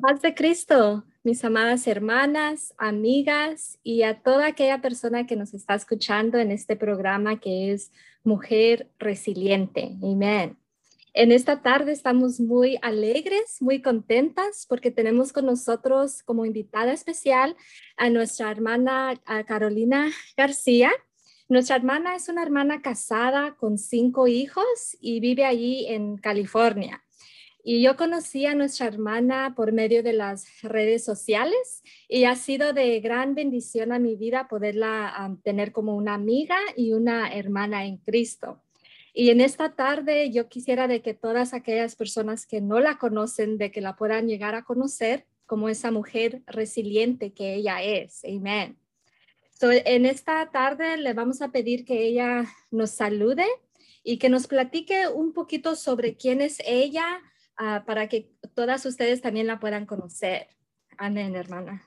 Paz 0.00 0.22
de 0.22 0.34
Cristo, 0.34 1.04
mis 1.24 1.44
amadas 1.44 1.86
hermanas, 1.86 2.74
amigas 2.78 3.78
y 3.82 4.02
a 4.02 4.22
toda 4.22 4.46
aquella 4.46 4.80
persona 4.80 5.26
que 5.26 5.36
nos 5.36 5.52
está 5.52 5.74
escuchando 5.74 6.38
en 6.38 6.50
este 6.50 6.74
programa 6.74 7.38
que 7.38 7.72
es 7.72 7.92
Mujer 8.24 8.90
Resiliente. 8.98 9.96
Amén. 10.02 10.56
En 11.12 11.32
esta 11.32 11.60
tarde 11.60 11.92
estamos 11.92 12.40
muy 12.40 12.78
alegres, 12.80 13.60
muy 13.60 13.82
contentas 13.82 14.64
porque 14.66 14.90
tenemos 14.90 15.32
con 15.32 15.44
nosotros 15.44 16.22
como 16.22 16.46
invitada 16.46 16.92
especial 16.92 17.56
a 17.96 18.08
nuestra 18.08 18.50
hermana 18.50 19.20
Carolina 19.46 20.10
García. 20.36 20.90
Nuestra 21.48 21.76
hermana 21.76 22.14
es 22.14 22.28
una 22.28 22.42
hermana 22.42 22.80
casada 22.80 23.54
con 23.56 23.76
cinco 23.76 24.28
hijos 24.28 24.96
y 25.00 25.20
vive 25.20 25.44
allí 25.44 25.86
en 25.88 26.16
California. 26.16 27.02
Y 27.62 27.82
yo 27.82 27.96
conocí 27.96 28.46
a 28.46 28.54
nuestra 28.54 28.86
hermana 28.86 29.54
por 29.54 29.72
medio 29.72 30.02
de 30.02 30.14
las 30.14 30.62
redes 30.62 31.04
sociales 31.04 31.82
y 32.08 32.24
ha 32.24 32.34
sido 32.34 32.72
de 32.72 33.00
gran 33.00 33.34
bendición 33.34 33.92
a 33.92 33.98
mi 33.98 34.16
vida 34.16 34.48
poderla 34.48 35.36
tener 35.42 35.72
como 35.72 35.94
una 35.94 36.14
amiga 36.14 36.56
y 36.76 36.92
una 36.92 37.32
hermana 37.32 37.84
en 37.84 37.98
Cristo. 37.98 38.62
Y 39.12 39.30
en 39.30 39.40
esta 39.40 39.74
tarde 39.74 40.30
yo 40.30 40.48
quisiera 40.48 40.88
de 40.88 41.02
que 41.02 41.14
todas 41.14 41.52
aquellas 41.52 41.96
personas 41.96 42.46
que 42.46 42.60
no 42.60 42.80
la 42.80 42.98
conocen, 42.98 43.58
de 43.58 43.70
que 43.70 43.80
la 43.80 43.96
puedan 43.96 44.28
llegar 44.28 44.54
a 44.54 44.62
conocer 44.62 45.26
como 45.46 45.68
esa 45.68 45.90
mujer 45.90 46.42
resiliente 46.46 47.32
que 47.32 47.54
ella 47.54 47.82
es. 47.82 48.22
Amén. 48.24 48.78
en 49.60 50.06
esta 50.06 50.48
tarde 50.50 50.96
le 50.96 51.12
vamos 51.12 51.42
a 51.42 51.50
pedir 51.50 51.84
que 51.84 52.04
ella 52.04 52.46
nos 52.70 52.90
salude 52.90 53.44
y 54.02 54.18
que 54.18 54.28
nos 54.28 54.46
platique 54.46 55.08
un 55.08 55.32
poquito 55.32 55.74
sobre 55.76 56.16
quién 56.16 56.40
es 56.40 56.62
ella, 56.64 57.20
Ah, 57.62 57.84
para 57.86 58.08
que 58.08 58.32
todas 58.54 58.86
ustedes 58.86 59.20
también 59.20 59.46
la 59.46 59.60
puedan 59.60 59.84
conocer. 59.84 60.48
Amén, 60.96 61.36
hermana. 61.36 61.86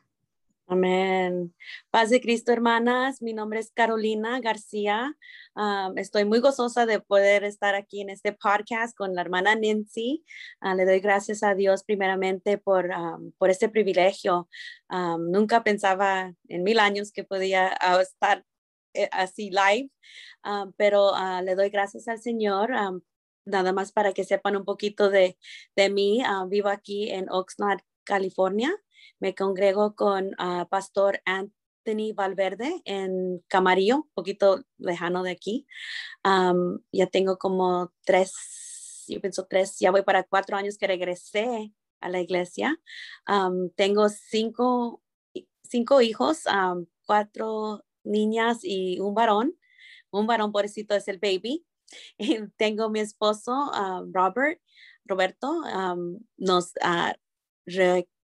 Amén. 0.67 1.51
Paz 1.89 2.11
de 2.11 2.21
Cristo, 2.21 2.51
hermanas. 2.51 3.23
Mi 3.23 3.33
nombre 3.33 3.59
es 3.59 3.71
Carolina 3.71 4.39
García. 4.39 5.17
Ah, 5.55 5.91
estoy 5.95 6.25
muy 6.25 6.41
gozosa 6.41 6.85
de 6.85 6.99
poder 6.99 7.43
estar 7.43 7.73
aquí 7.73 8.01
en 8.01 8.11
este 8.11 8.33
podcast 8.33 8.95
con 8.95 9.15
la 9.15 9.21
hermana 9.21 9.55
Nancy. 9.55 10.23
Ah, 10.59 10.75
le 10.75 10.85
doy 10.85 10.99
gracias 10.99 11.41
a 11.41 11.55
Dios 11.55 11.83
primeramente 11.83 12.59
por, 12.59 12.91
por 13.39 13.49
este 13.49 13.67
privilegio. 13.67 14.47
nunca 14.91 15.63
pensaba 15.63 16.35
en 16.49 16.61
mil 16.61 16.77
años 16.77 17.11
que 17.11 17.23
podía 17.23 17.75
estar 17.99 18.45
eh, 18.93 19.09
así 19.11 19.49
live, 19.49 19.89
pero 20.77 21.13
le 21.41 21.55
doy 21.55 21.71
gracias 21.71 22.07
al 22.07 22.19
Señor 22.19 22.69
nada 23.45 23.73
más 23.73 23.91
para 23.91 24.13
que 24.13 24.23
sepan 24.23 24.55
un 24.55 24.65
poquito 24.65 25.09
de, 25.09 25.37
de 25.75 25.89
mí. 25.89 26.21
Ah, 26.25 26.45
vivo 26.47 26.69
aquí 26.69 27.09
en 27.11 27.29
Oxnard, 27.29 27.81
California. 28.03 28.73
Me 29.19 29.35
congrego 29.35 29.95
con 29.95 30.35
uh, 30.39 30.67
Pastor 30.69 31.21
Anthony 31.25 32.13
Valverde 32.13 32.81
en 32.85 33.43
Camarillo, 33.47 33.97
un 33.97 34.09
poquito 34.13 34.63
lejano 34.77 35.23
de 35.23 35.31
aquí. 35.31 35.67
ya 36.23 37.07
tengo 37.07 37.37
como 37.37 37.93
tres, 38.05 39.05
yo 39.07 39.19
pienso 39.21 39.45
tres, 39.47 39.77
ya 39.79 39.91
voy 39.91 40.03
para 40.03 40.23
cuatro 40.23 40.57
años 40.57 40.77
que 40.77 40.87
regresé 40.87 41.73
a 42.01 42.09
la 42.09 42.21
iglesia. 42.21 42.79
tengo 43.75 44.09
cinco, 44.09 45.01
cinco 45.63 46.01
hijos, 46.01 46.43
cuatro 47.05 47.83
niñas 48.03 48.59
y 48.63 48.99
un 48.99 49.13
varón. 49.13 49.57
Un 50.11 50.27
varón, 50.27 50.51
pobrecito, 50.51 50.95
es 50.95 51.07
el 51.07 51.17
baby. 51.17 51.65
tengo 52.57 52.89
mi 52.89 52.99
esposo, 52.99 53.51
ah, 53.73 54.03
Robert, 54.11 54.61
Roberto, 55.05 55.63
nos, 56.37 56.73
ah, 56.81 57.15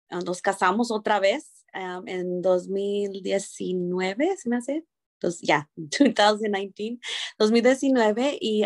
ah, 0.09 0.19
nos 0.25 0.41
casamos 0.41 0.91
otra 0.91 1.19
vez 1.19 1.65
en 1.73 2.41
2019, 2.41 4.37
¿se 4.37 4.49
me 4.49 4.57
hace? 4.57 4.85
Ya, 5.41 5.69
2019, 5.75 6.99
2019 7.37 8.37
y, 8.39 8.63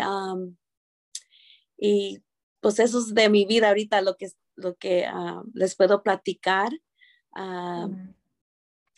y 1.78 2.22
pues 2.60 2.78
eso 2.78 2.98
es 2.98 3.14
de 3.14 3.28
mi 3.28 3.46
vida 3.46 3.68
ahorita 3.68 4.02
lo 4.02 4.16
que, 4.16 4.28
lo 4.56 4.76
que 4.76 5.06
les 5.54 5.74
puedo 5.74 6.02
platicar. 6.02 6.70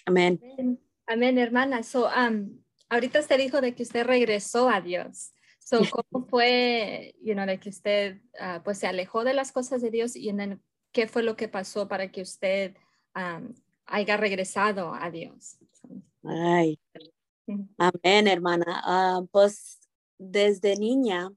amén. 0.04 0.40
Amén, 1.06 1.36
hermana. 1.38 1.82
So, 1.82 2.08
ahorita 2.88 3.20
usted 3.20 3.38
dijo 3.38 3.60
de 3.60 3.74
que 3.74 3.82
usted 3.82 4.04
regresó 4.04 4.68
a 4.68 4.80
Dios. 4.80 5.34
So, 5.64 5.80
¿Cómo 5.90 6.26
fue, 6.26 7.14
you 7.22 7.34
know, 7.34 7.46
de 7.46 7.58
que 7.60 7.68
usted 7.68 8.20
ah, 8.40 8.60
pues 8.64 8.78
se 8.78 8.86
alejó 8.86 9.24
de 9.24 9.32
las 9.32 9.52
cosas 9.52 9.80
de 9.80 9.90
Dios 9.90 10.16
y 10.16 10.28
en 10.28 10.60
qué 10.90 11.06
fue 11.06 11.22
lo 11.22 11.36
que 11.36 11.48
pasó 11.48 11.88
para 11.88 12.10
que 12.10 12.22
usted 12.22 12.76
haya 13.86 14.16
regresado 14.16 14.92
a 14.92 15.10
Dios? 15.10 15.58
Ay, 16.24 16.80
amén, 17.78 18.26
hermana. 18.26 18.82
Ah, 18.84 19.20
pues 19.30 19.78
desde 20.18 20.76
niña, 20.76 21.30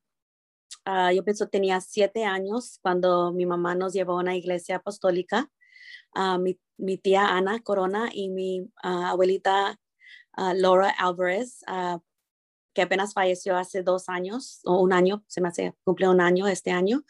ah, 0.86 1.14
yo 1.14 1.24
pienso 1.24 1.48
tenía 1.48 1.80
siete 1.80 2.26
años 2.26 2.80
cuando 2.82 3.32
mi 3.32 3.46
mamá 3.46 3.76
nos 3.76 3.94
llevó 3.94 4.14
a 4.14 4.22
una 4.22 4.36
iglesia 4.36 4.78
apostólica. 4.78 5.52
Mi, 6.40 6.58
mi, 6.78 6.98
tía 6.98 7.28
Ana 7.28 7.60
Corona 7.60 8.10
y 8.12 8.30
mi 8.30 8.72
abuelita 8.82 9.78
Laura 10.38 10.90
Álvarez 10.90 11.62
que 12.76 12.84
apenas 12.84 13.14
falleció 13.14 13.58
hace 13.58 13.82
dos 13.82 14.10
años 14.10 14.60
o 14.66 14.80
un 14.82 14.94
año, 14.94 15.24
se 15.28 15.42
me 15.42 15.48
hace, 15.48 15.74
cumple 15.84 16.10
un 16.10 16.22
año 16.22 16.48
este 16.48 16.72
año, 16.72 17.04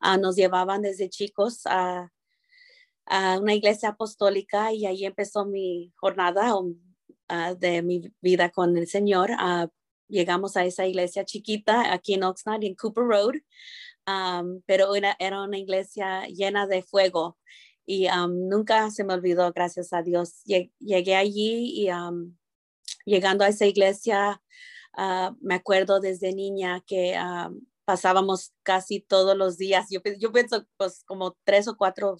ah, 0.00 0.16
nos 0.16 0.34
llevaban 0.34 0.82
desde 0.82 1.08
chicos 1.08 1.62
a, 1.66 2.10
una 3.40 3.54
iglesia 3.54 3.88
apostólica 3.90 4.72
y 4.72 4.86
ahí 4.86 5.04
empezó 5.04 5.44
mi 5.44 5.92
jornada 5.96 6.52
ah, 7.28 7.54
de 7.54 7.82
mi 7.82 8.12
vida 8.20 8.50
con 8.50 8.76
el 8.76 8.86
Señor. 8.86 9.30
Ah, 9.36 9.68
llegamos 10.08 10.56
a 10.56 10.64
esa 10.64 10.86
iglesia 10.86 11.24
chiquita 11.24 11.92
aquí 11.92 12.14
en 12.14 12.22
Oxnard, 12.22 12.62
en 12.62 12.76
Cooper 12.76 13.04
Road, 13.04 13.34
pero 14.64 14.94
era, 14.94 15.16
era, 15.18 15.42
una 15.42 15.58
iglesia 15.58 16.26
llena 16.28 16.68
de 16.68 16.82
fuego 16.82 17.36
y 17.84 18.06
nunca 18.28 18.90
se 18.92 19.02
me 19.02 19.14
olvidó, 19.14 19.52
gracias 19.52 19.92
a 19.92 20.02
Dios. 20.02 20.44
Llegué 20.44 21.16
allí 21.16 21.82
y 21.82 21.88
llegando 23.04 23.44
a 23.44 23.48
esa 23.48 23.66
iglesia, 23.66 24.40
Ah, 24.94 25.34
me 25.40 25.54
acuerdo 25.54 26.00
desde 26.00 26.34
niña 26.34 26.82
que 26.86 27.14
ah, 27.16 27.50
pasábamos 27.84 28.52
casi 28.62 29.00
todos 29.00 29.36
los 29.36 29.56
días, 29.56 29.86
yo, 29.90 30.02
pienso 30.32 30.66
pues 30.76 31.04
como 31.04 31.36
tres 31.44 31.68
o 31.68 31.76
cuatro, 31.76 32.16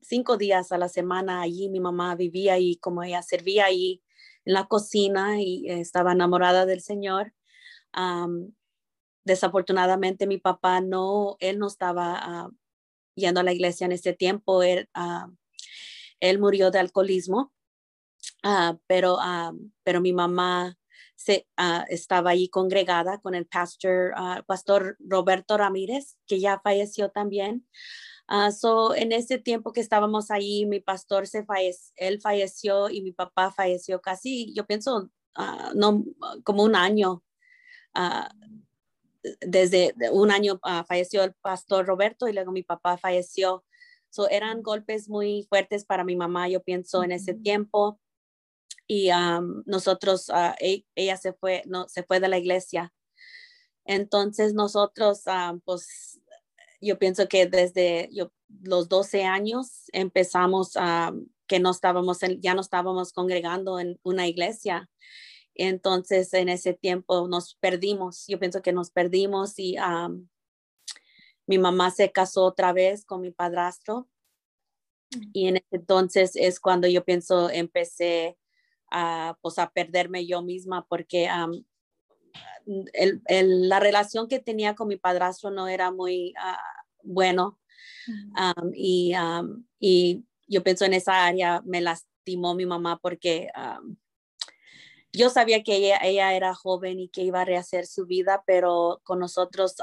cinco 0.00 0.36
días 0.36 0.72
a 0.72 0.78
la 0.78 0.88
semana 0.88 1.42
allí, 1.42 1.68
mi 1.68 1.80
mamá 1.80 2.14
vivía 2.16 2.58
y 2.58 2.76
como 2.76 3.02
ella 3.02 3.22
servía 3.22 3.66
ahí 3.66 4.02
en 4.44 4.54
la 4.54 4.66
cocina 4.66 5.40
y 5.40 5.68
estaba 5.68 6.12
enamorada 6.12 6.66
del 6.66 6.80
Señor. 6.82 7.34
desafortunadamente 9.24 10.26
mi 10.26 10.38
papá 10.38 10.80
no, 10.80 11.36
él 11.40 11.58
no 11.58 11.66
estaba 11.66 12.18
ah, 12.18 12.50
yendo 13.14 13.40
a 13.40 13.44
la 13.44 13.52
iglesia 13.52 13.86
en 13.86 13.92
ese 13.92 14.12
tiempo, 14.14 14.62
él, 14.62 14.88
él 16.20 16.38
murió 16.38 16.70
de 16.70 16.78
alcoholismo, 16.78 17.52
pero, 18.86 19.18
pero 19.84 20.00
mi 20.00 20.12
mamá 20.12 20.79
se, 21.20 21.46
ah, 21.58 21.84
estaba 21.90 22.30
ahí 22.30 22.48
congregada 22.48 23.18
con 23.20 23.34
el 23.34 23.46
pastor, 23.46 24.12
ah, 24.16 24.42
pastor 24.46 24.96
Roberto 25.00 25.58
Ramírez, 25.58 26.16
que 26.26 26.40
ya 26.40 26.60
falleció 26.64 27.10
también. 27.10 27.66
Uh, 28.26 28.50
so, 28.50 28.94
en 28.94 29.12
ese 29.12 29.38
tiempo 29.38 29.72
que 29.72 29.82
estábamos 29.82 30.30
ahí, 30.30 30.64
mi 30.64 30.80
pastor 30.80 31.26
se 31.26 31.44
falleció, 31.44 31.92
él 31.96 32.20
falleció 32.22 32.88
y 32.88 33.02
mi 33.02 33.12
papá 33.12 33.50
falleció 33.52 34.00
casi, 34.00 34.54
yo 34.54 34.66
pienso, 34.66 35.10
no, 35.74 36.04
como 36.44 36.62
un 36.62 36.74
año. 36.74 37.22
desde 39.42 39.94
un 40.12 40.30
año 40.30 40.58
falleció 40.88 41.24
el 41.24 41.34
pastor 41.34 41.86
Roberto 41.86 42.28
y 42.28 42.32
luego 42.32 42.52
mi 42.52 42.62
papá 42.62 42.96
falleció. 42.96 43.64
So, 44.08 44.28
eran 44.30 44.62
golpes 44.62 45.08
muy 45.08 45.46
fuertes 45.50 45.84
para 45.84 46.04
mi 46.04 46.16
mamá, 46.16 46.48
yo 46.48 46.62
pienso, 46.62 47.04
en 47.04 47.12
ese 47.12 47.34
tiempo 47.34 48.00
y 48.92 49.08
nosotros, 49.66 50.30
ah, 50.30 50.56
e, 50.58 50.84
ella 50.96 51.16
se 51.16 51.32
fue, 51.32 51.62
no, 51.64 51.88
se 51.88 52.02
fue 52.02 52.18
de 52.18 52.26
la 52.26 52.38
iglesia. 52.38 52.92
Entonces 53.84 54.52
nosotros, 54.52 55.22
pues 55.64 56.20
yo 56.80 56.98
pienso 56.98 57.28
que 57.28 57.46
desde 57.46 58.08
yo, 58.10 58.32
los 58.48 58.88
12 58.88 59.22
años 59.22 59.84
empezamos 59.92 60.72
a 60.74 61.14
que 61.46 61.60
no 61.60 61.70
estábamos, 61.70 62.18
ya 62.40 62.54
no 62.54 62.62
estábamos 62.62 63.12
congregando 63.12 63.78
en 63.78 64.00
una 64.02 64.26
iglesia. 64.26 64.90
Entonces 65.54 66.34
en 66.34 66.48
ese 66.48 66.74
tiempo 66.74 67.28
nos 67.28 67.54
perdimos, 67.60 68.24
yo 68.26 68.40
pienso 68.40 68.60
que 68.60 68.72
nos 68.72 68.90
perdimos 68.90 69.56
y 69.56 69.76
mi 71.46 71.58
mamá 71.58 71.92
se 71.92 72.10
casó 72.10 72.42
otra 72.42 72.72
vez 72.72 73.04
con 73.04 73.20
mi 73.20 73.30
padrastro. 73.30 74.08
Mm. 75.14 75.30
Y 75.32 75.46
en 75.46 75.56
ese 75.58 75.76
entonces 75.76 76.32
es 76.34 76.58
cuando 76.58 76.88
yo 76.88 77.04
pienso 77.04 77.50
empecé 77.50 78.36
a, 78.90 79.36
pues, 79.40 79.58
a 79.58 79.70
perderme 79.70 80.26
yo 80.26 80.42
misma 80.42 80.86
porque 80.88 81.28
el, 82.92 83.68
la 83.68 83.80
relación 83.80 84.28
que 84.28 84.38
tenía 84.38 84.74
con 84.74 84.88
mi 84.88 84.96
padrastro 84.96 85.50
no 85.50 85.68
era 85.68 85.90
muy 85.90 86.34
uh, 86.36 86.56
bueno 87.02 87.58
y, 88.74 89.14
y, 89.78 90.24
yo 90.48 90.64
pienso 90.64 90.84
en 90.84 90.94
esa 90.94 91.26
área 91.26 91.62
me 91.64 91.80
lastimó 91.80 92.56
mi 92.56 92.66
mamá 92.66 92.98
porque 93.00 93.48
yo 95.12 95.30
sabía 95.30 95.62
que 95.62 95.76
ella, 95.76 95.98
ella, 96.02 96.34
era 96.34 96.54
joven 96.54 97.00
y 97.00 97.08
que 97.08 97.22
iba 97.22 97.40
a 97.40 97.44
rehacer 97.44 97.86
su 97.86 98.06
vida, 98.06 98.42
pero 98.46 99.00
con 99.04 99.18
nosotros 99.18 99.76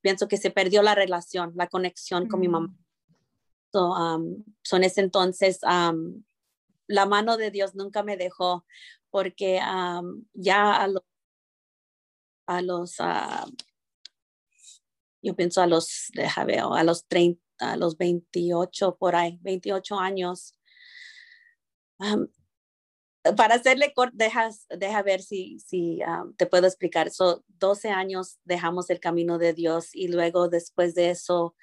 pienso 0.00 0.28
que 0.28 0.36
se 0.36 0.50
perdió 0.50 0.82
la 0.82 0.94
relación, 0.94 1.52
la 1.54 1.68
conexión 1.68 2.28
con 2.28 2.40
mi 2.40 2.48
mamá. 2.48 2.68
Mm. 2.68 4.44
So, 4.62 4.76
en 4.76 4.84
ese 4.84 5.02
entonces, 5.02 5.60
la 6.86 7.06
mano 7.06 7.36
de 7.36 7.50
Dios 7.50 7.74
nunca 7.74 8.02
me 8.02 8.16
dejó 8.16 8.64
porque 9.10 9.60
ya 10.34 10.76
a, 12.46 12.62
los, 12.62 12.96
ah, 13.00 13.46
yo 15.22 15.34
pienso 15.34 15.62
a 15.62 15.66
los, 15.66 16.10
deja 16.12 16.44
ver, 16.44 16.60
a 16.60 16.84
los 16.84 17.06
30, 17.06 17.40
a 17.58 17.76
los 17.76 17.96
28 17.96 18.96
por 18.96 19.16
ahí, 19.16 19.38
28 19.42 19.98
años. 19.98 20.58
para 23.36 23.54
hacerle 23.54 23.92
corto, 23.94 24.16
deja 24.16 25.02
ver 25.02 25.22
si, 25.22 25.58
si 25.60 26.00
te 26.36 26.46
puedo 26.46 26.66
explicar. 26.66 27.10
So, 27.10 27.42
12 27.48 27.88
años 27.88 28.38
dejamos 28.44 28.90
el 28.90 29.00
camino 29.00 29.38
de 29.38 29.54
Dios 29.54 29.94
y 29.94 30.08
luego 30.08 30.48
después 30.48 30.94
de 30.94 31.10
eso, 31.10 31.56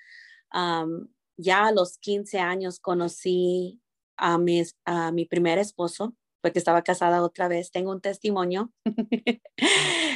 ya 1.37 1.67
a 1.67 1.71
los 1.71 1.97
15 1.99 2.39
años 2.39 2.79
conocí 2.79 3.82
a, 4.17 4.37
mis, 4.37 4.75
a 4.85 5.11
mi 5.11 5.25
primer 5.25 5.59
esposo 5.59 6.15
porque 6.43 6.59
estaba 6.59 6.81
casada 6.81 7.23
otra 7.23 7.47
vez. 7.47 7.71
Tengo 7.71 7.91
un 7.91 8.01
testimonio. 8.01 8.73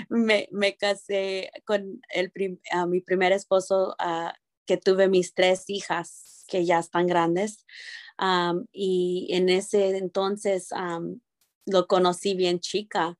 me, 0.09 0.49
me, 0.51 0.75
casé 0.75 1.51
con 1.63 2.01
el 2.13 2.59
a 2.69 2.85
mi 2.85 2.99
primer 2.99 3.31
esposo, 3.31 3.95
uh, 3.97 4.31
que 4.65 4.75
tuve 4.75 5.07
mis 5.07 5.33
tres 5.33 5.69
hijas 5.69 6.44
que 6.49 6.65
ya 6.65 6.79
están 6.79 7.07
grandes. 7.07 7.65
y 8.73 9.27
en 9.31 9.47
ese 9.47 9.97
entonces 9.97 10.69
lo 11.65 11.88
conocí 11.88 12.35
bien 12.35 12.59
chica 12.59 13.17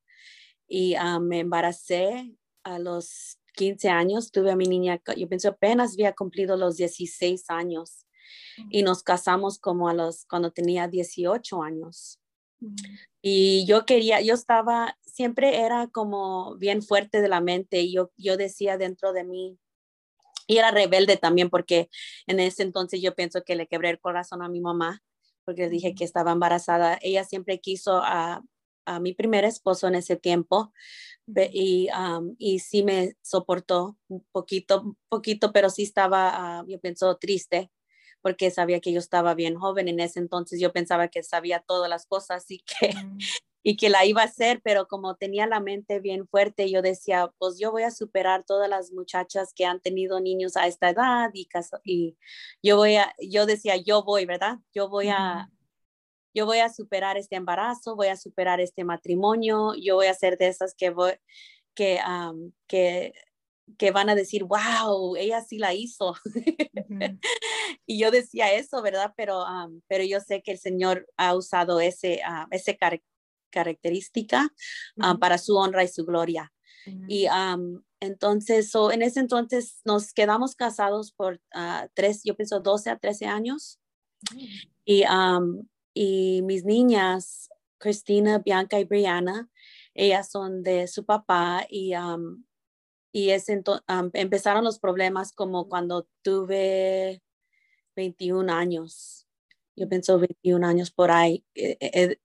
y 0.68 0.96
me 1.22 1.40
embaracé 1.40 2.36
a 2.64 2.78
los 2.78 3.40
15 3.54 3.88
años. 3.88 4.32
Tuve 4.32 4.52
a 4.52 4.58
mi 4.58 4.66
niña, 4.66 5.02
yo 5.16 5.30
pienso 5.30 5.50
apenas 5.50 5.94
había 5.94 6.14
cumplido 6.14 6.58
los 6.58 6.76
16 6.76 7.50
años 7.50 8.07
y 8.70 8.84
nos 8.84 9.04
casamos 9.04 9.60
como 9.60 9.90
a 9.90 9.94
los 9.94 10.26
cuando 10.26 10.52
tenía 10.52 10.88
18 10.88 11.64
años. 11.64 12.20
Y 13.22 13.66
yo 13.68 13.86
quería, 13.86 14.22
yo 14.22 14.34
estaba, 14.34 14.98
siempre 15.02 15.60
era 15.60 15.88
como 15.88 16.56
bien 16.58 16.82
fuerte 16.82 17.22
de 17.22 17.30
la 17.30 17.42
mente 17.42 17.82
y 17.82 17.94
yo, 17.94 18.12
yo 18.18 18.36
decía 18.36 18.78
dentro 18.78 19.14
de 19.14 19.24
mí, 19.24 19.60
y 20.48 20.58
era 20.58 20.72
rebelde 20.72 21.18
también 21.18 21.50
porque 21.50 21.90
en 22.26 22.40
ese 22.40 22.64
entonces 22.64 23.02
yo 23.02 23.14
pienso 23.14 23.44
que 23.44 23.56
le 23.56 23.68
quebré 23.68 23.90
el 23.90 24.00
corazón 24.00 24.42
a 24.42 24.50
mi 24.50 24.62
mamá 24.62 25.04
porque 25.44 25.64
le 25.64 25.70
dije 25.70 25.96
que 25.96 26.04
estaba 26.04 26.32
embarazada. 26.32 26.98
Ella 27.02 27.24
siempre 27.24 27.60
quiso 27.60 28.02
a, 28.04 28.44
a 28.86 29.00
mi 29.00 29.14
primer 29.14 29.46
esposo 29.46 29.88
en 29.88 29.96
ese 29.96 30.16
tiempo 30.16 30.74
y, 31.36 31.90
y 32.38 32.60
sí 32.60 32.84
me 32.84 33.16
soportó 33.22 33.98
un 34.08 34.26
poquito, 34.32 34.98
poquito, 35.10 35.52
pero 35.52 35.70
sí 35.70 35.84
estaba, 35.84 36.60
ah, 36.60 36.66
yo 36.68 36.80
pienso, 36.80 37.16
triste 37.18 37.70
porque 38.28 38.52
sabía 38.52 38.82
que 38.82 38.92
yo 38.92 39.00
estaba 39.00 39.36
bien 39.36 39.56
joven 39.56 39.88
en 39.88 40.02
ese 40.02 40.20
entonces, 40.20 40.60
yo 40.60 40.74
pensaba 40.74 41.08
que 41.08 41.24
sabía 41.24 41.64
todas 41.66 41.90
las 41.90 42.06
cosas 42.06 42.44
y 42.52 42.60
que, 42.60 42.90
mm. 43.06 43.18
y 43.64 43.78
que 43.78 43.90
la 43.90 44.06
iba 44.06 44.22
a 44.22 44.26
hacer, 44.26 44.60
pero 44.62 44.86
como 44.86 45.16
tenía 45.16 45.48
la 45.48 45.62
mente 45.62 46.02
bien 46.02 46.28
fuerte, 46.28 46.70
yo 46.70 46.82
decía, 46.82 47.32
pues 47.38 47.58
yo 47.58 47.72
voy 47.72 47.84
a 47.84 47.92
superar 47.92 48.44
todas 48.44 48.70
las 48.70 48.92
muchachas 48.92 49.54
que 49.56 49.64
han 49.64 49.80
tenido 49.80 50.20
niños 50.20 50.58
a 50.58 50.68
esta 50.68 50.90
edad 50.90 51.30
y, 51.34 51.48
y 51.86 52.18
yo 52.62 52.76
voy 52.76 52.98
a, 52.98 53.16
yo 53.22 53.46
decía, 53.46 53.78
yo 53.78 54.04
voy, 54.04 54.26
¿verdad? 54.26 54.58
Yo 54.76 54.90
voy 54.90 55.08
a, 55.08 55.50
yo 56.34 56.46
voy 56.46 56.58
a 56.58 56.68
superar 56.68 57.16
este 57.16 57.38
embarazo, 57.38 57.96
voy 57.96 58.08
a 58.08 58.18
superar 58.18 58.60
este 58.60 58.84
matrimonio, 58.84 59.74
yo 59.82 59.96
voy 59.96 60.08
a 60.08 60.14
ser 60.14 60.38
de 60.38 60.48
esas 60.48 60.76
que 60.76 60.90
voy, 60.90 61.14
que, 61.74 62.02
que 62.68 63.14
que 63.78 63.92
van 63.92 64.10
a 64.10 64.16
decir, 64.16 64.44
wow, 64.46 65.16
ella 65.16 65.42
sí 65.42 65.58
la 65.58 65.74
hizo. 65.74 66.16
y 67.86 68.00
yo 68.00 68.12
decía 68.12 68.54
eso, 68.54 68.82
¿verdad? 68.82 69.14
Pero, 69.18 69.44
pero 69.88 70.04
yo 70.04 70.20
sé 70.20 70.42
que 70.42 70.52
el 70.52 70.60
Señor 70.60 71.08
ha 71.18 71.36
usado 71.36 71.80
ese, 71.80 72.22
uh, 72.28 72.48
ese 72.52 72.78
característica 73.52 74.54
para 75.20 75.38
su 75.38 75.56
honra 75.56 75.84
y 75.84 75.88
su 75.88 76.06
gloria. 76.06 76.52
Y 77.08 77.28
entonces, 78.00 78.72
en 78.94 79.02
ese 79.02 79.20
entonces 79.20 79.82
nos 79.84 80.14
quedamos 80.14 80.56
casados 80.56 81.12
por 81.12 81.42
ah, 81.54 81.90
tres, 81.94 82.22
yo 82.24 82.36
pienso 82.36 82.60
12 82.62 82.92
a 82.92 82.98
13 82.98 83.26
años. 83.26 83.80
Y, 84.86 85.04
y 85.94 86.42
mis 86.44 86.64
niñas, 86.64 87.50
Cristina, 87.78 88.40
Bianca 88.40 88.80
y 88.80 88.86
Brianna, 88.86 89.50
ellas 89.94 90.30
son 90.32 90.64
de 90.64 90.88
su 90.88 91.06
papá 91.06 91.66
y 91.70 91.94
y 93.18 93.32
es 93.32 93.50
empezaron 93.50 94.64
los 94.64 94.78
problemas 94.78 95.34
como 95.34 95.68
cuando 95.68 96.08
tuve 96.22 97.24
21 97.96 98.54
años. 98.54 99.28
Yo 99.76 99.90
pienso 99.90 100.20
21 100.20 100.68
años 100.68 100.92
por 100.92 101.10
ahí. 101.10 101.44
Eh, 101.56 101.78
eh, 101.80 101.92
eh, 101.94 102.20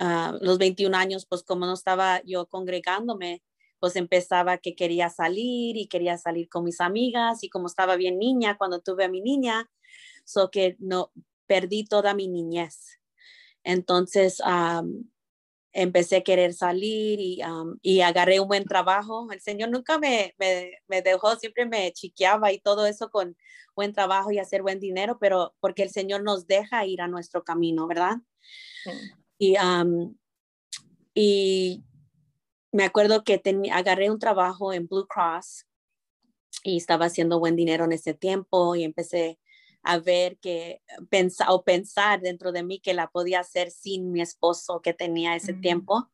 ah, 0.00 0.36
los 0.42 0.58
21 0.58 0.94
años, 0.94 1.24
pues 1.24 1.44
como 1.44 1.64
no 1.64 1.72
estaba 1.72 2.20
yo 2.26 2.46
congregándome, 2.46 3.42
pues 3.80 3.96
empezaba 3.96 4.58
que 4.58 4.74
quería 4.76 5.08
salir 5.08 5.78
y 5.78 5.88
quería 5.88 6.18
salir 6.18 6.50
con 6.50 6.64
mis 6.64 6.82
amigas 6.82 7.42
y 7.42 7.48
como 7.48 7.66
estaba 7.66 7.96
bien 7.96 8.18
niña 8.18 8.58
cuando 8.58 8.82
tuve 8.82 9.04
a 9.06 9.08
mi 9.08 9.22
niña, 9.22 9.70
so 10.26 10.50
que 10.50 10.76
no 10.78 11.10
perdí 11.46 11.86
toda 11.86 12.12
mi 12.12 12.28
niñez. 12.28 13.00
Entonces, 13.62 14.42
empecé 15.74 16.16
a 16.16 16.22
querer 16.22 16.54
salir 16.54 17.18
y, 17.20 17.42
y, 17.82 18.00
agarré 18.00 18.40
un 18.40 18.48
buen 18.48 18.64
trabajo. 18.64 19.30
El 19.32 19.40
Señor 19.40 19.70
nunca 19.70 19.98
me, 19.98 20.34
me, 20.38 21.02
dejó, 21.02 21.34
siempre 21.36 21.66
me 21.66 21.92
chiqueaba 21.92 22.52
y 22.52 22.60
todo 22.60 22.86
eso 22.86 23.10
con 23.10 23.36
buen 23.74 23.92
trabajo 23.92 24.30
y 24.30 24.38
hacer 24.38 24.62
buen 24.62 24.78
dinero, 24.78 25.18
pero 25.20 25.54
porque 25.60 25.82
el 25.82 25.90
Señor 25.90 26.22
nos 26.22 26.46
deja 26.46 26.86
ir 26.86 27.02
a 27.02 27.08
nuestro 27.08 27.42
camino, 27.42 27.88
¿verdad? 27.88 28.18
Y, 29.36 29.56
y 31.12 31.84
me 32.70 32.84
acuerdo 32.84 33.24
que 33.24 33.42
agarré 33.72 34.10
un 34.10 34.20
trabajo 34.20 34.72
en 34.72 34.86
Blue 34.86 35.08
Cross 35.08 35.66
y 36.62 36.76
estaba 36.76 37.06
haciendo 37.06 37.40
buen 37.40 37.56
dinero 37.56 37.84
en 37.84 37.92
ese 37.92 38.14
tiempo 38.14 38.76
y 38.76 38.84
empecé 38.84 39.40
a 39.84 39.98
ver 39.98 40.38
que 40.38 40.82
pensar 41.10 41.48
o 41.50 41.62
pensar 41.62 42.20
dentro 42.20 42.52
de 42.52 42.62
mí 42.62 42.80
que 42.80 42.94
la 42.94 43.08
podía 43.08 43.40
hacer 43.40 43.70
sin 43.70 44.10
mi 44.10 44.20
esposo 44.20 44.80
que 44.80 44.94
tenía 44.94 45.36
ese 45.36 45.52
tiempo 45.52 46.10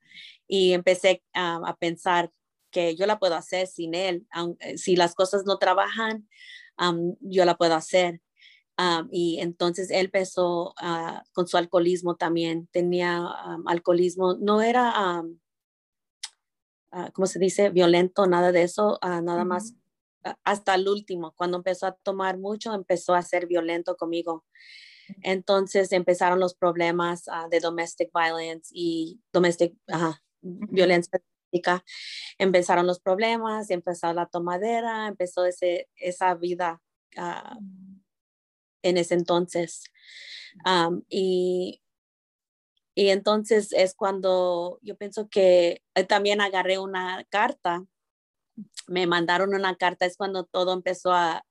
y 0.46 0.72
empecé 0.72 1.22
a 1.32 1.76
pensar 1.78 2.32
que 2.70 2.96
yo 2.96 3.06
la 3.06 3.18
puedo 3.18 3.34
hacer 3.34 3.66
sin 3.66 3.94
él, 3.94 4.26
aunque, 4.30 4.78
si 4.78 4.96
las 4.96 5.14
cosas 5.14 5.44
no 5.44 5.58
trabajan, 5.58 6.28
yo 7.20 7.44
la 7.44 7.56
puedo 7.56 7.74
hacer. 7.74 8.20
y 9.10 9.38
entonces 9.40 9.90
él 9.90 10.06
empezó 10.06 10.70
uh, 10.82 11.20
con 11.32 11.46
su 11.46 11.58
alcoholismo 11.58 12.16
también, 12.16 12.66
tenía 12.72 13.22
alcoholismo, 13.66 14.34
no 14.40 14.62
era, 14.62 15.22
uh, 15.22 17.12
¿cómo 17.12 17.26
se 17.26 17.38
dice? 17.38 17.68
Violento, 17.70 18.26
nada 18.26 18.52
de 18.52 18.62
eso, 18.62 18.98
nada 19.02 19.44
más 19.44 19.74
hasta 20.44 20.74
el 20.74 20.88
último, 20.88 21.32
cuando 21.36 21.56
empezó 21.56 21.86
a 21.86 21.92
tomar 21.92 22.38
mucho, 22.38 22.74
empezó 22.74 23.14
a 23.14 23.22
ser 23.22 23.46
violento 23.46 23.96
conmigo. 23.96 24.44
Entonces 25.22 25.92
empezaron 25.92 26.38
los 26.38 26.54
problemas 26.54 27.24
ah, 27.28 27.48
de 27.50 27.60
domestic 27.60 28.10
violence 28.14 28.70
y 28.72 29.20
domestic 29.32 29.74
violencia 30.40 31.20
doméstica. 31.50 31.84
Empezaron 32.38 32.86
los 32.86 33.00
problemas, 33.00 33.70
empezó 33.70 34.12
la 34.12 34.26
tomadera, 34.26 35.08
empezó 35.08 35.44
ese, 35.44 35.88
esa 35.96 36.34
vida 36.34 36.80
ah, 37.16 37.58
en 38.82 38.96
ese 38.98 39.14
entonces. 39.14 39.84
y, 41.08 41.82
y 42.94 43.08
entonces 43.08 43.72
es 43.72 43.94
cuando 43.94 44.78
yo 44.82 44.96
pienso 44.96 45.28
que 45.28 45.82
eh, 45.94 46.04
también 46.04 46.40
agarré 46.40 46.78
una 46.78 47.24
carta 47.30 47.84
me 48.86 49.06
mandaron 49.06 49.54
una 49.54 49.76
carta, 49.76 50.06
es 50.06 50.16
cuando 50.16 50.44
todo 50.44 50.72
empezó 50.72 51.12
a, 51.12 51.44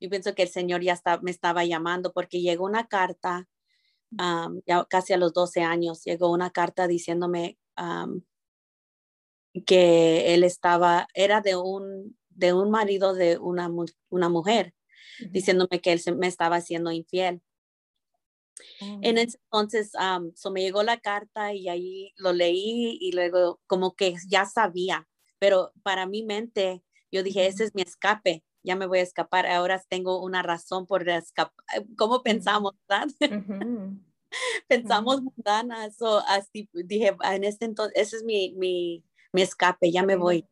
yo 0.00 0.08
pienso 0.10 0.34
que 0.34 0.42
el 0.42 0.48
Señor 0.48 0.82
ya 0.82 0.92
está, 0.92 1.20
me 1.20 1.30
estaba 1.30 1.64
llamando 1.64 2.12
porque 2.12 2.40
llegó 2.40 2.64
una 2.64 2.86
carta, 2.86 3.48
ya 4.66 4.84
casi 4.88 5.12
a 5.12 5.18
los 5.18 5.32
12 5.32 5.62
años, 5.62 6.04
llegó 6.04 6.30
una 6.30 6.50
carta 6.50 6.86
diciéndome 6.86 7.58
que 9.66 10.34
él 10.34 10.44
estaba, 10.44 11.08
era 11.14 11.40
de 11.40 11.56
un, 11.56 12.16
de 12.30 12.52
un 12.52 12.70
marido 12.70 13.14
de 13.14 13.38
una, 13.38 13.70
una 14.08 14.28
mujer, 14.28 14.74
diciéndome 15.30 15.80
que 15.80 15.92
él 15.92 16.00
me 16.16 16.28
estaba 16.28 16.56
haciendo 16.56 16.92
infiel. 16.92 17.42
En 18.80 19.18
oh. 19.18 19.20
ese 19.20 19.38
entonces, 19.44 19.92
me 20.52 20.62
llegó 20.62 20.82
la 20.82 20.98
carta 20.98 21.52
y 21.54 21.68
ahí 21.68 22.12
lo 22.16 22.32
leí 22.32 22.98
y 23.00 23.12
luego 23.12 23.60
como 23.66 23.94
que 23.94 24.14
ya 24.28 24.46
sabía, 24.46 25.08
pero 25.38 25.72
para 25.82 26.06
mi 26.06 26.22
mente 26.22 26.82
yo 27.10 27.22
dije, 27.22 27.46
ese 27.46 27.64
es 27.64 27.74
mi 27.74 27.82
escape, 27.82 28.44
ya 28.62 28.76
me 28.76 28.86
voy 28.86 28.98
a 28.98 29.02
escapar, 29.02 29.46
ahora 29.46 29.82
tengo 29.88 30.22
una 30.22 30.42
razón 30.42 30.86
por 30.86 31.08
escapar. 31.08 31.64
¿Cómo 31.96 32.22
pensamos, 32.22 32.74
verdad? 32.88 33.08
Pensamos 34.68 35.22
mundanas, 35.22 35.96
así 36.26 36.68
dije, 36.72 37.16
en 37.24 37.44
este 37.44 37.64
entonces, 37.64 37.94
ese 37.96 38.16
es 38.16 38.24
mi, 38.24 38.52
mi, 38.56 39.02
mi 39.32 39.42
escape, 39.42 39.90
ya 39.90 40.02
me 40.02 40.16
voy. 40.16 40.44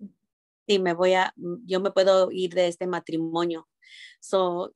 Sí, 0.66 0.78
me 0.78 0.94
voy 0.94 1.12
a, 1.12 1.34
yo 1.36 1.80
me 1.80 1.90
puedo 1.90 2.30
ir 2.32 2.54
de 2.54 2.68
este 2.68 2.86
matrimonio. 2.86 3.68
So, 4.20 4.74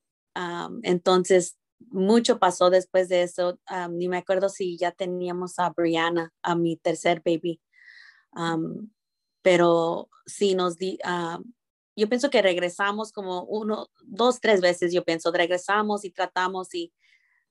entonces, 0.82 1.56
mucho 1.88 2.38
pasó 2.38 2.68
después 2.70 3.08
de 3.08 3.22
eso. 3.22 3.58
ni 3.90 4.08
me 4.08 4.18
acuerdo 4.18 4.48
si 4.48 4.76
ya 4.76 4.92
teníamos 4.92 5.58
a 5.58 5.70
Brianna, 5.70 6.32
a 6.42 6.54
mi 6.54 6.76
tercer 6.76 7.22
baby. 7.24 7.60
Pero 9.42 10.08
sí 10.26 10.54
nos 10.54 10.76
di, 10.76 10.98
yo 11.96 12.08
pienso 12.08 12.30
que 12.30 12.42
regresamos 12.42 13.12
como 13.12 13.44
uno, 13.44 13.88
dos, 14.04 14.40
tres 14.40 14.60
veces, 14.60 14.92
yo 14.92 15.04
pienso, 15.04 15.32
regresamos 15.32 16.04
y 16.04 16.10
tratamos 16.10 16.74
y 16.74 16.92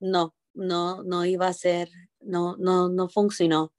no, 0.00 0.34
no, 0.54 1.02
no 1.02 1.24
iba 1.24 1.46
a 1.46 1.52
ser, 1.52 1.90
no, 2.20 2.56
no, 2.56 2.88
no 2.88 3.08
funcionó. 3.08 3.72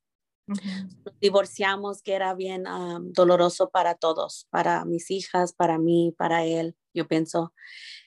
Nos 0.48 1.20
divorciamos, 1.20 2.02
que 2.02 2.14
era 2.14 2.34
bien 2.34 2.66
doloroso 3.14 3.70
para 3.70 3.96
todos, 3.96 4.48
para 4.50 4.86
mis 4.86 5.10
hijas, 5.12 5.54
para 5.54 5.78
mí, 5.78 6.14
para 6.18 6.46
él, 6.46 6.76
yo 6.94 7.08
pienso. 7.08 7.54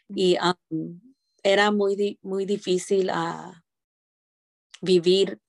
Y 0.09 0.37
era 1.43 1.71
muy, 1.71 2.19
muy 2.23 2.45
difícil 2.47 3.11
uh, 3.11 3.53
vivir 4.81 5.41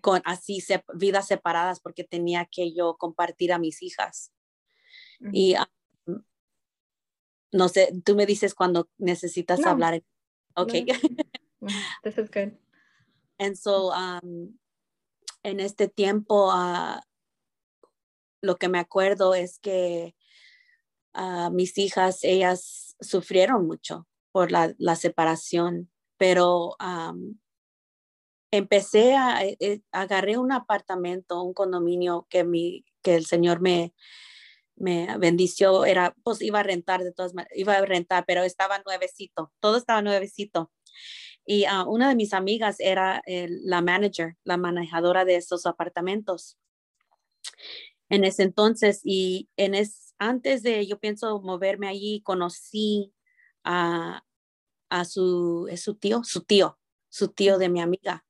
con 0.00 0.22
así 0.24 0.62
vidas 0.94 1.26
separadas 1.26 1.80
porque 1.80 2.04
tenía 2.04 2.46
que 2.50 2.72
yo 2.74 2.96
compartir 2.96 3.52
a 3.52 3.58
mis 3.58 3.82
hijas. 3.82 4.32
Y 5.32 5.54
no 7.52 7.68
sé, 7.68 7.92
tú 8.04 8.14
me 8.14 8.26
dices 8.26 8.54
cuando 8.54 8.88
necesitas 8.98 9.64
hablar. 9.64 10.02
Ok. 10.56 10.72
This 12.02 12.18
is 12.18 12.30
good. 12.30 12.58
And 13.38 13.56
so, 13.56 13.90
um, 13.92 14.58
en 15.42 15.60
este 15.60 15.88
tiempo, 15.88 16.52
uh, 16.52 17.00
lo 18.42 18.56
que 18.56 18.68
me 18.68 18.78
acuerdo 18.78 19.34
es 19.34 19.58
que 19.58 20.14
uh, 21.14 21.50
mis 21.50 21.78
hijas, 21.78 22.22
ellas 22.22 22.96
sufrieron 23.00 23.66
mucho 23.66 24.06
por 24.32 24.52
la, 24.52 24.74
la 24.78 24.96
separación, 24.96 25.90
pero 26.18 26.76
um, 26.80 27.38
empecé 28.56 29.14
a, 29.16 29.44
eh, 29.44 29.56
eh, 29.60 29.80
agarré 29.92 30.38
un 30.38 30.52
apartamento, 30.52 31.42
un 31.42 31.54
condominio 31.54 32.26
que, 32.30 32.44
mi, 32.44 32.84
que 33.02 33.14
el 33.16 33.26
Señor 33.26 33.60
me, 33.60 33.94
me 34.76 35.16
bendició, 35.18 35.84
era, 35.84 36.14
pues 36.22 36.40
iba 36.42 36.60
a 36.60 36.62
rentar 36.62 37.02
de 37.02 37.12
todas 37.12 37.32
iba 37.54 37.74
a 37.74 37.84
rentar, 37.84 38.24
pero 38.26 38.42
estaba 38.42 38.80
nuevecito, 38.84 39.52
todo 39.60 39.76
estaba 39.76 40.02
nuevecito. 40.02 40.70
Y 41.46 41.64
uh, 41.66 41.88
una 41.88 42.08
de 42.08 42.14
mis 42.14 42.32
amigas 42.32 42.76
era 42.78 43.22
la 43.26 43.82
manager, 43.82 44.36
la 44.44 44.56
manejadora 44.56 45.24
de 45.24 45.36
esos 45.36 45.66
apartamentos. 45.66 46.58
En 48.08 48.24
ese 48.24 48.44
entonces, 48.44 49.00
y 49.04 49.48
en 49.56 49.74
es, 49.74 50.14
antes 50.18 50.62
de, 50.62 50.86
yo 50.86 50.98
pienso, 50.98 51.40
moverme 51.42 51.88
allí, 51.88 52.22
conocí 52.22 53.12
a, 53.64 54.22
a 54.88 55.04
su, 55.04 55.68
su 55.76 55.96
tío, 55.96 56.22
su 56.24 56.42
tío, 56.42 56.78
su 57.08 57.28
tío 57.28 57.58
de 57.58 57.68
mi 57.68 57.80
amiga. 57.80 58.24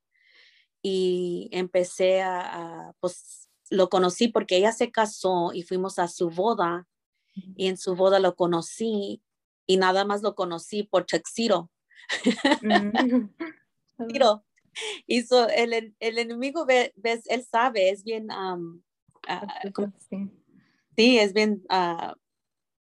Y 0.87 1.49
empecé 1.51 2.21
a, 2.21 2.89
a 2.89 2.93
pues, 3.01 3.49
lo 3.71 3.89
conocí 3.89 4.29
porque 4.29 4.59
ella 4.59 4.73
se 4.73 4.91
casó 4.91 5.53
y 5.55 5.63
fuimos 5.63 5.99
a 5.99 6.09
su 6.09 6.29
boda 6.29 6.87
y 7.57 7.69
en 7.69 7.77
su 7.77 7.97
boda 7.97 8.21
lo 8.21 8.37
conocí 8.37 9.23
y 9.67 9.77
nada 9.79 10.05
más 10.05 10.23
lo 10.23 10.35
conocí 10.35 10.83
por 10.83 11.07
Chexiro. 11.07 11.71
Mm. 12.63 13.29
Hizo 15.07 15.49
el, 15.49 15.95
el 15.99 16.19
enemigo, 16.19 16.67
ves, 16.67 16.93
él 17.27 17.45
sabe, 17.45 17.91
es 17.91 18.05
bien, 18.05 18.31
ah, 18.31 18.59
sí. 20.97 21.19
es 21.19 21.33
bien 21.33 21.65
uh, 21.71 22.13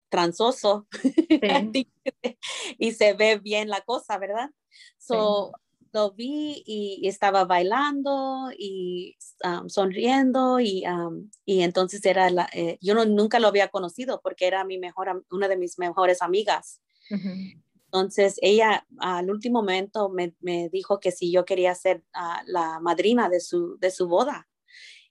transoso 0.10 0.88
y 2.78 2.92
se 2.94 3.14
ve 3.14 3.40
bien 3.40 3.70
la 3.70 3.82
cosa, 3.82 4.18
¿verdad? 4.18 4.52
So, 4.98 5.52
lo 5.92 6.12
vi 6.12 6.64
y, 6.66 7.08
estaba 7.08 7.46
bailando 7.46 8.52
y 8.58 9.18
sonriendo 9.68 10.60
y, 10.60 10.84
y, 11.46 11.62
entonces 11.62 12.06
era 12.06 12.30
la, 12.30 12.50
eh, 12.54 12.78
yo 12.82 12.94
no, 12.94 13.06
nunca 13.06 13.40
lo 13.40 13.48
había 13.48 13.70
conocido 13.70 14.22
porque 14.22 14.48
era 14.48 14.64
mi 14.64 14.78
mejor, 14.78 15.26
una 15.32 15.48
de 15.48 15.58
mis 15.58 15.80
mejores 15.80 16.22
amigas. 16.22 16.82
Entonces 17.86 18.38
ella 18.42 18.86
al 19.00 19.32
último 19.32 19.60
momento 19.60 20.10
me, 20.10 20.36
me, 20.42 20.70
dijo 20.70 21.00
que 21.00 21.12
si 21.12 21.32
yo 21.32 21.46
quería 21.46 21.74
ser 21.74 22.04
ah, 22.14 22.44
la 22.46 22.80
madrina 22.80 23.30
de 23.30 23.40
su, 23.40 23.78
de 23.80 23.92
su 23.92 24.08
boda. 24.08 24.48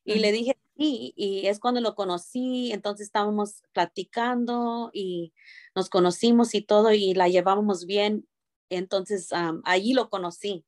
Y 0.05 0.21
le 0.21 0.33
dije 0.33 0.57
sí, 0.79 1.13
y 1.17 1.47
es 1.49 1.59
cuando 1.61 1.81
lo 1.81 1.95
conocí, 1.95 2.73
entonces 2.73 3.09
estábamos 3.09 3.63
platicando 3.73 4.91
y 4.95 5.35
nos 5.75 5.91
conocimos 5.91 6.55
y 6.55 6.63
todo 6.63 6.93
y 6.93 7.13
la 7.15 7.29
llevábamos 7.29 7.85
bien. 7.85 8.27
Entonces 8.71 9.31
allí 9.65 9.93
lo 9.93 10.11
conocí. 10.11 10.65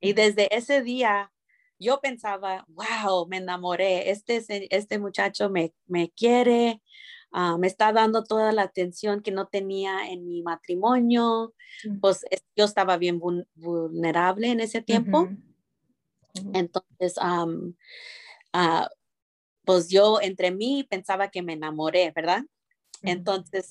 Y 0.00 0.12
desde 0.12 0.54
ese 0.54 0.82
día 0.82 1.32
yo 1.78 2.00
pensaba, 2.00 2.64
wow, 2.68 3.26
me 3.26 3.38
enamoré, 3.38 4.10
este, 4.10 4.44
este 4.74 4.98
muchacho 4.98 5.50
me, 5.50 5.74
me 5.86 6.10
quiere, 6.10 6.82
ah, 7.32 7.58
me 7.58 7.66
está 7.66 7.92
dando 7.92 8.24
toda 8.24 8.52
la 8.52 8.62
atención 8.62 9.22
que 9.22 9.32
no 9.32 9.46
tenía 9.48 10.08
en 10.08 10.26
mi 10.26 10.42
matrimonio, 10.42 11.54
pues 12.00 12.24
yo 12.56 12.64
estaba 12.64 12.96
bien 12.96 13.20
vulnerable 13.54 14.48
en 14.48 14.60
ese 14.60 14.82
tiempo. 14.82 15.28
Entonces, 16.52 17.14
ah, 17.20 18.88
pues 19.64 19.88
yo 19.88 20.20
entre 20.20 20.50
mí 20.50 20.86
pensaba 20.88 21.28
que 21.28 21.42
me 21.42 21.54
enamoré, 21.54 22.12
¿verdad? 22.14 22.44
Entonces, 23.02 23.70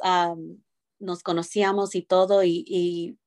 nos 1.00 1.24
conocíamos 1.24 1.96
y 1.96 2.02
todo 2.02 2.44
y 2.44 2.66
y 2.68 3.18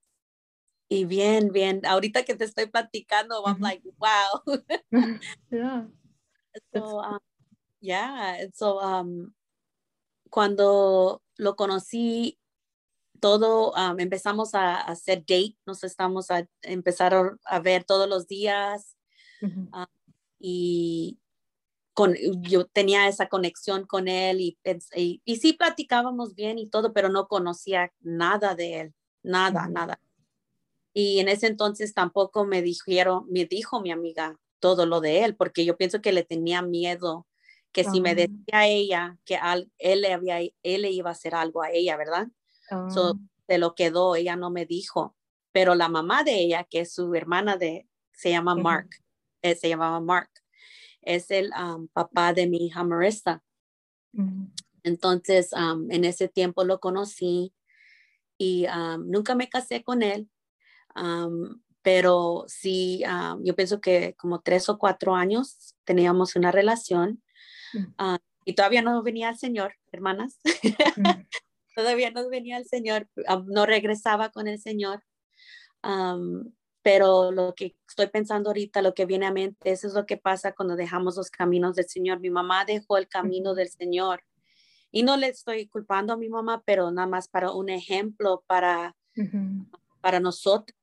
bien, 0.88 1.50
bien, 1.52 1.84
ahorita 1.84 2.24
que 2.24 2.34
te 2.34 2.44
estoy 2.44 2.66
platicando, 2.66 3.42
I'm 3.44 3.60
like, 3.60 3.82
wow. 3.98 4.42
yeah. 5.50 5.84
So, 6.72 7.00
um, 7.00 7.18
yeah, 7.80 8.46
so 8.54 8.78
um, 8.80 9.34
cuando 10.30 11.22
lo 11.38 11.56
conocí, 11.56 12.38
todo, 13.20 13.72
um, 13.72 13.98
empezamos 13.98 14.54
a, 14.54 14.76
hacer 14.76 15.20
date, 15.20 15.56
nos 15.66 15.82
estamos 15.84 16.30
a 16.30 16.46
empezar 16.62 17.38
a, 17.44 17.58
ver 17.60 17.84
todos 17.84 18.08
los 18.08 18.26
días 18.26 18.96
um, 19.42 19.86
y 20.38 21.18
con, 21.94 22.14
yo 22.42 22.66
tenía 22.66 23.08
esa 23.08 23.28
conexión 23.28 23.86
con 23.86 24.06
él 24.08 24.40
y, 24.40 24.58
y, 24.94 25.22
y, 25.24 25.36
sí 25.36 25.54
platicábamos 25.54 26.34
bien 26.34 26.58
y 26.58 26.68
todo, 26.68 26.92
pero 26.92 27.08
no 27.08 27.26
conocía 27.26 27.90
nada 28.00 28.54
de 28.54 28.80
él, 28.80 28.94
nada, 29.22 29.66
nada. 29.68 29.98
Y 30.98 31.20
en 31.20 31.28
ese 31.28 31.46
entonces 31.46 31.92
tampoco 31.92 32.46
me 32.46 32.62
dijeron, 32.62 33.26
me 33.28 33.44
dijo 33.44 33.82
mi 33.82 33.90
amiga 33.90 34.40
todo 34.60 34.86
lo 34.86 35.02
de 35.02 35.24
él, 35.24 35.36
porque 35.36 35.66
yo 35.66 35.76
pienso 35.76 36.00
que 36.00 36.10
le 36.10 36.24
tenía 36.24 36.62
miedo, 36.62 37.26
que 37.70 37.84
si 37.84 38.00
me 38.00 38.14
decía 38.14 38.66
ella 38.66 39.18
que 39.26 39.38
él, 39.78 40.00
le 40.00 40.14
había, 40.14 40.40
él 40.40 40.54
le 40.62 40.90
iba 40.90 41.10
a 41.10 41.12
hacer 41.12 41.34
algo 41.34 41.62
a 41.62 41.70
ella, 41.70 41.98
¿verdad? 41.98 42.28
So, 42.88 43.08
ah. 43.08 43.14
se 43.46 43.58
lo 43.58 43.74
quedó, 43.74 44.16
ella 44.16 44.36
no 44.36 44.48
me 44.48 44.64
dijo. 44.64 45.14
Pero 45.52 45.74
la 45.74 45.90
mamá 45.90 46.24
de 46.24 46.40
ella, 46.40 46.64
que 46.64 46.80
es 46.80 46.94
su 46.94 47.14
hermana 47.14 47.58
de, 47.58 47.86
se 48.12 48.30
llama 48.30 48.54
Mark, 48.54 48.88
eh, 49.42 49.54
se 49.54 49.68
llamaba 49.68 50.00
Mark, 50.00 50.30
es 51.02 51.30
el 51.30 51.50
papá 51.92 52.32
de 52.32 52.46
mi 52.46 52.68
hija 52.68 52.84
Marissa. 52.84 53.42
Entonces, 54.82 55.50
en 55.52 56.04
ese 56.06 56.28
tiempo 56.28 56.64
lo 56.64 56.80
conocí 56.80 57.52
y 58.38 58.66
nunca 59.00 59.34
me 59.34 59.50
casé 59.50 59.84
con 59.84 60.02
él, 60.02 60.30
pero 61.86 62.44
sí, 62.48 63.04
yo 63.42 63.54
pienso 63.54 63.80
que 63.80 64.14
como 64.14 64.40
tres 64.40 64.68
o 64.68 64.76
cuatro 64.76 65.14
años 65.14 65.76
teníamos 65.84 66.34
una 66.34 66.50
relación 66.50 67.22
mm. 67.72 68.16
y 68.44 68.54
todavía 68.54 68.82
no 68.82 69.00
venía 69.04 69.28
el 69.28 69.38
Señor, 69.38 69.76
hermanas. 69.92 70.40
Mm. 70.96 71.04
todavía 71.76 72.10
no 72.10 72.28
venía 72.28 72.56
el 72.56 72.66
Señor, 72.66 73.08
no 73.46 73.66
regresaba 73.66 74.30
con 74.30 74.48
el 74.48 74.58
Señor. 74.58 75.04
pero 76.82 77.30
lo 77.30 77.54
que 77.54 77.76
estoy 77.88 78.08
pensando 78.08 78.50
ahorita, 78.50 78.82
lo 78.82 78.92
que 78.92 79.06
viene 79.06 79.26
a 79.26 79.32
mente, 79.32 79.70
eso 79.70 79.86
es 79.86 79.94
lo 79.94 80.06
que 80.06 80.16
pasa 80.16 80.56
cuando 80.56 80.74
dejamos 80.74 81.16
los 81.16 81.30
caminos 81.30 81.76
del 81.76 81.88
Señor. 81.88 82.18
Mi 82.18 82.30
mamá 82.30 82.64
dejó 82.64 82.96
el 82.96 83.06
camino 83.06 83.54
del 83.54 83.68
Señor. 83.68 84.24
Y 84.90 85.04
no 85.04 85.16
le 85.16 85.28
estoy 85.28 85.68
culpando 85.68 86.14
a 86.14 86.16
mi 86.16 86.28
mamá, 86.28 86.64
pero 86.64 86.90
nada 86.90 87.06
más 87.06 87.28
para 87.28 87.52
un 87.52 87.68
ejemplo 87.68 88.42
para, 88.48 88.96
para 90.00 90.18
nosotros 90.18 90.76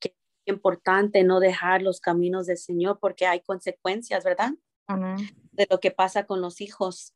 que, 0.00 0.14
es 0.46 0.54
importante 0.54 1.24
no 1.24 1.40
dejar 1.40 1.80
los 1.82 2.00
caminos 2.00 2.46
del 2.46 2.58
Señor 2.58 2.98
porque 3.00 3.26
hay 3.26 3.40
consecuencias, 3.40 4.24
¿verdad? 4.24 4.52
De 5.52 5.66
lo 5.70 5.80
que 5.80 5.90
pasa 5.90 6.26
con 6.26 6.40
los 6.42 6.60
hijos. 6.60 7.14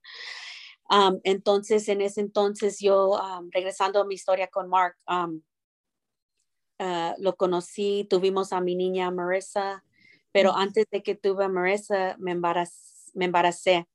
entonces, 1.24 1.88
en 1.88 2.00
ese 2.00 2.20
entonces, 2.22 2.78
yo, 2.80 3.20
regresando 3.50 4.00
a 4.00 4.06
mi 4.06 4.14
historia 4.14 4.48
con 4.48 4.68
Mark, 4.68 4.96
ah, 5.06 5.28
lo 7.18 7.36
conocí, 7.36 8.06
tuvimos 8.08 8.52
a 8.52 8.60
mi 8.60 8.74
niña 8.74 9.10
Marissa, 9.10 9.84
pero 10.32 10.56
antes 10.56 10.86
de 10.90 11.02
que 11.02 11.14
tuve 11.14 11.44
a 11.44 11.48
Marissa, 11.48 12.16
me, 12.18 12.34
me 12.34 13.24
embaracé. 13.24 13.86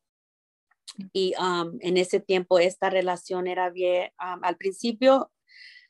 Y 1.12 1.34
en 1.80 1.98
ese 1.98 2.20
tiempo 2.20 2.60
esta 2.60 2.90
relación 2.90 3.48
era 3.48 3.72
bien, 3.72 4.12
al 4.18 4.58
principio 4.58 5.32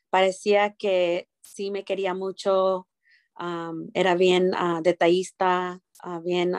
parecía 0.09 0.75
que 0.75 1.27
sí 1.43 1.71
me 1.71 1.83
quería 1.83 2.13
mucho, 2.13 2.87
era 3.93 4.15
bien 4.15 4.53
uh, 4.53 4.81
detallista, 4.81 5.81
uh, 6.03 6.21
bien 6.21 6.53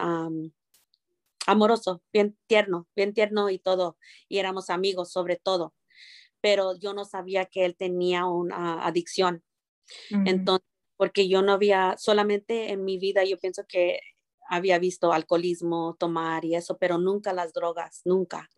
amoroso, 1.46 2.02
bien 2.12 2.36
tierno, 2.46 2.86
bien 2.94 3.14
tierno 3.14 3.50
y 3.50 3.58
todo. 3.58 3.96
Y 4.28 4.38
éramos 4.38 4.70
amigos 4.70 5.10
sobre 5.12 5.36
todo. 5.36 5.74
Pero 6.40 6.76
yo 6.78 6.92
no 6.92 7.04
sabía 7.04 7.46
que 7.46 7.64
él 7.64 7.76
tenía 7.76 8.26
una 8.26 8.84
adicción. 8.84 9.42
Entonces, 10.10 10.66
porque 10.96 11.28
yo 11.28 11.42
no 11.42 11.52
había, 11.52 11.96
solamente 11.98 12.72
en 12.72 12.84
mi 12.84 12.98
vida 12.98 13.24
yo 13.24 13.38
pienso 13.38 13.64
que 13.66 14.00
había 14.48 14.78
visto 14.78 15.12
alcoholismo, 15.12 15.96
tomar 15.98 16.44
y 16.44 16.54
eso, 16.54 16.76
pero 16.78 16.98
nunca 16.98 17.32
las 17.32 17.52
drogas, 17.52 18.02
nunca. 18.04 18.50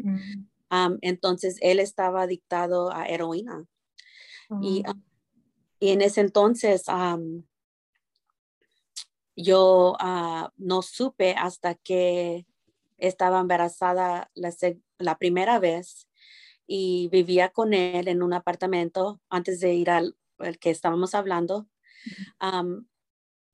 entonces, 1.01 1.59
él 1.61 1.79
estaba 1.79 2.23
adictado 2.23 2.93
a 2.93 3.07
heroína. 3.07 3.65
Y, 4.61 4.83
oh. 4.87 4.95
Y, 5.81 5.91
en 5.91 6.03
ese 6.03 6.21
entonces, 6.21 6.85
yo 9.37 9.97
ah, 10.01 10.53
no 10.57 10.83
supe 10.83 11.35
hasta 11.37 11.75
que 11.75 12.47
estaba 12.97 13.41
embarazada 13.41 14.31
la, 14.35 15.19
primera 15.19 15.59
vez 15.59 16.09
y 16.67 17.09
vivía 17.13 17.51
con 17.51 17.75
él 17.75 18.09
en 18.09 18.23
un 18.23 18.33
apartamento 18.33 19.21
antes 19.29 19.61
de 19.61 19.75
ir 19.75 19.91
al 19.91 20.17
que 20.61 20.71
estábamos 20.71 21.15
hablando. 21.15 21.69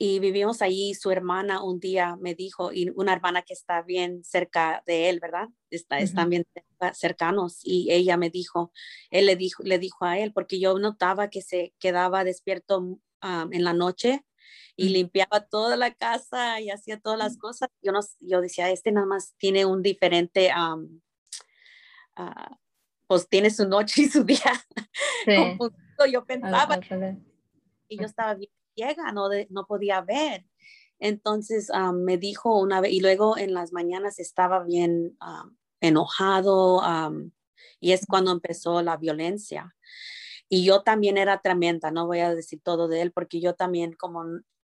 Y 0.05 0.19
vivimos 0.19 0.63
ahí, 0.63 0.95
su 0.95 1.13
hermana 1.13 1.63
un 1.63 1.79
día 1.79 2.17
me 2.17 2.35
dijo, 2.35 2.73
y 2.73 2.91
una 2.97 3.13
hermana 3.13 3.43
que 3.43 3.53
está 3.53 3.83
bien 3.83 4.25
cerca 4.25 4.83
de 4.85 5.09
él, 5.09 5.21
¿verdad? 5.21 5.49
Está, 5.71 6.01
Están 6.01 6.29
bien 6.29 6.45
cercanos. 6.93 7.61
Y 7.63 7.93
ella 7.93 8.17
me 8.17 8.29
dijo, 8.29 8.73
él 9.11 9.27
le 9.27 9.37
dijo, 9.37 9.63
le 9.63 9.79
dijo 9.79 10.05
a 10.05 10.19
él, 10.19 10.33
porque 10.33 10.59
yo 10.59 10.77
notaba 10.77 11.31
que 11.31 11.41
se 11.41 11.73
quedaba 11.79 12.25
despierto 12.25 12.99
en 13.23 13.63
la 13.63 13.75
noche 13.75 14.25
y 14.75 14.89
limpiaba 14.89 15.47
toda 15.47 15.77
la 15.77 15.95
casa 15.95 16.61
y 16.61 16.71
hacía 16.71 16.99
todas 16.99 17.21
las 17.21 17.39
cosas. 17.39 17.69
Yo, 17.81 17.93
no, 17.93 18.01
yo 18.19 18.41
decía, 18.41 18.73
este 18.73 18.91
nada 18.91 19.07
más 19.07 19.37
tiene 19.37 19.67
un 19.67 19.83
diferente, 19.83 20.51
ah, 20.53 20.79
pues 23.07 23.29
tiene 23.29 23.51
su 23.51 23.69
noche 23.69 24.03
y 24.03 24.09
su 24.09 24.25
día. 24.25 24.67
yo 26.11 26.25
pensaba. 26.25 26.81
Y 27.87 27.99
yo 27.99 28.07
estaba 28.07 28.35
bien 28.35 28.51
ciega, 28.75 29.13
no, 29.13 29.29
no 29.51 29.67
podía 29.67 30.01
ver. 30.01 30.47
Entonces 30.99 31.71
me 31.95 32.17
dijo 32.17 32.59
una 32.61 32.81
vez, 32.81 32.93
y 32.93 33.01
luego 33.01 33.37
en 33.37 33.55
las 33.55 33.73
mañanas 33.73 34.21
estaba 34.21 34.63
bien 34.63 35.19
enojado, 35.81 36.81
y 37.81 37.93
es 37.93 38.07
cuando 38.07 38.31
empezó 38.31 38.83
la 38.83 38.97
violencia. 38.97 39.75
Y 40.49 40.65
yo 40.65 40.83
también 40.83 41.19
era 41.19 41.41
tremenda, 41.41 41.91
no 41.91 42.07
voy 42.07 42.21
a 42.21 42.35
decir 42.35 42.61
todo 42.63 42.87
de 42.87 43.03
él, 43.03 43.13
porque 43.13 43.41
yo 43.41 43.55
también 43.55 43.95
como 43.95 44.25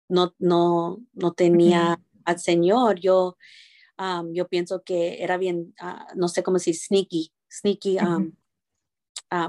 no, 0.09 0.35
no, 0.39 0.99
no 1.13 1.33
tenía 1.33 2.01
al 2.25 2.41
Señor, 2.41 2.99
yo, 2.99 3.37
yo 4.33 4.49
pienso 4.49 4.83
que 4.83 5.23
era 5.23 5.37
bien, 5.37 5.75
ah, 5.79 6.09
no 6.17 6.29
sé 6.29 6.43
cómo 6.43 6.57
decir, 6.57 6.75
sneaky, 6.75 7.33
sneaky. 7.49 7.99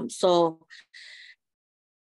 so, 0.08 0.66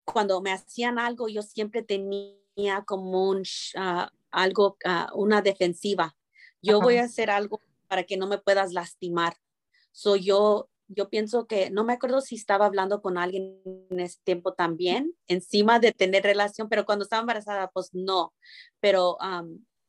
cuando 0.05 0.41
me 0.41 0.51
hacían 0.51 0.97
algo, 0.97 1.27
yo 1.27 1.41
siempre 1.41 1.83
tenía 1.83 2.40
como 2.85 3.29
un, 3.29 3.43
ah, 3.75 4.11
algo, 4.31 4.77
ah, 4.85 5.11
una 5.13 5.41
defensiva. 5.41 6.15
Yo 6.61 6.79
voy 6.79 6.97
a 6.97 7.05
hacer 7.05 7.29
algo 7.29 7.59
para 7.87 8.03
que 8.03 8.17
no 8.17 8.27
me 8.27 8.37
puedas 8.37 8.71
lastimar. 8.71 9.35
So, 9.91 10.15
yo 10.15 10.69
yo 10.93 11.09
pienso 11.09 11.47
que, 11.47 11.69
no 11.69 11.83
me 11.83 11.93
acuerdo 11.93 12.21
si 12.21 12.35
estaba 12.35 12.65
hablando 12.65 13.01
con 13.01 13.17
alguien 13.17 13.61
en 13.89 13.99
ese 13.99 14.19
tiempo 14.23 14.53
también, 14.53 15.15
encima 15.27 15.79
de 15.79 15.93
tener 15.93 16.23
relación, 16.23 16.69
pero 16.69 16.85
cuando 16.85 17.03
estaba 17.03 17.21
embarazada, 17.21 17.71
pues 17.71 17.89
no. 17.93 18.33
Pero, 18.79 19.17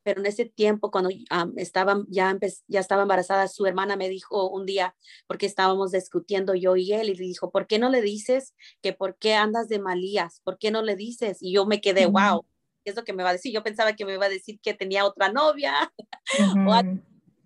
pero 0.04 0.20
en 0.20 0.26
ese 0.26 0.44
tiempo, 0.44 0.90
cuando 0.90 1.10
estaba, 1.56 2.04
ya, 2.08 2.36
ya 2.68 2.80
estaba 2.80 3.02
embarazada, 3.02 3.48
su 3.48 3.66
hermana 3.66 3.96
me 3.96 4.08
dijo 4.08 4.48
un 4.48 4.64
día, 4.64 4.94
porque 5.26 5.46
estábamos 5.46 5.90
discutiendo 5.90 6.54
yo 6.54 6.76
y 6.76 6.92
él, 6.92 7.08
y 7.08 7.14
le 7.14 7.24
dijo, 7.24 7.50
¿por 7.50 7.66
qué 7.66 7.78
no 7.78 7.90
le 7.90 8.00
dices 8.00 8.54
que 8.80 8.92
por 8.92 9.16
qué 9.16 9.34
andas 9.34 9.68
de 9.68 9.80
malías? 9.80 10.40
¿Por 10.44 10.58
qué 10.58 10.70
no 10.70 10.82
le 10.82 10.96
dices? 10.96 11.38
Y 11.40 11.52
yo 11.52 11.66
me 11.66 11.80
quedé, 11.80 12.06
wow, 12.06 12.44
¿qué 12.84 12.90
es 12.90 12.96
lo 12.96 13.04
que 13.04 13.12
me 13.12 13.22
va 13.22 13.30
a 13.30 13.34
decir? 13.34 13.52
Yo 13.52 13.62
pensaba 13.62 13.94
que 13.94 14.04
me 14.04 14.14
iba 14.14 14.26
a 14.26 14.30
decir 14.30 14.60
que 14.60 14.74
tenía 14.74 15.04
otra 15.04 15.32
novia 15.32 15.92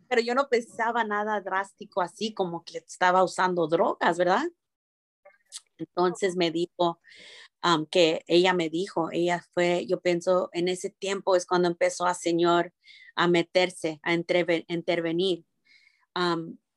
pero 0.09 0.22
yo 0.22 0.35
no 0.35 0.49
pensaba 0.49 1.05
nada 1.05 1.40
drástico 1.40 2.01
así 2.01 2.33
como 2.33 2.64
que 2.64 2.79
estaba 2.79 3.25
usando 3.25 3.66
drogas, 3.66 4.18
¿verdad? 4.18 4.44
Entonces 5.79 6.37
me 6.37 6.51
dijo 6.51 7.01
que 7.90 8.22
ella 8.29 8.53
me 8.53 8.68
dijo, 8.70 9.11
ella 9.11 9.44
fue, 9.53 9.87
yo 9.87 10.01
pienso, 10.01 10.51
en 10.53 10.68
ese 10.68 10.90
tiempo 10.90 11.35
es 11.35 11.46
cuando 11.46 11.66
empezó 11.68 12.07
a 12.07 12.14
Señor 12.14 12.72
a 13.16 13.27
meterse, 13.27 14.01
a 14.03 14.14
intervenir. 14.14 15.44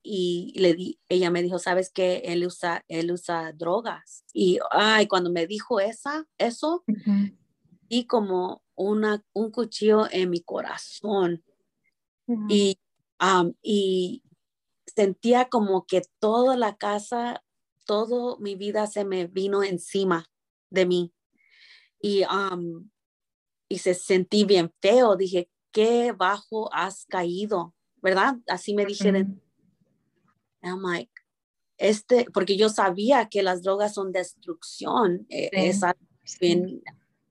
y 0.02 0.54
le 0.56 0.74
di, 0.74 1.00
ella 1.10 1.30
me 1.30 1.44
dijo, 1.44 1.60
¿sabes 1.60 1.92
qué? 1.94 2.24
Él 2.26 2.46
usa, 2.46 2.84
él 2.88 3.12
usa 3.12 3.52
drogas. 3.54 4.24
Y, 4.34 4.60
ay, 4.72 5.08
cuando 5.08 5.30
me 5.30 5.46
dijo 5.46 5.80
esa, 5.80 6.26
eso, 6.40 6.84
y 7.90 8.06
como 8.06 8.64
una, 8.76 9.26
un 9.34 9.52
cuchillo 9.52 10.08
en 10.12 10.30
mi 10.30 10.42
corazón. 10.42 11.44
Y 12.48 12.80
y 13.62 14.24
sentía 14.86 15.50
como 15.50 15.86
que 15.86 16.02
toda 16.20 16.58
la 16.58 16.78
casa, 16.78 17.44
toda 17.86 18.38
mi 18.40 18.56
vida 18.56 18.88
se 18.88 19.06
me 19.06 19.28
vino 19.28 19.64
encima 19.64 20.30
de 20.70 20.86
mí. 20.86 21.14
Y, 22.02 22.24
y 23.68 23.78
se 23.80 23.94
sentí 23.94 24.46
bien 24.46 24.74
feo. 24.82 25.16
Dije, 25.16 25.50
qué 25.72 26.14
bajo 26.14 26.74
has 26.74 27.06
caído, 27.06 27.76
¿verdad? 28.02 28.38
Así 28.48 28.74
me 28.74 28.86
dijeron. 28.86 29.42
I'm 30.62 30.82
like, 30.82 31.12
este, 31.78 32.26
porque 32.34 32.58
yo 32.58 32.70
sabía 32.70 33.30
que 33.30 33.44
las 33.44 33.64
drogas 33.64 33.94
son 33.94 34.12
destrucción. 34.12 35.26
E, 35.30 35.50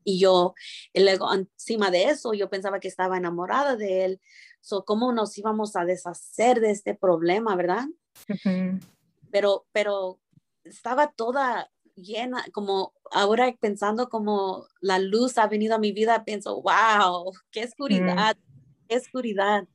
y 0.09 0.19
yo, 0.19 0.55
luego 0.95 1.35
encima 1.35 1.91
de 1.91 2.05
eso, 2.05 2.33
yo 2.33 2.49
pensaba 2.49 2.81
que 2.81 2.89
estaba 2.89 3.19
enamorada 3.19 3.77
de 3.77 4.07
él, 4.07 4.21
¿cómo 4.87 5.13
nos 5.13 5.37
íbamos 5.37 5.77
a 5.77 5.85
deshacer 5.85 6.61
de 6.61 6.71
este 6.71 6.95
problema, 6.95 7.55
verdad? 7.57 7.85
Pero, 9.31 9.67
pero 9.71 10.19
estaba 10.65 11.13
toda 11.13 11.71
llena, 11.95 12.43
como 12.53 12.95
ahora 13.11 13.55
pensando 13.61 14.09
como 14.09 14.67
la 14.81 14.99
luz 14.99 15.37
ha 15.37 15.47
venido 15.47 15.75
a 15.75 15.79
mi 15.79 15.93
vida, 15.93 16.25
pienso, 16.25 16.63
wow, 16.63 17.31
qué 17.51 17.65
oscuridad, 17.65 18.39
qué 18.89 18.97
oscuridad. 18.97 19.69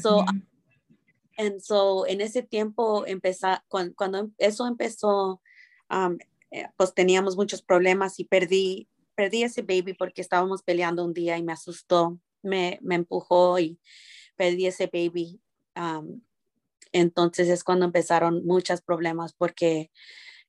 so, 0.00 0.24
so, 1.60 2.06
en 2.06 2.20
ese 2.20 2.44
tiempo, 2.44 3.06
empezó, 3.08 3.48
cuando, 3.66 3.94
cuando, 3.96 4.30
eso 4.38 4.68
empezó, 4.68 5.42
eh, 6.52 6.68
pues 6.76 6.94
teníamos 6.94 7.36
muchos 7.36 7.60
problemas 7.60 8.20
y 8.20 8.24
perdí, 8.24 8.88
perdí 9.14 9.42
ese 9.42 9.62
baby 9.62 9.94
porque 9.94 10.22
estábamos 10.22 10.62
peleando 10.62 11.04
un 11.04 11.14
día 11.14 11.38
y 11.38 11.42
me 11.42 11.52
asustó, 11.52 12.18
me, 12.42 12.78
me 12.82 12.94
empujó 12.94 13.58
y 13.58 13.78
perdí 14.36 14.66
ese 14.66 14.90
baby. 14.92 15.40
entonces 16.92 17.48
es 17.48 17.64
cuando 17.64 17.84
empezaron 17.84 18.44
muchos 18.44 18.82
problemas 18.82 19.32
porque 19.32 19.90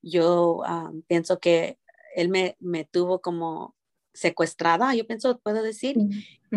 yo 0.02 0.62
pienso 1.06 1.38
que 1.38 1.78
él 2.14 2.28
me, 2.28 2.56
me, 2.60 2.84
tuvo 2.84 3.20
como 3.20 3.74
secuestrada, 4.14 4.94
yo 4.94 5.06
pienso, 5.06 5.38
puedo 5.40 5.62
decir, 5.62 5.96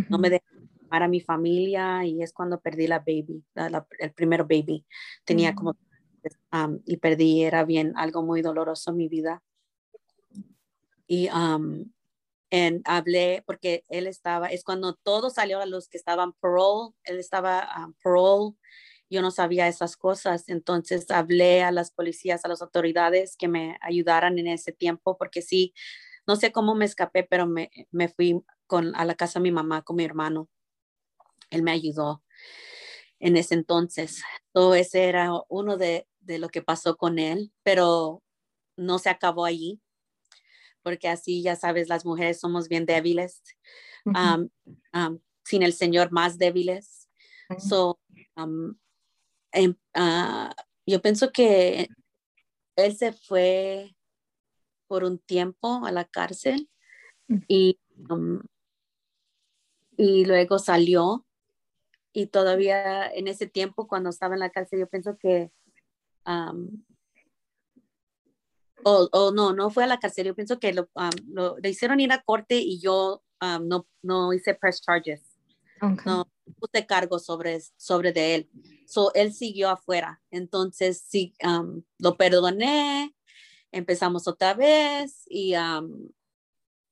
no 0.10 0.18
me 0.18 0.30
dejó 0.30 0.46
a 0.90 1.08
mi 1.08 1.22
familia 1.22 2.06
y 2.06 2.22
es 2.22 2.34
cuando 2.34 2.60
perdí 2.60 2.88
la 2.88 3.00
baby, 3.00 3.44
el 4.00 4.14
primer 4.14 4.44
baby. 4.44 4.86
Tenía 5.24 5.54
como, 5.54 5.76
y 6.86 6.98
perdí, 6.98 7.44
era 7.44 7.64
bien 7.64 7.94
algo 7.96 8.24
muy 8.24 8.42
doloroso 8.42 8.92
en 8.92 8.98
mi 8.98 9.08
vida. 9.08 9.44
Y 11.08 11.28
en, 12.50 12.82
hablé 12.86 13.44
porque 13.46 13.84
él 13.90 14.08
estaba, 14.08 14.48
es 14.48 14.64
cuando 14.64 14.96
todo 14.96 15.30
salió 15.30 15.62
a 15.62 15.66
los 15.66 15.88
que 15.90 15.98
estaban 15.98 16.34
parole, 16.34 16.94
él 17.04 17.20
estaba 17.20 17.70
um, 17.78 17.94
parole, 18.04 18.56
yo 19.10 19.22
no 19.22 19.32
sabía 19.32 19.68
esas 19.68 19.98
cosas, 19.98 20.50
entonces 20.50 21.10
hablé 21.12 21.64
a 21.64 21.72
las 21.72 21.92
policías, 21.92 22.46
a 22.46 22.48
las 22.48 22.62
autoridades 22.62 23.36
que 23.38 23.48
me 23.48 23.78
ayudaran 23.82 24.38
en 24.40 24.48
ese 24.48 24.72
tiempo, 24.72 25.18
porque 25.18 25.42
sí, 25.42 25.74
no 26.28 26.36
sé 26.36 26.52
cómo 26.52 26.76
me 26.76 26.86
escapé, 26.86 27.24
pero 27.24 27.48
me, 27.48 27.72
me 27.92 28.08
fui 28.10 28.42
con, 28.68 28.96
a 28.96 29.06
la 29.06 29.16
casa 29.16 29.40
de 29.40 29.44
mi 29.44 29.52
mamá 29.52 29.82
con 29.84 29.96
mi 29.96 30.06
hermano, 30.06 30.50
él 31.50 31.64
me 31.64 31.72
ayudó. 31.72 32.24
en 33.20 33.38
ese 33.38 33.56
entonces. 33.56 34.24
Todo 34.54 34.76
ese 34.76 35.06
era 35.06 35.32
uno 35.50 35.78
de, 35.78 36.08
de 36.22 36.40
lo 36.40 36.50
que 36.50 36.62
pasó 36.62 36.98
con 36.98 37.20
él, 37.20 37.52
pero 37.64 38.24
no 38.78 39.00
se 39.00 39.10
acabó 39.10 39.46
allí, 39.46 39.82
porque 40.84 41.08
así 41.08 41.42
ya 41.42 41.56
sabes, 41.56 41.90
las 41.90 42.06
mujeres 42.06 42.40
somos 42.40 42.68
bien 42.68 42.86
débiles, 42.86 43.42
sin 45.44 45.64
el 45.64 45.74
Señor 45.74 46.12
más 46.12 46.38
débiles. 46.38 47.10
So, 47.58 48.00
em, 48.36 49.76
ah, 49.94 50.54
yo 50.86 51.02
pienso 51.02 51.32
que 51.32 51.90
él 52.76 52.96
se 52.96 53.12
fue 53.14 53.96
por 54.88 55.04
un 55.04 55.20
tiempo 55.20 55.86
a 55.86 55.92
la 55.92 56.06
cárcel 56.06 56.70
y, 57.48 57.80
y 59.98 60.26
luego 60.26 60.60
salió 60.60 61.26
y 62.12 62.28
todavía 62.28 63.08
en 63.08 63.28
ese 63.28 63.48
tiempo 63.48 63.88
cuando 63.88 64.10
estaba 64.10 64.34
en 64.34 64.40
la 64.40 64.50
cárcel 64.50 64.80
yo 64.80 64.88
pienso 64.88 65.18
que 65.18 65.52
o, 68.84 69.32
no, 69.32 69.54
no 69.54 69.70
fue 69.70 69.84
a 69.84 69.88
la 69.88 70.00
cárcel, 70.00 70.28
yo 70.28 70.36
pienso 70.36 70.60
que 70.60 70.74
lo, 70.74 70.90
le 71.62 71.70
hicieron 71.70 72.00
ir 72.00 72.12
a 72.12 72.22
corte 72.22 72.58
y 72.58 72.80
yo 72.80 73.24
no, 73.62 73.88
no 74.02 74.34
hice 74.34 74.54
press 74.56 74.82
charges. 74.82 75.36
No 76.06 76.30
puse 76.60 76.86
cargo 76.86 77.20
sobre, 77.20 77.62
sobre 77.78 78.12
de 78.12 78.36
él. 78.36 78.50
So, 78.86 79.14
él 79.14 79.34
siguió 79.34 79.70
afuera. 79.70 80.22
Entonces, 80.30 81.06
sí, 81.08 81.34
lo 82.00 82.18
perdoné, 82.18 83.16
empezamos 83.72 84.28
otra 84.28 84.54
vez 84.56 85.24
y, 85.30 85.54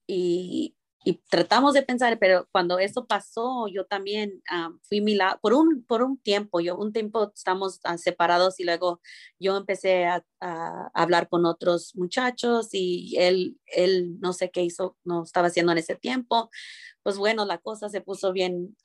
y, 0.08 0.77
y 1.08 1.22
tratamos 1.30 1.74
de 1.74 1.84
pensar, 1.84 2.20
pero 2.20 2.50
cuando 2.52 2.80
eso 2.80 3.08
pasó, 3.08 3.70
yo 3.70 3.86
también 3.86 4.44
fui 4.82 5.00
mi 5.00 5.18
por 5.42 5.54
un, 5.54 5.86
por 5.86 6.04
un 6.04 6.18
tiempo, 6.18 6.60
yo 6.60 6.76
un 6.76 6.92
tiempo 6.92 7.32
estamos 7.34 7.80
ah, 7.86 7.98
separados 7.98 8.60
y 8.60 8.66
luego 8.66 9.00
yo 9.40 9.56
empecé 9.56 10.06
a, 10.06 10.22
hablar 10.94 11.30
con 11.30 11.46
otros 11.46 11.96
muchachos 11.96 12.74
y 12.74 13.16
él, 13.18 13.58
él 13.68 14.20
no 14.20 14.34
sé 14.34 14.52
qué 14.52 14.64
hizo, 14.64 14.98
no 15.06 15.24
estaba 15.24 15.48
haciendo 15.48 15.72
en 15.72 15.78
ese 15.78 15.96
tiempo. 15.96 16.50
Pues 17.04 17.18
bueno, 17.18 17.46
la 17.46 17.60
cosa 17.60 17.88
se 17.88 18.02
puso 18.02 18.34
bien 18.34 18.76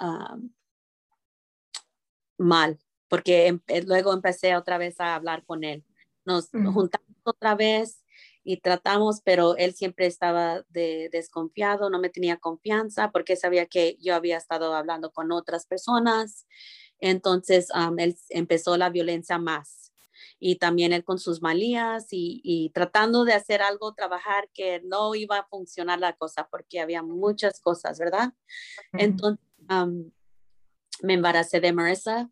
mal, 2.38 2.78
porque 3.08 3.48
em, 3.48 3.60
eh, 3.66 3.82
luego 3.82 4.12
empecé 4.12 4.54
otra 4.54 4.78
vez 4.78 5.00
a 5.00 5.16
hablar 5.16 5.44
con 5.44 5.64
él. 5.64 5.84
Nos 6.24 6.50
juntamos 6.50 7.16
otra 7.24 7.56
vez 7.56 8.01
y 8.44 8.58
tratamos, 8.58 9.20
pero 9.22 9.56
él 9.56 9.74
siempre 9.74 10.06
estaba 10.06 10.64
de, 10.68 11.08
desconfiado, 11.12 11.90
no 11.90 12.00
me 12.00 12.10
tenía 12.10 12.38
confianza 12.38 13.10
porque 13.10 13.36
sabía 13.36 13.66
que 13.66 13.96
yo 14.00 14.14
había 14.14 14.36
estado 14.36 14.74
hablando 14.74 15.12
con 15.12 15.30
otras 15.32 15.66
personas. 15.66 16.46
Entonces, 16.98 17.68
él 17.98 18.16
empezó 18.30 18.76
la 18.76 18.90
violencia 18.90 19.38
más 19.38 19.92
y 20.38 20.56
también 20.56 20.92
él 20.92 21.04
con 21.04 21.18
sus 21.18 21.40
malías 21.40 22.08
y, 22.10 22.70
tratando 22.74 23.24
de 23.24 23.32
hacer 23.32 23.62
algo, 23.62 23.94
trabajar 23.94 24.48
que 24.52 24.80
no 24.84 25.14
iba 25.14 25.38
a 25.38 25.46
funcionar 25.46 26.00
la 26.00 26.14
cosa 26.14 26.48
porque 26.50 26.80
había 26.80 27.02
muchas 27.02 27.60
cosas, 27.60 27.98
¿verdad? 27.98 28.32
Entonces, 28.92 29.44
me 31.02 31.14
embaracé 31.14 31.60
de 31.60 31.72
Marissa. 31.72 32.30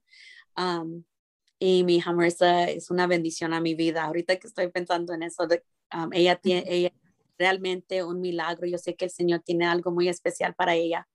y 1.58 1.84
mi 1.84 1.96
hija 1.96 2.12
Marissa 2.12 2.64
es 2.64 2.90
una 2.90 3.06
bendición 3.06 3.54
a 3.54 3.60
mi 3.60 3.74
vida. 3.74 4.04
Ahorita 4.04 4.36
que 4.36 4.48
estoy 4.48 4.68
pensando 4.68 5.12
en 5.12 5.22
eso, 5.22 5.46
de, 5.46 5.64
ella 6.12 6.36
tiene 6.36 6.64
ella, 6.66 6.92
realmente 7.38 8.04
un 8.04 8.20
milagro. 8.20 8.66
Yo 8.66 8.78
sé 8.78 8.94
que 8.96 9.06
el 9.06 9.10
Señor 9.10 9.40
tiene 9.40 9.66
algo 9.66 9.90
muy 9.90 10.08
especial 10.08 10.54
para 10.54 10.74
ella. 10.74 11.08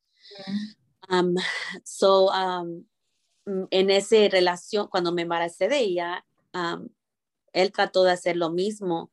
so, 1.84 2.32
mm, 3.46 3.64
en 3.70 3.90
esa 3.92 4.28
relación, 4.30 4.88
cuando 4.88 5.12
me 5.12 5.22
embaracé 5.22 5.68
de 5.68 5.80
ella, 5.80 6.26
él 7.54 7.72
trató 7.72 8.04
de 8.04 8.12
hacer 8.12 8.38
lo 8.38 8.50
mismo 8.50 9.12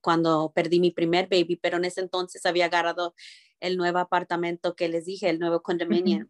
cuando 0.00 0.52
perdí 0.54 0.80
mi 0.80 0.90
primer 0.90 1.28
baby, 1.28 1.56
pero 1.56 1.78
en 1.78 1.84
ese 1.84 2.00
entonces 2.00 2.44
había 2.46 2.66
agarrado 2.66 3.14
el 3.60 3.76
nuevo 3.76 3.98
apartamento 3.98 4.74
que 4.74 4.88
les 4.88 5.04
dije, 5.04 5.30
el 5.30 5.38
nuevo 5.38 5.62
condominio. 5.62 6.28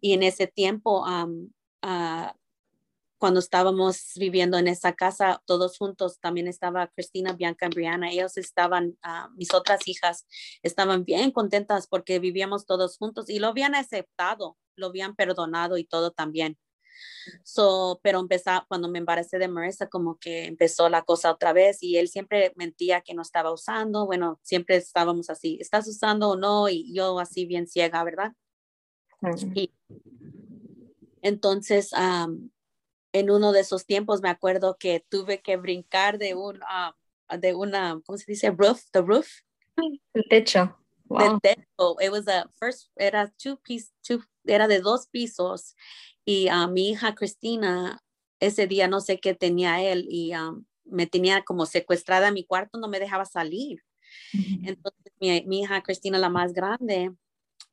Y 0.00 0.12
en 0.12 0.22
ese 0.22 0.46
tiempo, 0.46 1.04
uh, 1.04 2.30
cuando 3.20 3.38
estábamos 3.38 4.12
viviendo 4.16 4.56
en 4.56 4.66
esa 4.66 4.94
casa 4.94 5.42
todos 5.44 5.76
juntos, 5.76 6.18
también 6.20 6.48
estaba 6.48 6.88
Cristina, 6.88 7.34
Bianca 7.34 7.66
y 7.66 7.68
Brianna. 7.68 8.10
Ellos 8.10 8.38
estaban, 8.38 8.96
ah, 9.02 9.28
mis 9.36 9.52
otras 9.52 9.86
hijas 9.86 10.26
estaban 10.62 11.04
bien 11.04 11.30
contentas 11.30 11.86
porque 11.86 12.18
vivíamos 12.18 12.64
todos 12.64 12.96
juntos 12.96 13.28
y 13.28 13.38
lo 13.38 13.48
habían 13.48 13.74
aceptado, 13.74 14.56
lo 14.74 14.86
habían 14.86 15.14
perdonado 15.14 15.76
y 15.76 15.84
todo 15.84 16.12
también. 16.12 16.58
So, 17.44 18.00
pero 18.02 18.20
empezó, 18.20 18.64
cuando 18.68 18.88
me 18.88 18.98
embaracé 18.98 19.38
de 19.38 19.48
Marissa, 19.48 19.88
como 19.88 20.18
que 20.18 20.46
empezó 20.46 20.88
la 20.88 21.02
cosa 21.02 21.30
otra 21.30 21.52
vez 21.52 21.82
y 21.82 21.98
él 21.98 22.08
siempre 22.08 22.54
mentía 22.56 23.02
que 23.02 23.12
no 23.12 23.20
estaba 23.20 23.52
usando. 23.52 24.06
Bueno, 24.06 24.40
siempre 24.42 24.76
estábamos 24.76 25.28
así, 25.28 25.58
¿estás 25.60 25.86
usando 25.86 26.30
o 26.30 26.36
no? 26.36 26.70
Y 26.70 26.94
yo 26.94 27.18
así 27.18 27.44
bien 27.44 27.66
ciega, 27.66 28.02
¿verdad? 28.02 28.32
Y 29.54 29.70
entonces, 31.20 31.90
en 33.12 33.30
uno 33.30 33.52
de 33.52 33.60
esos 33.60 33.86
tiempos 33.86 34.20
me 34.20 34.30
acuerdo 34.30 34.76
que 34.78 35.04
tuve 35.08 35.40
que 35.40 35.56
brincar 35.56 36.18
de 36.18 36.34
un, 36.34 36.60
ah, 36.68 36.94
de 37.38 37.54
una, 37.54 38.00
¿cómo 38.04 38.18
se 38.18 38.24
dice? 38.26 38.50
Roof, 38.50 38.84
the 38.92 39.02
roof. 39.02 39.28
El 40.14 40.24
techo. 40.28 40.76
Wow. 41.06 41.40
techo. 41.40 41.96
It 42.00 42.10
was 42.10 42.28
a 42.28 42.48
first, 42.58 42.90
era 42.96 43.32
two 43.36 43.56
piece, 43.56 43.92
two, 44.06 44.22
era 44.44 44.68
de 44.68 44.80
dos 44.80 45.08
pisos 45.08 45.74
y 46.24 46.48
a 46.48 46.66
mi 46.68 46.90
hija 46.90 47.14
Cristina 47.14 48.00
ese 48.38 48.66
día 48.66 48.88
no 48.88 49.00
sé 49.00 49.20
qué 49.20 49.34
tenía 49.34 49.82
él 49.82 50.06
y 50.08 50.32
me 50.84 51.06
tenía 51.06 51.42
como 51.42 51.66
secuestrada 51.66 52.28
en 52.28 52.34
mi 52.34 52.44
cuarto, 52.44 52.78
no 52.78 52.88
me 52.88 52.98
dejaba 52.98 53.24
salir. 53.24 53.82
Entonces 54.64 55.12
mi, 55.20 55.44
mi, 55.46 55.60
hija 55.60 55.82
Cristina, 55.82 56.18
la 56.18 56.30
más 56.30 56.52
grande, 56.52 57.12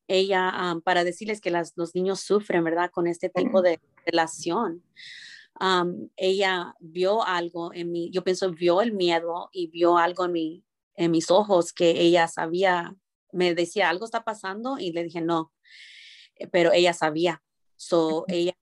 ella, 0.07 0.75
para 0.83 1.03
decirles 1.03 1.41
que 1.41 1.51
las, 1.51 1.73
los 1.75 1.95
niños 1.95 2.21
sufren, 2.21 2.63
¿verdad? 2.63 2.91
Con 2.91 3.07
este 3.07 3.29
tipo 3.29 3.61
de 3.61 3.79
relación 4.05 4.83
ella 6.15 6.75
vio 6.79 7.23
algo 7.23 7.73
en 7.73 7.91
mí, 7.91 8.09
yo 8.11 8.23
pienso, 8.23 8.51
vio 8.51 8.81
el 8.81 8.93
miedo 8.93 9.49
y 9.51 9.67
vio 9.67 9.97
algo 9.97 10.25
en, 10.25 10.31
mi, 10.31 10.63
en 10.95 11.11
mis 11.11 11.31
ojos 11.31 11.73
que 11.73 12.01
ella 12.01 12.27
sabía, 12.27 12.95
me 13.31 13.55
decía, 13.55 13.89
algo 13.89 14.05
está 14.05 14.23
pasando 14.23 14.77
y 14.79 14.91
le 14.91 15.03
dije, 15.03 15.21
no, 15.21 15.51
eh, 16.35 16.47
pero 16.47 16.71
ella 16.73 16.93
sabía. 16.93 17.41
So, 17.75 18.25
ella, 18.27 18.53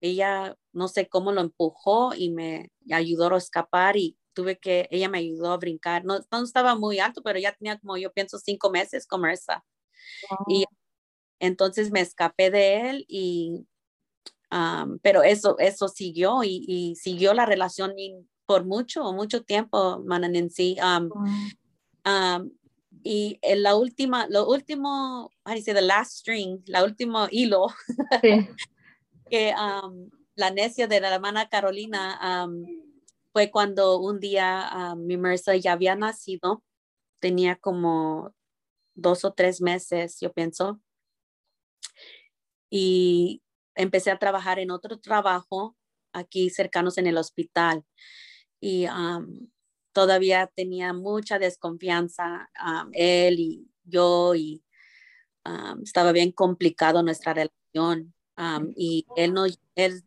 ella, 0.00 0.56
no 0.72 0.88
sé 0.88 1.08
cómo 1.08 1.32
lo 1.32 1.40
empujó 1.40 2.14
y 2.14 2.30
me 2.30 2.70
ayudó 2.90 3.34
a 3.34 3.38
escapar 3.38 3.96
y 3.96 4.18
tuve 4.34 4.58
que, 4.58 4.88
ella 4.90 5.08
me 5.08 5.18
ayudó 5.18 5.52
a 5.52 5.56
brincar. 5.56 6.04
No, 6.04 6.20
no 6.30 6.42
estaba 6.42 6.74
muy 6.74 6.98
alto, 6.98 7.22
pero 7.22 7.38
ya 7.38 7.52
tenía 7.54 7.78
como, 7.78 7.96
yo 7.96 8.12
pienso, 8.12 8.38
cinco 8.38 8.70
meses 8.70 9.06
como 9.06 9.26
esa. 9.26 9.64
Y 10.48 10.64
entonces 11.40 11.90
me 11.90 12.00
escapé 12.00 12.50
de 12.50 12.90
él 12.90 13.04
y 13.08 13.66
pero 15.02 15.22
eso, 15.22 15.58
eso 15.58 15.88
siguió 15.88 16.42
y, 16.42 16.94
siguió 16.96 17.34
la 17.34 17.46
relación 17.46 17.92
por 18.46 18.64
mucho, 18.64 19.12
mucho 19.12 19.42
tiempo, 19.42 20.02
Mananensi. 20.04 20.76
Um, 22.04 22.50
y 23.02 23.38
en 23.42 23.62
la 23.62 23.76
última, 23.76 24.26
lo 24.28 24.48
último, 24.48 25.30
dice 25.54 25.74
the 25.74 25.82
last 25.82 26.18
string, 26.18 26.62
la 26.66 26.82
último 26.82 27.28
hilo, 27.30 27.66
que 29.30 29.52
la 30.34 30.50
necia 30.50 30.86
de 30.86 31.00
la 31.00 31.14
hermana 31.14 31.48
Carolina 31.48 32.48
fue 33.32 33.50
cuando 33.50 33.98
un 34.00 34.18
día 34.18 34.94
mi 34.96 35.16
Mercer 35.16 35.60
ya 35.60 35.72
había 35.72 35.94
nacido, 35.94 36.62
tenía 37.20 37.56
como 37.56 38.34
dos 38.94 39.24
o 39.24 39.32
tres 39.32 39.60
meses, 39.60 40.18
yo 40.20 40.32
pienso. 40.32 40.80
Y 42.70 43.42
empecé 43.74 44.10
a 44.10 44.18
trabajar 44.18 44.58
en 44.58 44.70
otro 44.70 44.98
trabajo 44.98 45.76
aquí 46.12 46.50
cercanos 46.50 46.98
en 46.98 47.06
el 47.06 47.16
hospital. 47.16 47.84
Y 48.60 48.86
todavía 49.92 50.50
tenía 50.54 50.92
mucha 50.92 51.38
desconfianza 51.38 52.50
él 52.92 53.40
y 53.40 53.70
yo 53.84 54.34
y 54.34 54.62
estaba 55.82 56.12
bien 56.12 56.32
complicado 56.32 57.02
nuestra 57.02 57.34
relación 57.34 58.14
y 58.76 59.06
él 59.16 59.32
no, 59.32 59.46
él 59.74 60.04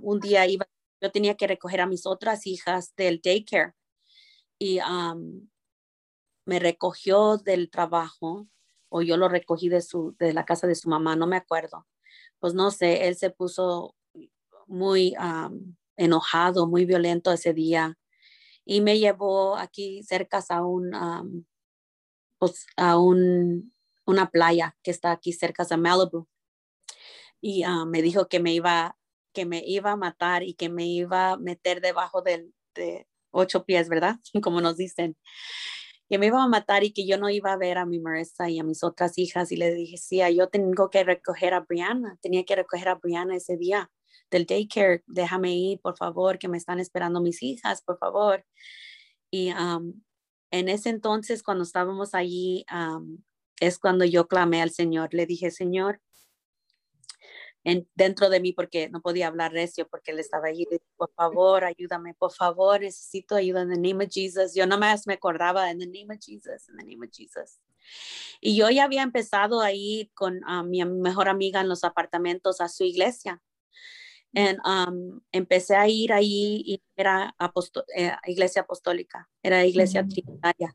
un 0.00 0.20
día 0.20 0.46
iba, 0.46 0.66
yo 1.00 1.10
tenía 1.10 1.36
que 1.36 1.46
recoger 1.46 1.80
a 1.80 1.86
mis 1.86 2.06
otras 2.06 2.46
hijas 2.46 2.94
del 2.96 3.20
daycare 3.22 3.74
y 4.58 4.80
me 6.44 6.58
recogió 6.58 7.36
del 7.36 7.70
trabajo 7.70 8.48
o 8.88 9.02
yo 9.02 9.16
lo 9.16 9.28
recogí 9.28 9.68
de, 9.68 9.80
su, 9.82 10.16
de 10.18 10.32
la 10.32 10.44
casa 10.44 10.66
de 10.66 10.74
su 10.74 10.88
mamá, 10.88 11.16
no 11.16 11.26
me 11.26 11.36
acuerdo 11.36 11.86
pues 12.38 12.54
no 12.54 12.70
sé, 12.70 13.08
él 13.08 13.16
se 13.16 13.30
puso 13.30 13.94
muy 14.66 15.14
enojado, 15.96 16.66
muy 16.66 16.84
violento 16.84 17.32
ese 17.32 17.52
día 17.52 17.98
y 18.64 18.80
me 18.80 18.98
llevó 18.98 19.56
aquí 19.56 20.02
cerca 20.02 20.42
a 20.48 20.64
un, 20.64 21.46
pues, 22.38 22.66
a 22.76 22.98
un, 22.98 23.72
una 24.06 24.30
playa 24.30 24.76
que 24.82 24.90
está 24.90 25.12
aquí 25.12 25.32
cerca 25.32 25.64
de 25.64 25.76
Malibu. 25.76 26.28
y 27.40 27.62
ah, 27.64 27.84
me 27.86 28.02
dijo 28.02 28.28
que 28.28 28.40
me 28.40 28.52
iba 28.52 28.96
que 29.34 29.44
me 29.46 29.62
iba 29.64 29.92
a 29.92 29.96
matar 29.96 30.42
y 30.42 30.54
que 30.54 30.68
me 30.68 30.86
iba 30.86 31.32
a 31.32 31.36
meter 31.36 31.80
debajo 31.80 32.22
del, 32.22 32.54
de 32.74 33.06
ocho 33.30 33.64
pies, 33.64 33.88
¿verdad? 33.88 34.16
Como 34.42 34.60
nos 34.60 34.76
dicen. 34.76 35.16
Que 36.08 36.18
me 36.18 36.26
iba 36.26 36.42
a 36.42 36.48
matar 36.48 36.84
y 36.84 36.92
que 36.92 37.06
yo 37.06 37.18
no 37.18 37.28
iba 37.28 37.52
a 37.52 37.56
ver 37.56 37.78
a 37.78 37.84
mi 37.84 38.00
Marissa 38.00 38.48
y 38.48 38.58
a 38.58 38.64
mis 38.64 38.82
otras 38.82 39.18
hijas. 39.18 39.52
Y 39.52 39.56
le 39.56 39.74
dije, 39.74 39.96
sí, 39.98 40.20
yo 40.34 40.48
tengo 40.48 40.88
que 40.88 41.04
recoger 41.04 41.54
a 41.54 41.60
Brianna. 41.60 42.16
Tenía 42.22 42.44
que 42.44 42.56
recoger 42.56 42.88
a 42.88 42.94
Brianna 42.94 43.36
ese 43.36 43.56
día 43.56 43.90
del 44.30 44.46
daycare. 44.46 45.02
Déjame 45.06 45.54
ir, 45.54 45.80
por 45.80 45.96
favor, 45.96 46.38
que 46.38 46.48
me 46.48 46.56
están 46.56 46.80
esperando 46.80 47.20
mis 47.20 47.42
hijas, 47.42 47.82
por 47.82 47.98
favor. 47.98 48.44
Y 49.30 49.50
en 50.50 50.68
ese 50.68 50.88
entonces, 50.88 51.42
cuando 51.42 51.64
estábamos 51.64 52.14
allí, 52.14 52.64
es 53.60 53.78
cuando 53.78 54.04
yo 54.06 54.28
clamé 54.28 54.62
al 54.62 54.70
Señor. 54.70 55.12
Le 55.12 55.26
dije, 55.26 55.50
Señor, 55.50 56.00
dentro 57.94 58.28
de 58.30 58.40
mí 58.40 58.52
porque 58.52 58.88
no 58.88 59.00
podía 59.00 59.28
hablar 59.28 59.52
recio 59.52 59.88
porque 59.88 60.12
él 60.12 60.18
estaba 60.18 60.48
allí. 60.48 60.66
Por 60.96 61.10
favor, 61.14 61.64
ayúdame, 61.64 62.14
por 62.14 62.32
favor, 62.32 62.80
necesito 62.80 63.34
ayuda 63.36 63.62
en 63.62 63.72
el 63.72 63.82
nombre 63.82 64.06
de 64.06 64.12
Jesus. 64.12 64.54
Yo 64.54 64.66
nomás 64.66 65.06
me 65.06 65.14
acordaba 65.14 65.70
en 65.70 65.82
el 65.82 65.92
nombre 65.92 66.16
de 66.16 66.22
Jesus, 66.22 66.68
en 66.68 66.80
el 66.80 66.88
nombre 66.88 67.08
de 67.08 67.16
Jesus. 67.16 67.60
Y 68.40 68.56
yo 68.56 68.70
ya 68.70 68.84
había 68.84 69.02
empezado 69.02 69.60
a 69.60 69.72
ir 69.72 70.10
con 70.14 70.40
mi 70.66 70.84
mejor 70.84 71.28
amiga 71.28 71.60
en 71.60 71.68
los 71.68 71.84
apartamentos 71.84 72.60
a 72.60 72.68
su 72.68 72.84
iglesia. 72.84 73.42
And, 74.34 74.58
um, 74.64 75.20
empecé 75.32 75.74
a 75.74 75.88
ir 75.88 76.12
ahí 76.12 76.62
y 76.64 76.82
era 76.96 77.34
eh, 77.96 78.12
iglesia 78.26 78.62
apostólica, 78.62 79.28
era 79.42 79.64
iglesia 79.64 80.06
trinitaria. 80.06 80.74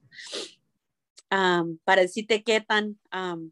Um, 1.31 1.77
para 1.83 2.01
decirte 2.01 2.43
qué 2.43 2.61
tan 2.61 2.99
um, 3.13 3.51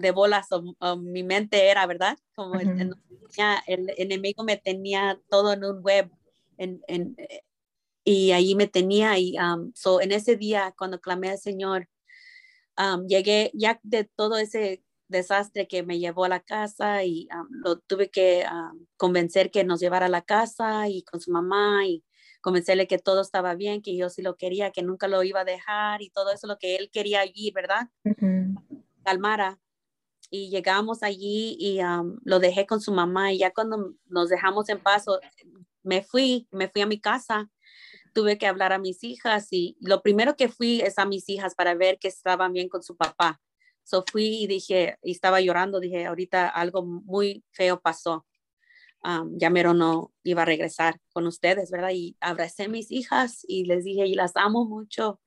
de 0.00 0.10
bolas 0.10 0.48
o, 0.50 0.96
mi 0.96 1.22
mente 1.22 1.68
era, 1.70 1.86
¿verdad? 1.86 2.18
Como 2.34 2.58
el, 2.58 2.96
enemigo 3.96 4.44
me 4.44 4.56
tenía 4.56 5.20
todo 5.28 5.52
en 5.52 5.64
un 5.64 5.82
web 5.82 6.10
en, 6.56 6.82
en, 6.88 7.16
y 8.04 8.32
ahí 8.32 8.54
me 8.54 8.66
tenía 8.66 9.18
y 9.18 9.36
um, 9.38 9.72
so, 9.74 10.00
en 10.00 10.12
ese 10.12 10.36
día 10.36 10.74
cuando 10.76 11.00
clamé 11.00 11.30
al 11.30 11.38
Señor, 11.38 11.88
um, 12.78 13.06
llegué 13.06 13.50
ya 13.54 13.78
de 13.82 14.04
todo 14.04 14.36
ese 14.38 14.82
desastre 15.08 15.66
que 15.68 15.82
me 15.82 15.98
llevó 15.98 16.24
a 16.24 16.28
la 16.28 16.40
casa 16.40 17.04
y 17.04 17.28
um, 17.32 17.46
lo 17.50 17.78
tuve 17.78 18.10
que 18.10 18.44
convencer 18.96 19.50
que 19.50 19.64
nos 19.64 19.80
llevara 19.80 20.06
a 20.06 20.10
la 20.10 20.22
casa 20.22 20.88
y 20.88 21.02
con 21.02 21.20
su 21.20 21.30
mamá 21.30 21.86
y 21.86 22.04
convencerle 22.40 22.86
que 22.86 22.98
todo 22.98 23.20
estaba 23.20 23.54
bien, 23.54 23.82
que 23.82 23.96
yo 23.96 24.08
sí 24.08 24.22
lo 24.22 24.36
quería, 24.36 24.70
que 24.70 24.82
nunca 24.82 25.08
lo 25.08 25.22
iba 25.22 25.40
a 25.40 25.44
dejar 25.44 26.00
y 26.00 26.10
todo 26.10 26.32
eso 26.32 26.46
lo 26.46 26.58
que 26.58 26.76
él 26.76 26.90
quería 26.90 27.20
allí, 27.20 27.50
¿verdad? 27.50 27.90
Calmara 29.04 29.58
y 30.30 30.50
llegamos 30.50 31.02
allí 31.02 31.56
y 31.58 31.80
lo 32.24 32.38
dejé 32.38 32.66
con 32.66 32.80
su 32.80 32.92
mamá 32.92 33.32
y 33.32 33.38
ya 33.38 33.52
cuando 33.52 33.94
nos 34.06 34.28
dejamos 34.28 34.68
en 34.68 34.78
paso, 34.78 35.18
me 35.82 36.02
fui, 36.02 36.48
me 36.52 36.68
fui 36.68 36.82
a 36.82 36.86
mi 36.86 37.00
casa, 37.00 37.50
tuve 38.14 38.38
que 38.38 38.46
hablar 38.46 38.72
a 38.72 38.78
mis 38.78 39.02
hijas 39.04 39.48
y 39.50 39.76
lo 39.80 40.02
primero 40.02 40.36
que 40.36 40.48
fui 40.48 40.80
es 40.80 40.98
a 40.98 41.04
mis 41.04 41.28
hijas 41.28 41.54
para 41.54 41.74
ver 41.74 41.98
que 41.98 42.08
estaban 42.08 42.52
bien 42.52 42.68
con 42.68 42.82
su 42.82 42.96
papá. 42.96 43.40
So 43.84 44.04
fui 44.10 44.42
y 44.42 44.46
dije, 44.46 44.98
y 45.02 45.12
estaba 45.12 45.40
llorando, 45.40 45.80
dije, 45.80 46.06
ahorita 46.06 46.48
algo 46.48 46.84
muy 46.84 47.44
feo 47.52 47.80
pasó. 47.80 48.26
ya 49.32 49.50
mero 49.50 49.74
no 49.74 50.12
iba 50.24 50.42
a 50.42 50.44
regresar 50.44 51.00
con 51.12 51.26
ustedes, 51.26 51.70
¿verdad? 51.70 51.90
Y 51.92 52.16
abracé 52.20 52.64
a 52.64 52.68
mis 52.68 52.90
hijas 52.90 53.44
y 53.48 53.64
les 53.64 53.84
dije, 53.84 54.06
y 54.06 54.14
las 54.14 54.36
amo 54.36 54.64
mucho 54.64 55.20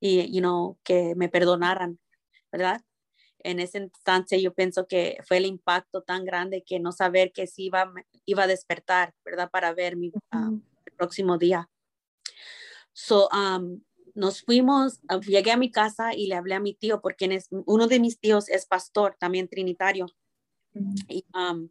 y, 0.00 0.32
you 0.32 0.40
know, 0.40 0.78
que 0.84 1.14
me 1.16 1.28
perdonaran, 1.28 1.98
¿verdad? 2.52 2.82
En 3.44 3.60
ese 3.60 3.78
instante 3.78 4.40
yo 4.40 4.54
pienso 4.54 4.86
que 4.86 5.18
fue 5.26 5.38
el 5.38 5.46
impacto 5.46 6.02
tan 6.02 6.24
grande 6.24 6.62
que 6.64 6.78
no 6.78 6.92
saber 6.92 7.32
que 7.32 7.46
sí 7.46 7.64
iba, 7.64 7.92
iba 8.24 8.44
a 8.44 8.46
despertar, 8.46 9.14
¿verdad? 9.24 9.50
Para 9.50 9.72
ver 9.74 9.96
mi, 9.96 10.12
ah, 10.30 10.50
el 10.86 10.92
próximo 10.94 11.38
día. 11.38 11.68
So, 12.92 13.28
um, 13.28 13.82
nos 14.14 14.42
fuimos, 14.42 15.00
ah, 15.08 15.20
llegué 15.20 15.52
a 15.52 15.56
mi 15.56 15.70
casa 15.70 16.14
y 16.14 16.26
le 16.26 16.34
hablé 16.34 16.54
a 16.54 16.60
mi 16.60 16.74
tío, 16.74 17.00
porque 17.00 17.26
es, 17.26 17.48
uno 17.50 17.86
de 17.86 18.00
mis 18.00 18.18
tíos 18.18 18.48
es 18.48 18.66
pastor, 18.66 19.16
también 19.18 19.48
trinitario. 19.48 20.06
y, 21.08 21.24
um, 21.34 21.68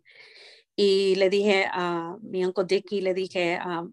y, 0.75 1.15
le 1.15 1.29
dije 1.29 1.67
a 1.71 2.17
mi 2.21 2.45
uncle 2.45 2.65
Dicky, 2.65 3.01
le 3.01 3.13
dije, 3.13 3.60
ah, 3.62 3.88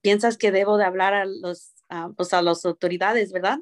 ¿piensas 0.00 0.38
que 0.38 0.52
debo 0.52 0.78
de 0.78 0.84
hablar 0.84 1.14
a 1.14 1.24
los, 1.24 1.72
pues 2.16 2.32
a 2.32 2.42
las 2.42 2.64
autoridades, 2.64 3.32
verdad? 3.32 3.58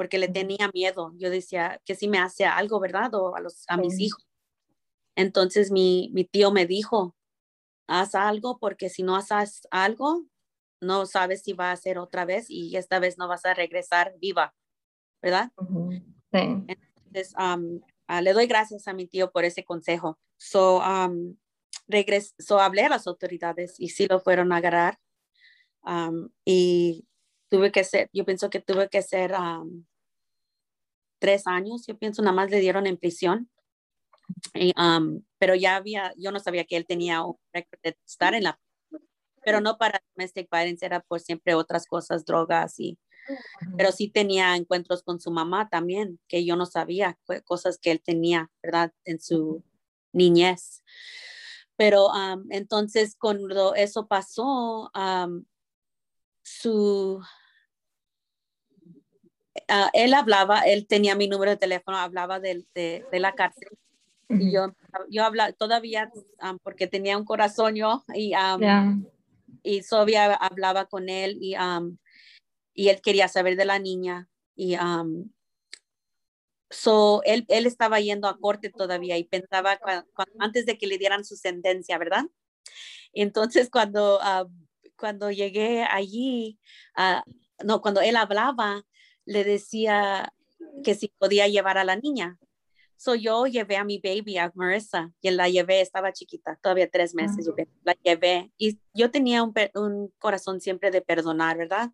Porque 0.00 0.18
le 0.18 0.28
tenía 0.28 0.70
miedo. 0.72 1.12
Yo 1.18 1.28
decía 1.28 1.78
que 1.84 1.94
si 1.94 2.08
me 2.08 2.18
hace 2.18 2.46
algo, 2.46 2.80
¿verdad? 2.80 3.14
O 3.16 3.36
a, 3.36 3.40
los, 3.40 3.66
a 3.68 3.76
mis 3.76 4.00
hijos. 4.00 4.26
Entonces 5.14 5.70
mi, 5.70 6.08
mi 6.14 6.24
tío 6.24 6.50
me 6.52 6.64
dijo, 6.64 7.14
haz 7.86 8.14
algo 8.14 8.58
porque 8.58 8.88
si 8.88 9.02
no 9.02 9.14
haces 9.14 9.68
algo, 9.70 10.24
no 10.80 11.04
sabes 11.04 11.42
si 11.42 11.52
va 11.52 11.68
a 11.68 11.72
hacer 11.72 11.98
otra 11.98 12.24
vez 12.24 12.46
y 12.48 12.74
esta 12.78 12.98
vez 12.98 13.18
no 13.18 13.28
vas 13.28 13.44
a 13.44 13.52
regresar 13.52 14.14
viva, 14.18 14.54
¿verdad? 15.20 15.52
Sí. 16.32 16.64
Entonces, 16.66 17.34
ah, 17.36 17.58
le 18.22 18.32
doy 18.32 18.46
gracias 18.46 18.88
a 18.88 18.94
mi 18.94 19.06
tío 19.06 19.30
por 19.30 19.44
ese 19.44 19.64
consejo. 19.64 20.18
So, 20.38 20.78
um, 20.78 21.36
so 22.38 22.58
hablé 22.58 22.84
a 22.84 22.88
las 22.88 23.06
autoridades 23.06 23.78
y 23.78 23.90
sí 23.90 24.06
lo 24.06 24.18
fueron 24.18 24.50
a 24.52 24.56
agarrar. 24.56 24.98
y 26.46 27.06
tuve 27.50 27.70
que 27.70 27.84
ser, 27.84 28.08
yo 28.14 28.24
pienso 28.24 28.48
que 28.48 28.60
tuve 28.60 28.88
que 28.88 29.02
ser 29.02 29.34
tres 31.20 31.46
años, 31.46 31.86
yo 31.86 31.96
pienso, 31.96 32.22
nada 32.22 32.34
más 32.34 32.50
le 32.50 32.58
dieron 32.58 32.86
en 32.88 32.96
prisión. 32.96 33.48
Um, 34.76 35.22
pero 35.38 35.54
ya 35.54 35.76
había, 35.76 36.12
yo 36.16 36.30
no 36.30 36.38
sabía 36.38 36.64
que 36.64 36.76
él 36.76 36.86
tenía 36.86 37.22
un 37.22 37.36
récord 37.52 37.80
de 37.82 37.96
estar 38.06 38.34
en 38.34 38.44
la, 38.44 38.60
pero 39.44 39.60
no 39.60 39.76
para 39.78 40.02
domestic 40.14 40.48
violence, 40.50 40.84
era 40.84 41.00
por 41.00 41.20
siempre 41.20 41.54
otras 41.54 41.86
cosas, 41.86 42.24
drogas 42.24 42.78
y, 42.78 42.98
pero 43.76 43.92
sí 43.92 44.08
tenía 44.08 44.56
encuentros 44.56 45.02
con 45.02 45.20
su 45.20 45.30
mamá 45.30 45.68
también, 45.68 46.20
que 46.28 46.44
yo 46.44 46.56
no 46.56 46.66
sabía, 46.66 47.18
cosas 47.44 47.78
que 47.78 47.90
él 47.90 48.00
tenía, 48.02 48.50
¿verdad? 48.62 48.92
En 49.04 49.20
su 49.20 49.64
niñez. 50.12 50.84
Pero 51.76 52.08
um, 52.08 52.46
entonces 52.50 53.16
cuando 53.18 53.74
eso 53.74 54.06
pasó, 54.06 54.90
um, 54.94 55.44
su, 56.42 57.22
Ah, 59.72 59.88
él 59.92 60.14
hablaba, 60.14 60.62
él 60.62 60.88
tenía 60.88 61.14
mi 61.14 61.28
número 61.28 61.52
de 61.52 61.56
teléfono, 61.56 61.96
hablaba 61.96 62.40
de, 62.40 62.66
de, 62.74 63.20
la 63.20 63.36
cárcel. 63.36 63.68
Y 64.28 64.52
yo, 64.52 64.74
yo 65.08 65.24
hablaba 65.24 65.52
todavía, 65.52 66.10
porque 66.64 66.88
tenía 66.88 67.16
un 67.16 67.24
corazón 67.24 67.76
yo, 67.76 68.04
y, 68.12 68.32
y 69.62 69.82
todavía 69.82 70.34
hablaba 70.34 70.86
con 70.86 71.08
él, 71.08 71.38
y, 71.40 71.54
y 72.74 72.88
él 72.88 73.00
quería 73.00 73.28
saber 73.28 73.54
de 73.54 73.64
la 73.64 73.78
niña. 73.78 74.28
Y 74.56 74.76
so, 76.68 77.22
él, 77.24 77.44
él 77.48 77.66
estaba 77.66 78.00
yendo 78.00 78.26
a 78.26 78.38
corte 78.38 78.70
todavía 78.70 79.18
y 79.18 79.24
pensaba 79.24 79.78
antes 80.40 80.66
de 80.66 80.78
que 80.78 80.88
le 80.88 80.98
dieran 80.98 81.24
su 81.24 81.36
sentencia, 81.36 81.96
¿verdad? 81.96 82.24
Entonces, 83.12 83.70
cuando, 83.70 84.18
cuando 84.96 85.30
llegué 85.30 85.84
allí, 85.84 86.58
uh, 86.96 87.22
no, 87.64 87.80
cuando 87.80 88.00
él 88.00 88.16
hablaba, 88.16 88.84
le 89.24 89.44
decía 89.44 90.32
que 90.84 90.94
si 90.94 91.08
podía 91.18 91.48
llevar 91.48 91.78
a 91.78 91.84
la 91.84 91.96
niña. 91.96 92.38
So 92.96 93.14
yo 93.14 93.46
llevé 93.46 93.76
a 93.76 93.84
mi 93.84 93.98
baby, 93.98 94.36
a 94.36 94.52
Marissa, 94.54 95.10
y 95.22 95.30
la 95.30 95.48
llevé, 95.48 95.80
estaba 95.80 96.12
chiquita, 96.12 96.58
todavía 96.62 96.90
tres 96.90 97.14
meses, 97.14 97.50
la 97.82 97.94
llevé. 98.02 98.52
Y 98.58 98.78
yo 98.92 99.10
tenía 99.10 99.42
un, 99.42 99.54
un, 99.74 100.12
corazón 100.18 100.60
siempre 100.60 100.90
de 100.90 101.00
perdonar, 101.00 101.56
¿verdad? 101.56 101.90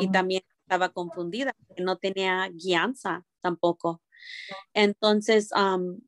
Y 0.00 0.10
también 0.10 0.42
estaba 0.62 0.88
confundida, 0.88 1.54
no 1.76 1.96
tenía 1.98 2.48
guianza 2.52 3.24
tampoco. 3.40 4.02
Entonces 4.74 5.50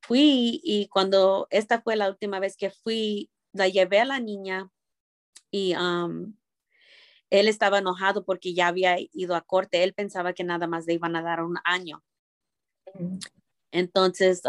fui 0.02 0.60
y 0.64 0.88
cuando 0.88 1.46
esta 1.50 1.80
fue 1.82 1.96
la 1.96 2.08
última 2.08 2.40
vez 2.40 2.56
que 2.56 2.70
fui, 2.70 3.30
la 3.52 3.68
llevé 3.68 4.00
a 4.00 4.04
la 4.04 4.20
niña 4.20 4.70
y 5.50 5.74
él 7.34 7.48
estaba 7.48 7.78
enojado 7.78 8.24
porque 8.24 8.54
ya 8.54 8.68
había 8.68 8.96
ido 9.12 9.34
a 9.34 9.40
corte. 9.40 9.82
Él 9.82 9.92
pensaba 9.92 10.34
que 10.34 10.44
nada 10.44 10.68
más 10.68 10.86
le 10.86 10.94
iban 10.94 11.16
a 11.16 11.22
dar 11.22 11.42
un 11.42 11.56
año. 11.64 12.04
Entonces, 13.72 14.42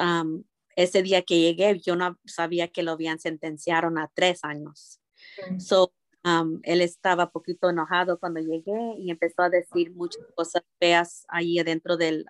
ese 0.76 1.02
día 1.02 1.24
que 1.24 1.39
llegué, 1.39 1.80
yo 1.80 1.95
no 1.95 2.19
sabía 2.26 2.67
que 2.67 2.84
lo 2.84 2.91
habían 2.91 3.19
sentenciaron 3.19 3.98
a 3.98 4.12
tres 4.13 4.43
años. 4.43 5.02
So, 5.58 5.93
él 6.62 6.82
estaba 6.82 7.32
poquito 7.32 7.71
enojado 7.71 8.19
cuando 8.19 8.39
llegué 8.39 8.95
y 9.00 9.10
empezó 9.10 9.41
a 9.41 9.50
decir 9.50 9.91
muchas 9.95 10.24
cosas 10.36 10.62
feas 10.80 11.26
ahí 11.28 11.58
adentro 11.58 11.98
del, 11.98 12.28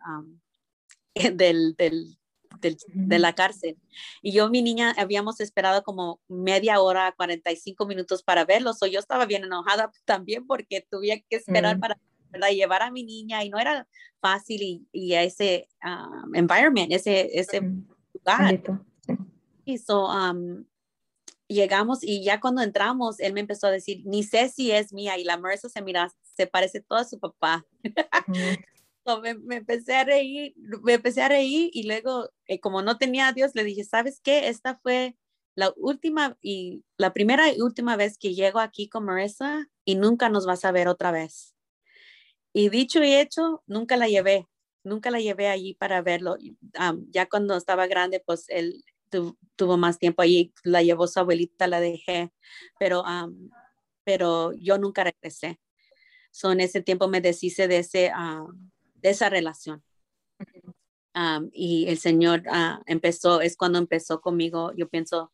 del, 1.35 1.75
del, 1.75 2.17
de 2.61 3.19
la 3.19 3.33
cárcel. 3.33 3.77
Y 4.21 4.31
yo, 4.31 4.49
mi 4.49 4.61
niña, 4.61 4.93
habíamos 4.97 5.39
esperado 5.39 5.83
como 5.83 6.19
media 6.27 6.79
hora, 6.81 7.13
45 7.15 7.85
minutos 7.85 8.23
para 8.23 8.45
verlo. 8.45 8.73
So 8.73 8.85
yo 8.85 8.99
estaba 8.99 9.25
bien 9.25 9.43
enojada 9.43 9.91
también 10.05 10.45
porque 10.47 10.85
tuve 10.89 11.25
que 11.29 11.37
esperar 11.37 11.77
mm. 11.77 11.79
para 11.79 11.97
llevar 12.51 12.81
a 12.81 12.91
mi 12.91 13.03
niña 13.03 13.43
y 13.43 13.49
no 13.49 13.59
era 13.59 13.87
fácil 14.19 14.61
y, 14.61 14.87
y 14.91 15.13
a 15.13 15.23
ese 15.23 15.69
um, 15.83 16.35
environment, 16.35 16.91
ese, 16.91 17.39
ese 17.39 17.61
lugar. 18.13 18.61
Y 19.63 19.77
so, 19.77 20.09
llegamos 21.47 22.03
y 22.03 22.23
ya 22.23 22.39
cuando 22.39 22.61
entramos, 22.61 23.19
él 23.19 23.33
me 23.33 23.39
empezó 23.39 23.67
a 23.67 23.71
decir, 23.71 24.01
ni 24.05 24.23
sé 24.23 24.49
si 24.49 24.71
es 24.71 24.93
mía. 24.93 25.17
Y 25.17 25.23
la 25.23 25.37
Marisa 25.37 25.69
se 25.69 25.81
mira, 25.81 26.11
se 26.23 26.47
parece 26.47 26.81
toda 26.81 27.01
a 27.01 27.05
su 27.05 27.19
papá. 27.19 27.65
Me, 29.21 29.57
empecé 29.57 29.95
a 29.95 30.03
reír, 30.03 30.53
me 30.83 30.93
empecé 30.93 31.21
a 31.21 31.29
reír 31.29 31.69
y 31.73 31.83
luego, 31.83 32.29
eh, 32.47 32.59
como 32.59 32.81
no 32.81 32.97
tenía 32.97 33.27
a 33.27 33.33
Dios, 33.33 33.51
le 33.53 33.63
dije, 33.63 33.83
¿sabes 33.83 34.19
qué? 34.21 34.47
Esta 34.47 34.79
fue 34.81 35.15
la 35.55 35.73
última 35.77 36.37
y 36.41 36.83
la 36.97 37.13
primera 37.13 37.51
y 37.53 37.61
última 37.61 37.95
vez 37.95 38.17
que 38.17 38.33
llego 38.33 38.59
aquí 38.59 38.89
con 38.89 39.05
Marissa 39.05 39.69
y 39.85 39.95
nunca 39.95 40.29
nos 40.29 40.45
vas 40.45 40.65
a 40.65 40.71
ver 40.71 40.87
otra 40.87 41.11
vez. 41.11 41.55
Y 42.53 42.69
dicho 42.69 43.03
y 43.03 43.13
hecho, 43.13 43.63
nunca 43.67 43.97
la 43.97 44.07
llevé, 44.07 44.47
nunca 44.83 45.11
la 45.11 45.19
llevé 45.19 45.49
allí 45.49 45.75
para 45.75 46.01
verlo. 46.01 46.37
ya 47.09 47.27
cuando 47.27 47.55
estaba 47.57 47.87
grande, 47.87 48.21
pues 48.25 48.45
él 48.49 48.83
tuvo 49.55 49.77
más 49.77 49.99
tiempo 49.99 50.21
allí, 50.21 50.53
la 50.63 50.81
llevó 50.83 51.07
su 51.07 51.19
abuelita, 51.19 51.67
la 51.67 51.79
dejé, 51.79 52.31
pero, 52.79 53.03
pero 54.03 54.51
yo 54.53 54.77
nunca 54.77 55.03
regresé. 55.03 55.59
So, 56.31 56.51
en 56.51 56.59
ese 56.59 56.81
tiempo 56.81 57.07
me 57.07 57.21
deshice 57.21 57.69
de, 57.69 57.77
ese, 57.77 58.11
de 59.05 59.11
esa 59.11 59.29
relación. 59.29 59.83
y 61.53 61.85
el 61.87 61.99
Señor 61.99 62.41
ah, 62.51 62.81
empezó, 62.87 63.39
es 63.39 63.55
cuando 63.55 63.77
empezó 63.77 64.19
conmigo, 64.19 64.73
yo 64.75 64.89
pienso, 64.89 65.31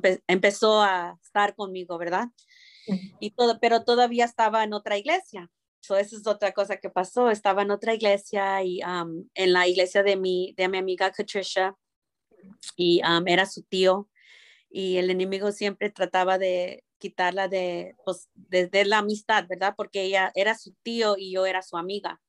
pues, 0.00 0.22
empezó 0.26 0.80
a 0.80 1.18
estar 1.22 1.54
conmigo, 1.54 1.98
¿verdad? 1.98 2.28
Y 3.20 3.32
todo, 3.32 3.60
pero 3.60 3.84
todavía 3.84 4.24
estaba 4.24 4.64
en 4.64 4.72
otra 4.72 4.96
iglesia. 4.96 5.50
So, 5.80 5.96
esa 5.96 6.16
es 6.16 6.26
otra 6.26 6.52
cosa 6.52 6.78
que 6.78 6.88
pasó. 6.88 7.30
Estaba 7.30 7.60
en 7.62 7.72
otra 7.72 7.92
iglesia 7.92 8.62
y 8.62 8.80
en 8.80 9.52
la 9.52 9.68
iglesia 9.68 10.02
de 10.02 10.16
mi, 10.16 10.54
de 10.56 10.68
mi 10.68 10.78
amiga 10.78 11.12
Patricia 11.14 11.76
y 12.74 13.02
era 13.26 13.44
su 13.44 13.62
tío 13.64 14.08
y 14.70 14.96
el 14.96 15.10
enemigo 15.10 15.52
siempre 15.52 15.90
trataba 15.90 16.38
de 16.38 16.82
quitarla 17.02 17.48
de, 17.48 17.96
pues, 18.04 18.30
desde 18.34 18.84
la 18.84 18.98
amistad, 18.98 19.44
¿verdad? 19.48 19.74
Porque 19.76 20.02
ella 20.02 20.30
era 20.36 20.54
su 20.56 20.72
tío 20.84 21.16
y 21.18 21.32
yo 21.32 21.46
era 21.46 21.60
su 21.60 21.76
amiga. 21.76 22.20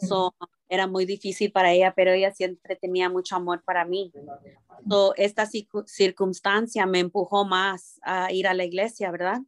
So, 0.00 0.32
era 0.68 0.86
muy 0.86 1.06
difícil 1.06 1.50
para 1.50 1.72
ella, 1.72 1.92
pero 1.94 2.12
ella 2.12 2.32
siempre 2.32 2.76
tenía 2.76 3.08
mucho 3.08 3.34
amor 3.34 3.62
para 3.64 3.84
mí. 3.84 4.12
So, 4.88 5.12
esta 5.16 5.46
circunstancia 5.86 6.86
me 6.86 7.00
empujó 7.00 7.44
más 7.44 7.98
a 8.02 8.32
ir 8.32 8.46
a 8.46 8.54
la 8.54 8.64
iglesia, 8.64 9.10
¿verdad? 9.10 9.40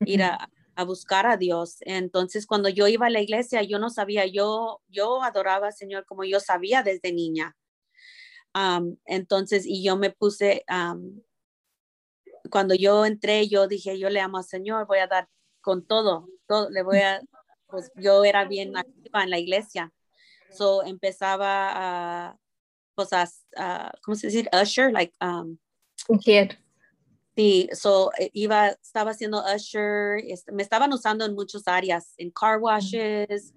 Ir 0.00 0.22
a, 0.22 0.48
a, 0.74 0.84
buscar 0.84 1.26
a 1.26 1.36
Dios. 1.36 1.76
Entonces, 1.80 2.46
cuando 2.46 2.70
yo 2.70 2.88
iba 2.88 3.06
a 3.06 3.10
la 3.10 3.20
iglesia, 3.20 3.62
yo 3.62 3.78
no 3.78 3.90
sabía, 3.90 4.24
yo, 4.24 4.80
yo 4.88 5.22
adoraba 5.22 5.66
al 5.66 5.74
Señor 5.74 6.06
como 6.06 6.24
yo 6.24 6.40
sabía 6.40 6.82
desde 6.82 7.12
niña. 7.12 7.56
entonces, 9.04 9.66
y 9.66 9.82
yo 9.82 9.96
me 9.96 10.10
puse, 10.10 10.64
cuando 12.50 12.74
yo 12.74 13.04
entré, 13.04 13.48
yo 13.48 13.66
dije, 13.66 13.98
yo 13.98 14.10
le 14.10 14.20
amo 14.20 14.38
al 14.38 14.44
Señor, 14.44 14.86
voy 14.86 14.98
a 14.98 15.06
dar 15.06 15.28
con 15.60 15.86
todo, 15.86 16.28
todo 16.46 16.70
le 16.70 16.82
voy 16.82 16.98
a, 16.98 17.20
pues 17.66 17.90
yo 17.96 18.24
era 18.24 18.44
bien 18.44 18.76
activa 18.76 19.22
en 19.22 19.30
la 19.30 19.38
iglesia. 19.38 19.92
So 20.50 20.82
empezaba 20.82 22.28
a, 22.30 22.38
pues 22.94 23.12
a, 23.12 23.28
¿cómo 24.02 24.14
se 24.14 24.28
dice? 24.28 24.48
Usher, 24.52 24.92
like, 24.92 25.12
um, 25.20 25.58
Sí, 27.36 27.68
so 27.72 28.10
eh, 28.18 28.30
iba, 28.32 28.70
estaba 28.82 29.12
haciendo 29.12 29.44
usher, 29.54 30.20
me 30.52 30.62
estaban 30.62 30.92
usando 30.92 31.24
en 31.24 31.34
muchas 31.34 31.68
áreas, 31.68 32.14
en 32.16 32.32
car 32.32 32.58
washes, 32.58 33.54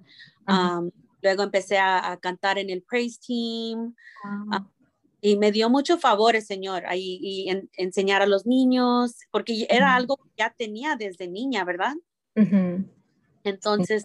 um, 0.48 0.92
luego 1.22 1.42
empecé 1.42 1.80
a, 1.80 2.16
cantar 2.22 2.60
en 2.60 2.70
el 2.70 2.84
praise 2.84 3.20
team, 3.20 3.96
ah, 4.52 4.68
y 5.22 5.38
me 5.38 5.52
dio 5.52 5.70
mucho 5.70 6.00
favor 6.00 6.36
el 6.36 6.42
Señor 6.42 6.86
ahí 6.88 7.20
y 7.22 7.48
enseñar 7.78 8.24
a 8.24 8.26
los 8.26 8.46
niños, 8.48 9.20
porque 9.30 9.68
era 9.70 9.96
algo 9.96 10.18
que 10.18 10.32
ya 10.38 10.54
tenía 10.58 10.96
desde 10.96 11.28
niña, 11.28 11.64
¿verdad? 11.64 11.94
Entonces, 13.44 14.04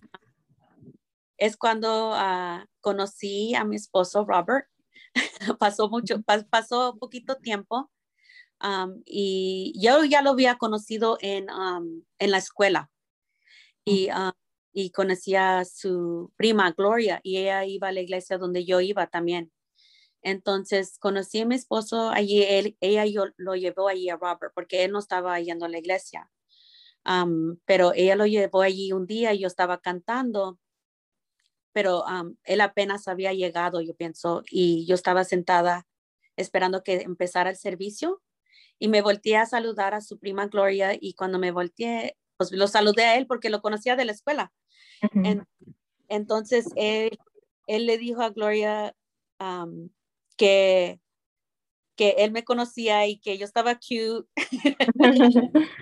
es 1.38 1.56
cuando 1.56 2.12
ah, 2.14 2.66
conocí 2.80 3.54
a 3.54 3.64
mi 3.64 3.76
esposo 3.76 4.24
Robert. 4.24 4.66
pasó 5.58 5.88
mucho, 5.88 6.22
pasó 6.50 6.96
poquito 6.98 7.36
tiempo 7.36 7.90
y 9.04 9.74
yo 9.78 10.04
ya 10.04 10.22
lo 10.22 10.30
había 10.30 10.56
conocido 10.56 11.18
en, 11.20 11.46
en 12.18 12.30
la 12.30 12.38
escuela 12.38 12.90
y, 13.84 14.08
y 14.72 14.90
conocí 14.90 15.34
a 15.34 15.64
su 15.64 16.32
prima 16.36 16.72
Gloria 16.72 17.20
y 17.22 17.38
ella 17.38 17.64
iba 17.64 17.88
a 17.88 17.92
la 17.92 18.00
iglesia 18.00 18.38
donde 18.38 18.64
yo 18.64 18.80
iba 18.80 19.06
también. 19.06 19.52
Entonces 20.26 20.98
conocí 20.98 21.42
a 21.42 21.46
mi 21.46 21.54
esposo 21.54 22.10
allí, 22.10 22.42
él, 22.42 22.76
ella 22.80 23.06
yo, 23.06 23.26
lo 23.36 23.54
llevó 23.54 23.86
allí 23.86 24.10
a 24.10 24.16
Robert 24.16 24.52
porque 24.56 24.82
él 24.82 24.90
no 24.90 24.98
estaba 24.98 25.38
yendo 25.38 25.66
a 25.66 25.68
la 25.68 25.78
iglesia. 25.78 26.28
pero 27.64 27.92
ella 27.94 28.16
lo 28.16 28.26
llevó 28.26 28.62
allí 28.62 28.92
un 28.92 29.06
día 29.06 29.32
y 29.32 29.38
yo 29.38 29.46
estaba 29.46 29.78
cantando 29.78 30.58
pero 31.72 32.04
él 32.44 32.62
apenas 32.62 33.06
había 33.06 33.34
llegado, 33.34 33.82
yo 33.82 33.94
pienso, 33.94 34.42
y 34.50 34.86
yo 34.86 34.94
estaba 34.94 35.24
sentada 35.24 35.86
esperando 36.34 36.82
que 36.82 37.02
empezara 37.02 37.50
el 37.50 37.56
servicio 37.56 38.22
y 38.78 38.88
me 38.88 39.02
volteé 39.02 39.36
a 39.36 39.44
saludar 39.44 39.92
a 39.92 40.00
su 40.00 40.18
prima 40.18 40.46
Gloria 40.46 40.96
y 40.98 41.12
cuando 41.12 41.38
me 41.38 41.50
volteé, 41.50 42.16
pues 42.38 42.50
lo 42.50 42.66
saludé 42.66 43.04
a 43.04 43.18
él 43.18 43.26
porque 43.26 43.50
lo 43.50 43.60
conocía 43.60 43.94
de 43.94 44.06
la 44.06 44.12
escuela. 44.12 44.54
entonces 46.08 46.68
él, 46.76 47.18
él, 47.66 47.84
le 47.84 47.98
dijo 47.98 48.22
a 48.22 48.30
Gloria 48.30 48.96
que, 50.36 51.00
que 51.96 52.10
él 52.18 52.32
me 52.32 52.44
conocía 52.44 53.06
y 53.06 53.18
que 53.18 53.38
yo 53.38 53.44
estaba 53.44 53.74
cute 53.74 54.28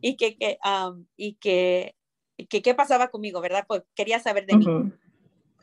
y 0.00 0.16
que, 0.16 0.36
que 0.36 0.58
y 1.16 1.34
que, 1.34 1.94
que 2.48 2.62
qué 2.62 2.74
pasaba 2.74 3.08
conmigo, 3.08 3.40
¿verdad? 3.40 3.64
Pues 3.66 3.82
quería 3.94 4.20
saber 4.20 4.46
de 4.46 4.56
mí. 4.56 4.66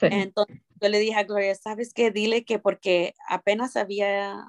Entonces 0.02 0.58
yo 0.82 0.90
le 0.90 1.00
dije 1.00 1.16
a 1.16 1.24
Gloria, 1.24 1.56
¿sabes 1.56 1.94
qué? 1.94 2.12
Dile 2.12 2.46
que 2.46 2.60
porque 2.60 3.14
apenas 3.28 3.76
había, 3.76 4.46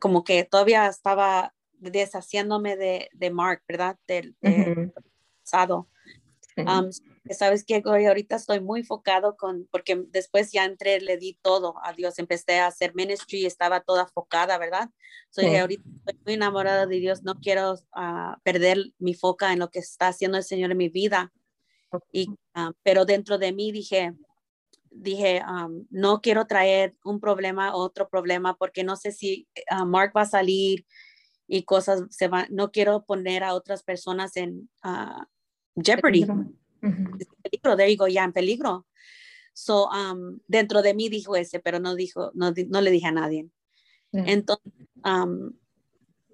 como 0.00 0.24
que 0.24 0.44
todavía 0.44 0.86
estaba 0.86 1.54
deshaciéndome 1.78 2.76
de, 2.76 3.08
de 3.12 3.30
Mark, 3.30 3.62
¿verdad? 3.66 3.98
Del 4.06 4.36
pasado. 5.42 5.88
Sabes 7.30 7.64
que 7.64 7.82
ahorita 7.84 8.36
estoy 8.36 8.60
muy 8.60 8.80
enfocado 8.80 9.36
con, 9.36 9.68
porque 9.70 10.04
después 10.08 10.50
ya 10.50 10.64
entré, 10.64 11.00
le 11.00 11.16
di 11.16 11.38
todo 11.40 11.76
a 11.84 11.92
Dios, 11.92 12.18
empecé 12.18 12.58
a 12.58 12.66
hacer 12.66 12.94
ministry, 12.94 13.46
estaba 13.46 13.80
toda 13.80 14.02
enfocada, 14.02 14.58
¿verdad? 14.58 14.90
Soy 15.30 15.54
ahorita 15.56 15.82
estoy 16.06 16.20
muy 16.24 16.34
enamorada 16.34 16.86
de 16.86 16.96
Dios, 16.98 17.22
no 17.22 17.36
quiero 17.40 17.78
ah, 17.92 18.38
perder 18.42 18.78
mi 18.98 19.14
foca 19.14 19.52
en 19.52 19.60
lo 19.60 19.70
que 19.70 19.78
está 19.78 20.08
haciendo 20.08 20.36
el 20.36 20.44
Señor 20.44 20.72
en 20.72 20.78
mi 20.78 20.88
vida. 20.88 21.32
Y, 22.10 22.28
ah, 22.54 22.72
pero 22.82 23.04
dentro 23.04 23.38
de 23.38 23.52
mí 23.52 23.70
dije, 23.70 24.14
dije, 24.90 25.42
no 25.90 26.20
quiero 26.20 26.46
traer 26.46 26.96
un 27.04 27.20
problema, 27.20 27.74
otro 27.74 28.08
problema, 28.08 28.56
porque 28.56 28.82
no 28.84 28.96
sé 28.96 29.12
si 29.12 29.48
ah, 29.70 29.84
Mark 29.84 30.12
va 30.16 30.22
a 30.22 30.26
salir 30.26 30.86
y 31.46 31.64
cosas 31.64 32.04
se 32.10 32.28
van, 32.28 32.46
no 32.50 32.72
quiero 32.72 33.04
poner 33.04 33.44
a 33.44 33.54
otras 33.54 33.82
personas 33.82 34.36
en 34.36 34.70
uh, 34.84 35.22
jeopardy. 35.76 36.26
Peligro. 36.82 37.76
there 37.76 37.90
you 37.90 37.96
go, 37.96 38.06
ya 38.06 38.24
en 38.24 38.32
peligro. 38.32 38.86
So, 39.54 39.88
dentro 40.46 40.82
de 40.82 40.94
mí 40.94 41.08
dijo 41.08 41.36
ese, 41.36 41.60
pero 41.60 41.78
no 41.78 41.94
dijo, 41.94 42.30
no, 42.34 42.52
no 42.68 42.80
le 42.80 42.90
dije 42.90 43.06
a 43.06 43.12
nadie. 43.12 43.48
Entonces, 44.12 44.72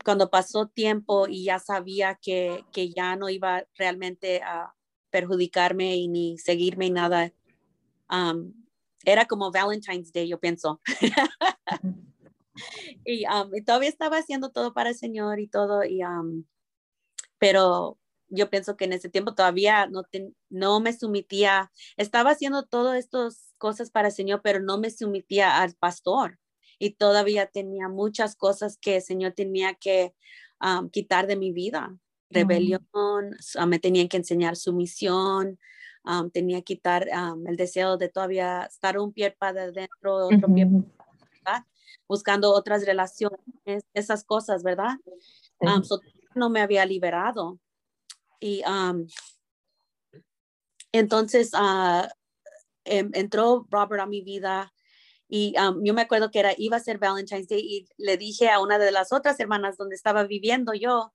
cuando 0.04 0.30
pasó 0.30 0.68
tiempo 0.68 1.26
y 1.28 1.44
ya 1.44 1.58
sabía 1.58 2.18
que, 2.20 2.64
que 2.72 2.90
ya 2.90 3.16
no 3.16 3.28
iba 3.28 3.64
realmente 3.76 4.40
a, 4.42 4.72
perjudicarme 5.10 5.96
y 5.96 6.08
ni 6.08 6.38
seguirme 6.38 6.86
y 6.86 6.90
nada. 6.90 7.32
Um, 8.10 8.52
era 9.04 9.26
como 9.26 9.50
Valentine's 9.50 10.12
Day, 10.12 10.28
yo 10.28 10.38
pienso. 10.38 10.80
Um, 13.32 13.54
y, 13.54 13.62
todavía 13.62 13.88
estaba 13.88 14.18
haciendo 14.18 14.50
todo 14.50 14.74
para 14.74 14.90
el 14.90 14.96
Señor 14.96 15.38
y 15.38 15.46
todo, 15.46 15.84
y, 15.84 16.02
um, 16.02 16.44
pero 17.38 17.96
yo 18.28 18.50
pienso 18.50 18.76
que 18.76 18.84
en 18.84 18.92
ese 18.92 19.08
tiempo 19.08 19.34
todavía 19.34 19.86
no, 19.86 20.02
no 20.50 20.80
me 20.80 20.92
sumitía, 20.92 21.70
estaba 21.96 22.30
haciendo 22.30 22.64
todas 22.64 22.98
estas 22.98 23.54
cosas 23.58 23.90
para 23.90 24.08
el 24.08 24.14
Señor, 24.14 24.40
pero 24.42 24.60
no 24.60 24.78
me 24.78 24.90
sumitía 24.90 25.60
al 25.60 25.74
pastor. 25.74 26.38
Y 26.78 26.90
todavía 26.90 27.46
tenía 27.46 27.88
muchas 27.88 28.36
cosas 28.36 28.78
que 28.78 28.96
el 28.96 29.02
Señor 29.02 29.32
tenía 29.32 29.74
que 29.74 30.14
quitar 30.92 31.26
de 31.26 31.36
mi 31.36 31.52
vida. 31.52 31.96
Rebelión, 32.30 32.86
ah, 33.56 33.66
me 33.66 33.78
tenían 33.78 34.08
que 34.08 34.18
enseñar 34.18 34.54
sumisión, 34.56 35.58
um, 36.04 36.30
tenía 36.30 36.58
que 36.58 36.74
quitar 36.74 37.08
el 37.46 37.56
deseo 37.56 37.96
de 37.96 38.10
todavía 38.10 38.64
estar 38.64 38.98
un 38.98 39.12
pie 39.12 39.30
para 39.30 39.62
adentro, 39.62 40.26
otro 40.26 40.54
pie 40.54 40.66
buscando 42.08 42.52
otras 42.52 42.86
relaciones, 42.86 43.84
esas 43.92 44.24
cosas, 44.24 44.62
¿verdad? 44.62 44.96
no 46.34 46.50
me 46.50 46.60
había 46.60 46.86
liberado. 46.86 47.58
Y 48.40 48.62
entonces 50.92 51.50
uh, 51.54 52.06
entró 52.84 53.66
Robert 53.70 54.02
a 54.02 54.06
mi 54.06 54.22
vida 54.22 54.72
Y 55.28 55.54
um, 55.58 55.84
yo 55.84 55.92
me 55.94 56.02
acuerdo 56.02 56.30
que 56.30 56.40
era, 56.40 56.54
iba 56.56 56.78
a 56.78 56.80
ser 56.80 56.98
Valentine's 56.98 57.48
Day 57.48 57.60
y 57.60 57.88
le 57.98 58.16
dije 58.16 58.48
a 58.48 58.60
una 58.60 58.78
de 58.78 58.90
las 58.90 59.12
otras 59.12 59.38
hermanas 59.40 59.76
donde 59.76 59.94
estaba 59.94 60.24
viviendo 60.24 60.72
yo, 60.72 61.12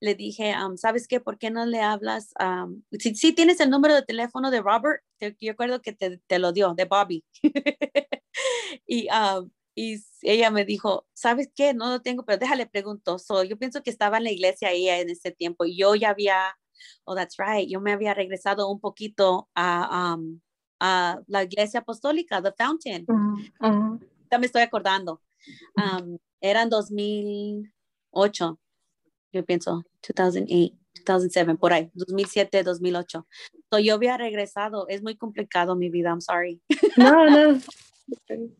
le 0.00 0.14
dije, 0.14 0.54
um, 0.62 0.76
¿sabes 0.76 1.08
qué? 1.08 1.20
¿Por 1.20 1.38
qué 1.38 1.50
no 1.50 1.66
le 1.66 1.80
hablas? 1.80 2.32
Um, 2.38 2.82
si, 2.98 3.32
tienes 3.32 3.60
el 3.60 3.70
número 3.70 3.94
de 3.94 4.02
teléfono 4.02 4.50
de 4.50 4.60
Robert, 4.60 5.02
yo 5.40 5.52
acuerdo 5.52 5.82
que 5.82 5.92
te, 5.92 6.18
te, 6.26 6.38
lo 6.38 6.52
dio, 6.52 6.74
de 6.74 6.84
Bobby. 6.84 7.24
y, 8.86 9.08
y 9.74 10.04
ella 10.22 10.50
me 10.50 10.64
dijo, 10.64 11.06
¿sabes 11.12 11.50
qué? 11.54 11.74
No 11.74 11.90
lo 11.90 12.02
tengo, 12.02 12.24
pero 12.24 12.38
déjale 12.38 12.66
pregunto. 12.66 13.18
So, 13.18 13.42
yo 13.42 13.58
pienso 13.58 13.82
que 13.82 13.90
estaba 13.90 14.18
en 14.18 14.24
la 14.24 14.32
iglesia 14.32 14.70
ella 14.70 15.00
en 15.00 15.10
ese 15.10 15.32
tiempo 15.32 15.64
y 15.64 15.76
yo 15.76 15.94
ya 15.94 16.10
había, 16.10 16.56
oh, 17.04 17.14
that's 17.14 17.36
right, 17.38 17.68
yo 17.68 17.80
me 17.80 17.92
había 17.92 18.14
regresado 18.14 18.68
un 18.68 18.80
poquito 18.80 19.48
a, 19.54 20.16
a 20.80 21.20
la 21.26 21.42
iglesia 21.42 21.80
apostólica, 21.80 22.42
The 22.42 22.52
Fountain. 22.52 23.06
Ya 24.30 24.38
me 24.38 24.46
estoy 24.46 24.62
acordando. 24.62 25.22
Um, 25.76 26.18
eran 26.40 26.68
2008, 26.68 28.58
yo 29.32 29.44
pienso, 29.44 29.84
2008, 30.02 30.74
2007, 31.04 31.54
por 31.56 31.72
ahí, 31.72 31.90
2007, 31.94 32.62
2008. 32.62 33.26
So, 33.70 33.78
yo 33.78 33.94
había 33.94 34.16
regresado. 34.16 34.86
Es 34.88 35.02
muy 35.02 35.16
complicado 35.16 35.76
mi 35.76 35.88
vida, 35.88 36.10
I'm 36.10 36.20
sorry. 36.20 36.60
No, 36.96 37.28
no. 37.28 37.60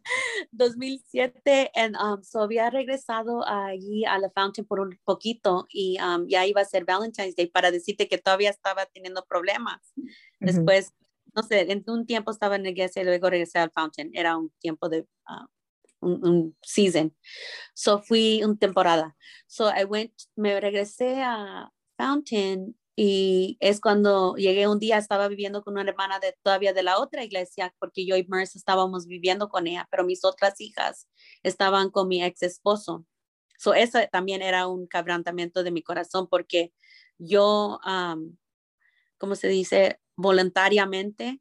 2007, 0.52 1.70
and, 1.74 1.96
um, 1.96 2.22
so 2.22 2.40
había 2.40 2.70
regresado 2.70 3.46
allí 3.46 4.04
a 4.04 4.18
la 4.18 4.30
Fountain 4.30 4.66
por 4.66 4.80
un 4.80 4.98
poquito 5.04 5.66
y 5.68 5.98
um, 6.00 6.26
ya 6.28 6.46
iba 6.46 6.60
a 6.60 6.64
ser 6.64 6.84
Valentine's 6.84 7.36
Day 7.36 7.46
para 7.46 7.70
decirte 7.70 8.08
que 8.08 8.18
todavía 8.18 8.50
estaba 8.50 8.86
teniendo 8.86 9.24
problemas. 9.24 9.80
Después 10.40 10.92
no 11.36 11.42
sé, 11.42 11.70
en 11.70 11.84
un 11.86 12.06
tiempo 12.06 12.30
estaba 12.30 12.56
en 12.56 12.62
la 12.62 12.70
iglesia 12.70 13.02
y 13.02 13.04
luego 13.04 13.28
regresé 13.28 13.58
al 13.58 13.70
Fountain. 13.70 14.10
Era 14.14 14.38
un 14.38 14.50
tiempo 14.58 14.88
de, 14.88 15.00
uh, 15.28 15.46
un, 16.00 16.56
season. 16.62 17.14
So 17.74 18.00
fui 18.00 18.42
una 18.42 18.56
temporada. 18.56 19.14
So 19.46 19.68
I 19.68 19.84
went, 19.84 20.12
me 20.34 20.58
regresé 20.60 21.22
a 21.22 21.70
Fountain 21.98 22.74
y 22.96 23.58
es 23.60 23.80
cuando 23.80 24.36
llegué 24.36 24.66
un 24.66 24.78
día, 24.78 24.96
estaba 24.98 25.28
viviendo 25.28 25.62
con 25.62 25.74
una 25.74 25.88
hermana 25.88 26.18
de 26.18 26.34
todavía 26.42 26.72
de 26.72 26.82
la 26.82 26.98
otra 26.98 27.22
iglesia, 27.22 27.74
porque 27.78 28.06
yo 28.06 28.16
y 28.16 28.26
Merce 28.26 28.58
estábamos 28.58 29.06
viviendo 29.06 29.48
con 29.48 29.66
ella, 29.66 29.86
pero 29.90 30.04
mis 30.04 30.24
otras 30.24 30.60
hijas 30.60 31.06
estaban 31.42 31.90
con 31.90 32.08
mi 32.08 32.24
ex 32.24 32.42
esposo. 32.42 33.04
So 33.58 33.74
eso 33.74 33.98
también 34.10 34.42
era 34.42 34.66
un 34.66 34.88
quebrantamiento 34.88 35.62
de 35.62 35.70
mi 35.70 35.82
corazón 35.82 36.26
porque 36.28 36.72
yo, 37.18 37.78
um, 37.86 38.36
¿cómo 39.18 39.34
se 39.36 39.48
dice? 39.48 40.00
voluntariamente 40.16 41.40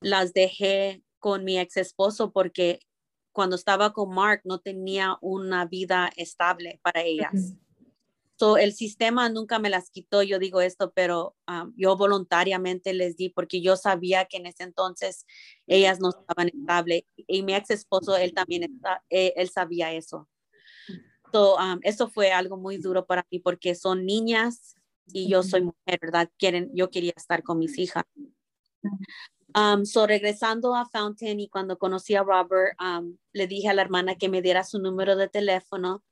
las 0.00 0.32
dejé 0.32 1.02
con 1.18 1.44
mi 1.44 1.58
ex 1.58 1.76
esposo 1.76 2.32
porque 2.32 2.80
cuando 3.32 3.56
estaba 3.56 3.92
con 3.92 4.14
Mark 4.14 4.42
no 4.44 4.60
tenía 4.60 5.16
una 5.20 5.64
vida 5.64 6.10
estable 6.16 6.80
para 6.82 7.02
ellas. 7.02 7.54
El 8.56 8.72
sistema 8.72 9.28
nunca 9.28 9.58
me 9.58 9.70
las 9.70 9.90
quitó, 9.90 10.22
yo 10.22 10.38
digo 10.38 10.60
esto, 10.60 10.92
pero 10.92 11.36
um, 11.46 11.72
yo 11.76 11.96
voluntariamente 11.96 12.94
les 12.94 13.16
di 13.16 13.28
porque 13.28 13.60
yo 13.60 13.76
sabía 13.76 14.24
que 14.24 14.38
en 14.38 14.46
ese 14.46 14.62
entonces 14.62 15.26
ellas 15.66 16.00
no 16.00 16.10
estaban 16.10 16.48
estables 16.48 17.02
y 17.16 17.42
mi 17.42 17.54
ex 17.54 17.70
esposo, 17.70 18.16
él 18.16 18.32
también, 18.32 18.64
está, 18.64 19.02
eh, 19.10 19.34
él, 19.36 19.50
sabía 19.50 19.92
eso. 19.92 20.28
So, 21.32 21.56
um, 21.56 21.80
eso 21.82 22.08
fue 22.08 22.32
algo 22.32 22.56
muy 22.56 22.78
duro 22.78 23.06
para 23.06 23.26
mí 23.30 23.38
porque 23.40 23.74
son 23.74 24.06
niñas 24.06 24.74
y 25.12 25.28
yo 25.28 25.42
soy 25.42 25.62
mujer, 25.62 25.98
¿verdad? 26.00 26.30
Quieren, 26.38 26.70
yo 26.74 26.90
quería 26.90 27.12
estar 27.16 27.42
con 27.42 27.58
mis 27.58 27.78
hijas. 27.78 28.04
Um, 29.54 29.84
so 29.84 30.06
regresando 30.06 30.74
a 30.74 30.86
Fountain 30.86 31.40
y 31.40 31.48
cuando 31.48 31.78
conocí 31.78 32.14
a 32.14 32.22
Robert, 32.22 32.76
um, 32.80 33.16
le 33.32 33.46
dije 33.46 33.68
a 33.68 33.74
la 33.74 33.82
hermana 33.82 34.14
que 34.14 34.28
me 34.28 34.42
diera 34.42 34.64
su 34.64 34.78
número 34.78 35.16
de 35.16 35.28
teléfono 35.28 36.02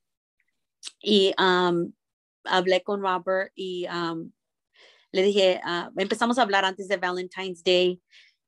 y 1.01 1.33
um, 1.39 1.93
hablé 2.49 2.83
con 2.83 3.01
Robert 3.01 3.53
y 3.55 3.87
um, 3.89 4.33
le 5.13 5.23
dije, 5.23 5.61
uh, 5.65 5.91
empezamos 6.01 6.39
a 6.39 6.43
hablar 6.43 6.65
antes 6.65 6.89
de 6.89 6.97
Valentine's 6.97 7.63
Day 7.63 8.01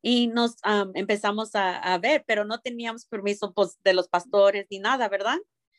y 0.02 0.26
nos 0.28 0.56
um, 0.64 0.92
empezamos 0.94 1.54
a, 1.54 1.78
a, 1.78 1.98
ver, 1.98 2.24
pero 2.26 2.44
no 2.44 2.60
teníamos 2.60 3.04
permiso 3.06 3.52
pues, 3.52 3.78
de 3.82 3.94
los 3.94 4.08
pastores 4.08 4.66
ni 4.70 4.78
nada, 4.78 5.08
¿verdad? 5.08 5.38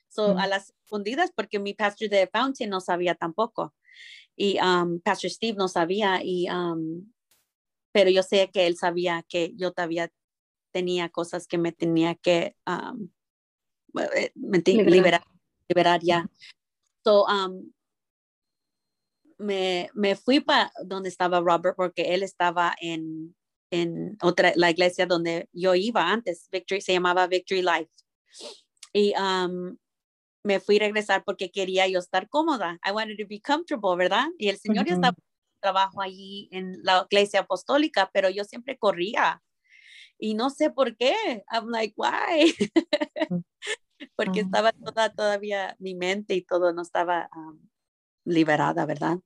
So, 0.10 0.38
a 0.38 0.46
las 0.46 0.74
escondidas, 0.84 1.32
porque 1.34 1.58
mi 1.58 1.74
pastor 1.74 2.10
de 2.10 2.28
Fountain 2.28 2.70
no 2.70 2.82
sabía 2.82 3.16
tampoco 3.16 3.74
y 4.36 4.58
um, 4.60 5.00
Pastor 5.02 5.30
Steve 5.30 5.58
no 5.58 5.68
sabía, 5.68 6.22
y, 6.24 6.50
um, 6.50 7.12
pero 7.92 8.10
yo 8.10 8.24
sé 8.24 8.50
que 8.52 8.68
él 8.68 8.76
sabía 8.76 9.24
que 9.28 9.54
yo 9.56 9.72
todavía 9.72 10.12
tenía 10.72 11.10
cosas 11.10 11.48
que 11.48 11.58
me 11.58 11.72
tenía 11.72 12.16
que 12.16 12.56
um, 12.66 13.10
eh, 14.16 14.32
liberar. 14.36 15.24
liberar, 15.68 16.02
ya. 16.02 16.30
So, 17.04 17.26
me, 19.42 19.90
me, 19.94 20.16
fui 20.16 20.40
para 20.40 20.72
donde 20.84 21.10
estaba 21.10 21.40
Robert 21.40 21.76
porque 21.76 22.14
él 22.14 22.24
estaba 22.24 22.76
en, 22.80 23.36
en 23.72 24.18
otra, 24.22 24.54
la 24.56 24.70
iglesia 24.70 25.06
donde 25.06 25.50
yo 25.52 25.76
iba 25.76 26.10
antes, 26.10 26.48
Victory, 26.52 26.82
se 26.82 26.94
llamaba 26.94 27.28
Victory 27.28 27.62
Life. 27.62 27.92
Y 28.94 29.14
um, 29.18 29.78
me 30.44 30.60
fui 30.60 30.78
a 30.78 30.80
regresar 30.80 31.24
porque 31.24 31.52
quería 31.52 31.88
yo 31.88 32.00
estar 32.00 32.28
cómoda. 32.30 32.80
I 32.86 32.92
wanted 32.92 33.18
to 33.18 33.28
be 33.28 33.40
comfortable, 33.40 33.96
¿verdad? 33.96 34.28
Y 34.38 34.50
el 34.50 34.58
Señor 34.58 34.86
ya 34.86 34.96
estaba 34.96 35.18
trabajo 35.62 36.02
allí 36.02 36.50
en 36.52 36.84
la 36.84 37.06
iglesia 37.10 37.42
apostólica, 37.42 38.10
pero 38.12 38.30
yo 38.30 38.44
siempre 38.44 38.78
corría. 38.78 39.42
Y 40.18 40.34
no 40.34 40.50
sé 40.50 40.70
por 40.70 40.96
qué. 40.98 41.16
I'm 41.52 41.70
like, 41.70 41.94
why? 41.96 42.54
Mm. 43.30 43.44
porque 44.16 44.42
estaba 44.42 44.72
toda, 44.72 45.14
todavía 45.14 45.76
mi 45.80 45.96
mente 45.96 46.34
y 46.36 46.42
todo 46.42 46.74
no 46.74 46.82
estaba 46.82 47.30
um, 47.36 47.60
liberada, 48.26 48.86
¿verdad? 48.86 49.20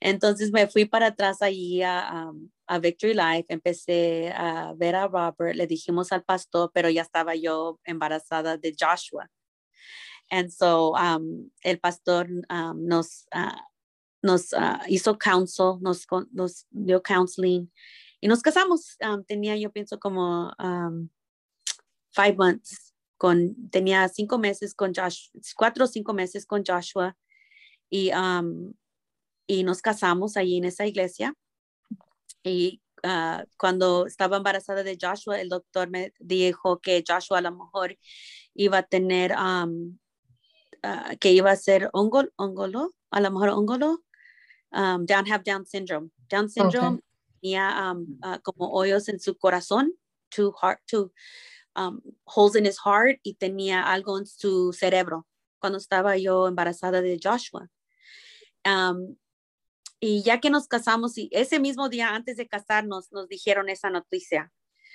Entonces 0.00 0.52
me 0.52 0.66
fui 0.66 0.84
para 0.84 1.06
atrás 1.08 1.42
allí 1.42 1.82
a, 1.82 2.30
um, 2.30 2.50
a 2.66 2.78
Victory 2.78 3.14
Life, 3.14 3.46
empecé 3.48 4.32
a 4.34 4.72
ver 4.76 4.94
a 4.94 5.08
Robert, 5.08 5.56
le 5.56 5.66
dijimos 5.66 6.12
al 6.12 6.22
pastor, 6.22 6.70
pero 6.72 6.88
ya 6.88 7.02
estaba 7.02 7.34
yo 7.34 7.80
embarazada 7.84 8.56
de 8.56 8.74
Joshua. 8.78 9.28
And 10.30 10.50
so 10.50 10.94
um, 10.94 11.50
el 11.62 11.78
pastor 11.80 12.28
um, 12.50 12.86
nos, 12.86 13.26
uh, 13.34 13.60
nos 14.22 14.52
uh, 14.52 14.78
hizo 14.86 15.18
counsel, 15.18 15.78
nos, 15.80 16.06
nos 16.32 16.66
dio 16.70 17.00
counseling 17.02 17.70
y 18.20 18.28
nos 18.28 18.40
casamos. 18.40 18.96
Um, 19.00 19.24
tenía, 19.24 19.56
yo 19.56 19.70
pienso, 19.70 19.98
como 19.98 20.52
um, 20.58 21.08
five 22.10 22.36
months. 22.36 22.86
Con, 23.18 23.68
tenía 23.70 24.08
cinco 24.08 24.38
meses 24.38 24.72
con 24.72 24.94
Joshua, 24.94 25.30
cuatro 25.54 25.84
o 25.84 25.86
cinco 25.86 26.14
meses 26.14 26.46
con 26.46 26.62
Joshua 26.64 27.14
y, 27.90 28.10
um, 28.12 28.72
y 29.50 29.64
nos 29.64 29.80
casamos 29.82 30.36
allí 30.36 30.58
en 30.58 30.64
esa 30.64 30.86
iglesia. 30.86 31.34
Y 32.42 32.80
uh, 33.04 33.44
cuando 33.56 34.06
estaba 34.06 34.36
embarazada 34.36 34.82
de 34.82 34.98
Joshua, 35.00 35.40
el 35.40 35.48
doctor 35.48 35.88
me 35.90 36.12
dijo 36.18 36.78
que 36.78 37.02
Joshua 37.06 37.38
a 37.38 37.42
lo 37.42 37.52
mejor 37.52 37.96
iba 38.54 38.78
a 38.78 38.82
tener 38.82 39.32
um, 39.32 39.98
Ah, 40.82 41.14
que 41.20 41.32
iba 41.32 41.50
a 41.50 41.56
ser 41.56 41.90
ongol, 41.92 42.32
ongolo, 42.36 42.94
a 43.10 43.20
lo 43.20 43.30
mejor 43.30 43.50
ongolo, 43.50 44.02
um, 44.72 45.04
Down 45.04 45.26
have 45.30 45.44
Down 45.44 45.66
syndrome. 45.66 46.10
Down 46.28 46.48
syndrome 46.48 47.00
tenía 47.40 47.92
um, 47.92 48.18
uh, 48.22 48.38
como 48.42 48.72
hoyos 48.72 49.08
en 49.08 49.20
su 49.20 49.36
corazón, 49.36 49.92
two 50.30 50.52
heart, 50.52 50.80
two 50.86 51.12
um, 51.76 52.00
holes 52.24 52.56
in 52.56 52.64
his 52.64 52.78
heart 52.78 53.20
y 53.22 53.34
tenía 53.34 53.82
algo 53.82 54.18
en 54.18 54.26
su 54.26 54.72
cerebro 54.72 55.26
cuando 55.58 55.76
estaba 55.76 56.16
yo 56.16 56.48
embarazada 56.48 57.02
de 57.02 57.18
Joshua. 57.22 57.68
Um, 58.64 59.16
y 60.00 60.22
ya 60.22 60.40
que 60.40 60.48
nos 60.48 60.66
casamos, 60.66 61.16
y 61.18 61.28
ese 61.30 61.60
mismo 61.60 61.90
día 61.90 62.14
antes 62.14 62.38
de 62.38 62.48
casarnos, 62.48 63.12
nos 63.12 63.28
dijeron 63.28 63.68
esa 63.68 63.90
noticia. 63.90 64.50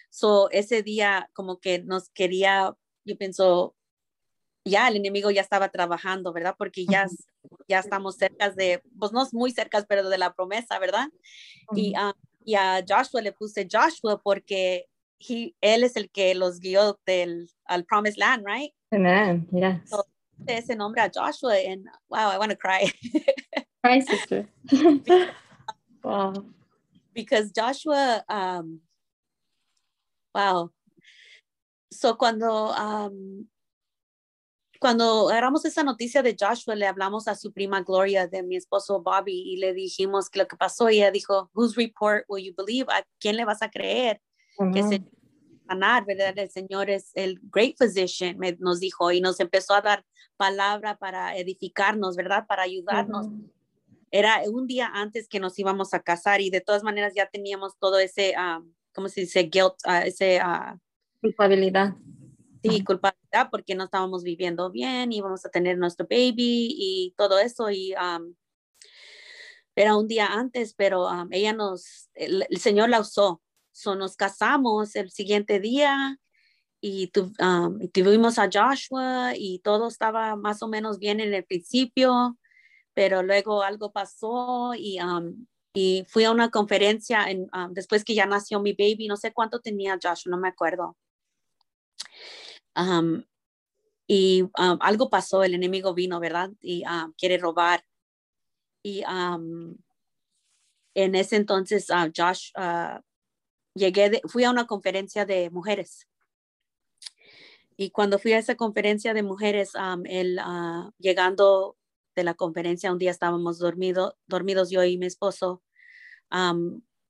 So, 0.10 0.50
ese 0.52 0.82
día 0.82 1.30
como 1.34 1.60
que 1.60 1.80
nos 1.84 2.10
quería, 2.10 2.74
yo 3.06 3.18
pienso, 3.18 3.76
ya 4.66 4.88
el 4.88 4.96
enemigo 4.96 5.30
ya 5.30 5.42
estaba 5.42 5.70
trabajando, 5.70 6.34
¿verdad? 6.34 6.56
Porque 6.58 6.86
ya, 6.86 7.06
ya 7.68 7.80
estamos 7.80 8.16
cerca 8.16 8.50
de, 8.50 8.82
pues 8.98 9.12
no 9.12 9.28
muy 9.32 9.52
cerca, 9.52 9.86
pero 9.88 10.10
de 10.10 10.18
la 10.18 10.34
promesa, 10.34 10.80
¿verdad? 10.80 11.08
y, 11.76 11.94
ah, 11.96 12.16
y, 12.44 12.56
a 12.56 12.84
Joshua 12.88 13.22
le 13.22 13.32
puse 13.32 13.68
Joshua 13.72 14.20
porque 14.24 14.88
él 15.62 15.84
es 15.84 15.96
el 15.96 16.10
que 16.10 16.34
los 16.34 16.60
guió 16.60 17.00
del, 17.06 17.50
al 17.66 17.86
Promised 17.86 18.18
Land, 18.18 18.44
right? 18.46 18.74
Amen, 18.92 19.48
yeah. 19.52 19.84
ese 20.48 20.76
nombre 20.76 21.02
a 21.02 21.10
Joshua 21.10 21.56
and 21.56 21.88
wow, 22.10 22.30
I 22.30 22.38
want 22.38 22.52
to 22.52 22.58
cry. 22.58 22.92
cry, 23.86 24.00
sister. 24.02 24.48
wow. 26.04 26.34
Because 27.14 27.52
Joshua, 27.52 28.24
um, 28.28 28.80
wow. 30.34 30.70
So 31.92 32.16
cuando 32.16 32.74
um, 32.74 33.48
cuando 34.80 35.30
agarramos 35.30 35.66
esa 35.66 35.84
noticia 35.84 36.22
de 36.22 36.36
Joshua, 36.38 36.76
le 36.76 36.86
hablamos 36.86 37.28
a 37.28 37.36
su 37.36 37.52
prima 37.52 37.82
Gloria 37.82 38.28
de 38.28 38.44
mi 38.44 38.58
esposo 38.58 39.02
Bobby 39.02 39.54
y 39.54 39.58
le 39.58 39.74
dijimos 39.74 40.30
que 40.30 40.40
lo 40.40 40.48
que 40.48 40.58
pasó. 40.58 40.90
Y 40.90 40.98
ella 40.98 41.12
dijo, 41.12 41.50
whose 41.54 41.76
report 41.76 42.26
will 42.28 42.44
you 42.44 42.54
believe? 42.56 42.88
¿A 42.92 43.04
quién 43.20 43.38
le 43.38 43.46
vas 43.46 43.62
a 43.62 43.70
creer? 43.70 44.22
que, 44.74 44.84
se, 44.84 45.04
sanar, 45.68 46.06
¿verdad? 46.06 46.38
El 46.38 46.50
Señor 46.50 46.90
es 46.90 47.12
el 47.14 47.40
great 47.52 47.76
physician, 47.78 48.38
nos 48.60 48.80
dijo, 48.80 49.12
y 49.12 49.22
nos 49.22 49.40
empezó 49.40 49.74
a 49.74 49.82
dar 49.82 50.06
palabra 50.38 50.98
para 50.98 51.36
edificarnos, 51.38 52.16
¿verdad? 52.16 52.46
Para 52.48 52.64
ayudarnos. 52.64 53.28
Era 54.12 54.42
un 54.48 54.68
día 54.68 54.90
antes 54.94 55.28
que 55.28 55.40
nos 55.40 55.58
íbamos 55.60 55.94
a 55.94 56.02
casar 56.02 56.42
y 56.42 56.50
de 56.50 56.62
todas 56.62 56.84
maneras 56.84 57.14
ya 57.16 57.28
teníamos 57.28 57.78
todo 57.80 58.00
ese, 58.00 58.34
um, 58.38 58.72
¿cómo 58.94 59.10
se 59.10 59.22
dice? 59.22 59.44
Guilt, 59.44 59.76
uh, 59.86 60.06
ese... 60.06 60.40
Uh, 60.42 60.78
culpabilidad. 61.22 61.96
Sí, 62.64 62.84
culpabilidad 62.84 63.50
porque 63.52 63.76
no 63.76 63.86
estábamos 63.86 64.24
viviendo 64.24 64.72
bien, 64.72 65.12
íbamos 65.12 65.46
a 65.46 65.50
tener 65.50 65.78
nuestro 65.78 66.08
baby 66.10 66.76
y 66.78 67.14
todo 67.18 67.40
eso 67.40 67.70
y 67.70 67.94
era 69.76 69.96
un 69.98 70.08
día 70.08 70.28
antes, 70.28 70.74
pero 70.74 71.08
ella 71.32 71.54
nos, 71.54 72.10
el, 72.14 72.46
Señor 72.58 72.90
la 72.90 73.02
usó. 73.02 73.42
So, 73.72 73.96
nos 73.96 74.16
casamos 74.16 74.96
el 74.96 75.12
siguiente 75.12 75.60
día 75.60 76.18
y, 76.80 77.12
tuvimos 77.92 78.40
a 78.40 78.50
Joshua 78.52 79.34
y 79.36 79.60
todo 79.60 79.90
estaba 79.90 80.36
más 80.38 80.64
o 80.64 80.70
menos 80.70 80.98
bien 80.98 81.20
en 81.20 81.34
el 81.34 81.44
principio, 81.44 82.38
pero 82.96 83.22
luego 83.22 83.62
algo 83.62 83.92
pasó 83.92 84.74
y, 84.76 84.98
y 85.76 86.04
fui 86.08 86.24
a 86.24 86.32
una 86.32 86.50
conferencia 86.50 87.30
en, 87.30 87.48
después 87.70 88.04
que 88.04 88.16
ya 88.16 88.26
nació 88.26 88.60
mi 88.60 88.74
baby, 88.74 89.08
no 89.08 89.18
sé 89.18 89.32
cuánto 89.32 89.60
tenía 89.60 90.00
Joshua, 90.02 90.32
no 90.32 90.38
me 90.38 90.48
acuerdo. 90.48 90.98
y 94.08 94.44
algo 94.56 95.10
pasó, 95.12 95.44
el 95.44 95.54
enemigo 95.54 95.94
vino, 95.94 96.20
¿verdad? 96.20 96.50
Y 96.62 96.84
quiere 97.18 97.38
robar 97.38 97.86
y 98.82 99.04
en 100.96 101.16
ese 101.16 101.36
entonces, 101.36 101.90
uh, 101.90 102.12
Josh, 102.16 102.52
uh, 102.56 103.02
llegué, 103.74 104.22
fui 104.28 104.44
a 104.44 104.52
una 104.52 104.66
conferencia 104.66 105.26
de 105.26 105.50
mujeres. 105.50 106.08
Y 107.78 107.90
cuando 107.90 108.18
fui 108.20 108.34
a 108.34 108.38
esa 108.38 108.56
conferencia 108.56 109.14
de 109.14 109.22
mujeres, 109.22 109.74
él, 110.06 110.40
llegando 110.98 111.76
de 112.16 112.24
la 112.24 112.34
conferencia, 112.34 112.92
un 112.92 112.98
día 112.98 113.12
estábamos 113.12 113.60
dormido, 113.60 114.18
dormidos 114.28 114.70
yo 114.70 114.84
y 114.84 114.98
mi 114.98 115.06
esposo 115.06 115.62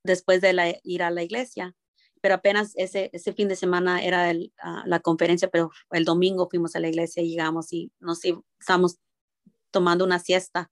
después 0.02 0.40
de 0.40 0.80
ir 0.84 1.02
a 1.02 1.10
la 1.10 1.22
iglesia. 1.22 1.74
Pero 2.20 2.36
apenas 2.36 2.72
ese, 2.76 3.10
ese 3.12 3.32
fin 3.32 3.48
de 3.48 3.56
semana 3.56 4.02
era 4.02 4.30
el, 4.30 4.52
la 4.84 5.00
conferencia, 5.00 5.48
pero 5.48 5.70
el 5.90 6.04
domingo 6.04 6.48
fuimos 6.48 6.74
a 6.74 6.80
la 6.80 6.88
iglesia 6.88 7.22
y 7.22 7.30
llegamos 7.30 7.72
y 7.72 7.92
nos 8.00 8.20
estábamos 8.58 8.98
tomando 9.70 10.04
una 10.04 10.18
siesta. 10.18 10.70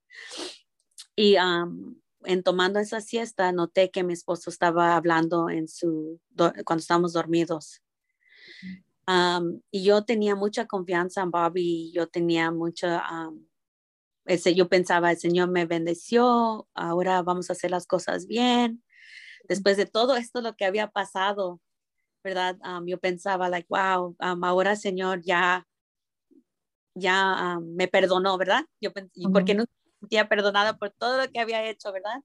Y 1.15 1.35
en 1.35 2.43
tomando 2.43 2.79
esa 2.79 3.01
siesta, 3.01 3.51
noté 3.51 3.91
que 3.91 4.03
mi 4.03 4.13
esposo 4.13 4.49
estaba 4.49 4.95
hablando 4.95 5.49
en 5.49 5.67
su, 5.67 6.19
cuando 6.65 6.81
estábamos 6.81 7.13
dormidos. 7.13 7.81
y 9.71 9.83
yo 9.83 10.03
tenía 10.03 10.35
mucha 10.35 10.65
confianza 10.65 11.21
en 11.21 11.31
Bobby, 11.31 11.91
yo 11.93 12.07
tenía 12.07 12.51
mucha, 12.51 13.03
ese, 14.25 14.55
yo 14.55 14.67
pensaba, 14.67 15.11
el 15.11 15.17
Señor 15.17 15.49
me 15.49 15.65
bendeció, 15.65 16.67
ahora 16.73 17.21
vamos 17.21 17.49
a 17.49 17.53
hacer 17.53 17.71
las 17.71 17.87
cosas 17.87 18.27
bien. 18.27 18.83
Después 19.47 19.77
de 19.77 19.85
todo 19.85 20.15
esto, 20.15 20.41
lo 20.41 20.55
que 20.55 20.65
había 20.65 20.89
pasado, 20.89 21.61
¿verdad? 22.23 22.57
yo 22.85 22.99
pensaba, 22.99 23.49
like, 23.49 23.67
wow, 23.69 24.15
ahora 24.19 24.75
Señor 24.75 25.21
ya, 25.21 25.67
ya 26.95 27.59
me 27.61 27.87
perdonó, 27.87 28.37
¿verdad? 28.37 28.65
Yo, 28.81 28.91
porque 29.31 29.53
no 29.53 29.65
sentía 29.99 30.27
perdonada 30.27 30.77
por 30.77 30.89
todo 30.89 31.23
lo 31.23 31.31
que 31.31 31.39
había 31.39 31.67
hecho, 31.69 31.91
¿verdad? 31.91 32.23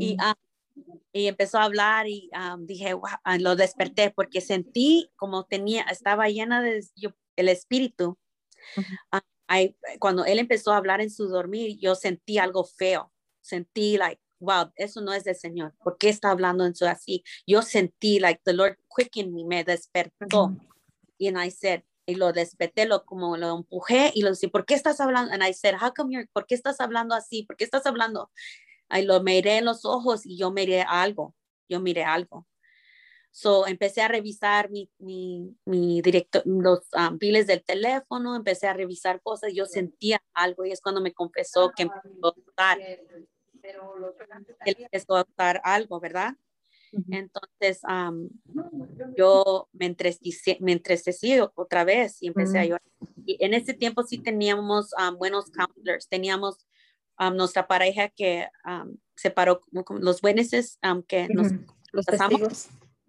Y, 0.00 0.16
ah, 0.18 0.34
y 1.12 1.26
empezó 1.26 1.58
a 1.58 1.64
hablar 1.64 2.08
y 2.08 2.30
dije, 2.60 2.94
ah, 3.24 3.38
lo 3.38 3.54
desperté 3.54 4.10
porque 4.10 4.40
sentí 4.40 5.10
como 5.16 5.44
tenía, 5.44 5.82
estaba 5.82 6.28
llena 6.28 6.60
de 6.60 6.84
el 7.36 7.48
espíritu. 7.48 8.18
Cuando 9.98 10.24
él 10.24 10.38
empezó 10.38 10.72
a 10.72 10.76
hablar 10.76 11.00
en 11.00 11.10
su 11.10 11.28
dormir, 11.28 11.78
yo 11.78 11.94
sentí 11.94 12.38
algo 12.38 12.64
feo. 12.64 13.12
Sentí, 13.40 13.96
like, 13.96 14.20
wow, 14.40 14.70
eso 14.76 15.00
no 15.00 15.12
es 15.12 15.24
del 15.24 15.36
Señor. 15.36 15.74
¿Por 15.82 15.96
qué 15.98 16.08
está 16.08 16.30
hablando 16.30 16.64
en 16.64 16.74
su 16.74 16.86
así? 16.86 17.24
Yo 17.46 17.62
sentí, 17.62 18.20
like, 18.20 18.40
the 18.44 18.52
Lord 18.52 18.78
quickened 18.96 19.32
me, 19.32 19.44
me 19.44 19.64
despertó. 19.64 20.54
Y 21.16 21.28
I 21.28 21.50
said, 21.50 21.82
y 22.08 22.14
lo 22.14 22.32
desperté, 22.32 22.86
lo 22.86 23.04
como 23.04 23.36
lo 23.36 23.54
empujé 23.54 24.12
y 24.14 24.22
lo 24.22 24.30
dije, 24.30 24.48
¿por 24.48 24.64
qué 24.64 24.72
estás 24.72 24.98
hablando? 24.98 25.30
And 25.30 25.42
I 25.42 25.52
said, 25.52 25.74
how 25.74 25.92
come 25.94 26.10
you're, 26.10 26.26
¿por 26.32 26.46
qué 26.46 26.54
estás 26.54 26.80
hablando 26.80 27.14
así? 27.14 27.42
¿Por 27.42 27.56
qué 27.56 27.64
estás 27.64 27.84
hablando? 27.84 28.30
Y 28.90 29.02
lo 29.02 29.22
miré 29.22 29.58
en 29.58 29.66
los 29.66 29.84
ojos 29.84 30.24
y 30.24 30.38
yo 30.38 30.50
miré 30.50 30.80
algo, 30.80 31.34
yo 31.68 31.80
miré 31.80 32.04
algo. 32.04 32.47
So, 33.30 33.66
empecé 33.66 34.02
a 34.02 34.08
revisar 34.08 34.70
mi, 34.70 34.90
mi, 34.98 35.54
mi 35.64 36.02
directo, 36.02 36.42
los 36.44 36.80
um, 36.92 37.18
biles 37.18 37.46
del 37.46 37.62
teléfono, 37.62 38.34
empecé 38.34 38.66
a 38.66 38.72
revisar 38.72 39.20
cosas, 39.22 39.52
yo 39.54 39.66
sentía 39.66 40.20
algo 40.34 40.64
y 40.64 40.72
es 40.72 40.80
cuando 40.80 41.00
me 41.00 41.12
confesó 41.12 41.70
que 41.76 41.84
empezó 41.84 42.34
a 42.56 42.76
él 44.64 44.76
empezó 44.78 45.16
a 45.16 45.26
usar 45.28 45.60
algo, 45.64 46.00
¿verdad? 46.00 46.34
Entonces, 47.10 47.82
yo 49.16 49.68
me 49.72 49.86
entristecí, 49.86 50.56
me 50.60 50.72
entristecí 50.72 51.38
otra 51.38 51.84
vez 51.84 52.22
y 52.22 52.28
empecé 52.28 52.58
a 52.58 52.64
llorar. 52.64 52.82
Y 53.26 53.36
en 53.44 53.52
ese 53.52 53.74
tiempo 53.74 54.02
sí 54.04 54.18
teníamos 54.18 54.94
buenos 55.18 55.50
counselors, 55.50 56.08
teníamos 56.08 56.66
nuestra 57.34 57.66
pareja 57.66 58.08
que 58.08 58.48
separó 59.16 59.60
los 60.00 60.20
buenos 60.22 60.50
que 61.06 61.28
nos 61.28 61.52
los 61.92 62.06
testigos. 62.06 62.68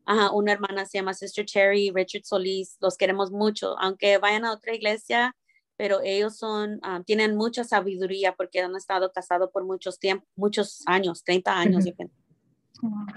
Ajá, 0.09 0.31
una 0.31 0.51
hermana 0.53 0.87
se 0.87 0.97
llama 0.97 1.13
Sister 1.13 1.45
Cherry, 1.45 1.91
Richard 1.93 2.23
Solís, 2.23 2.77
los 2.79 2.97
queremos 2.97 3.29
mucho, 3.29 3.77
aunque 3.77 4.17
vayan 4.17 4.43
a 4.43 4.53
otra 4.53 4.73
iglesia, 4.73 5.35
pero 5.77 6.01
ellos 6.03 6.35
son, 6.35 6.81
tienen 7.05 7.35
mucha 7.35 7.63
sabiduría 7.63 8.33
porque 8.33 8.59
han 8.59 8.75
estado 8.75 9.11
casados 9.11 9.51
por 9.51 9.65
muchos 9.65 9.99
tiempos, 9.99 10.27
muchos 10.35 10.81
años, 10.87 11.23
30 11.23 11.55
años. 11.55 11.85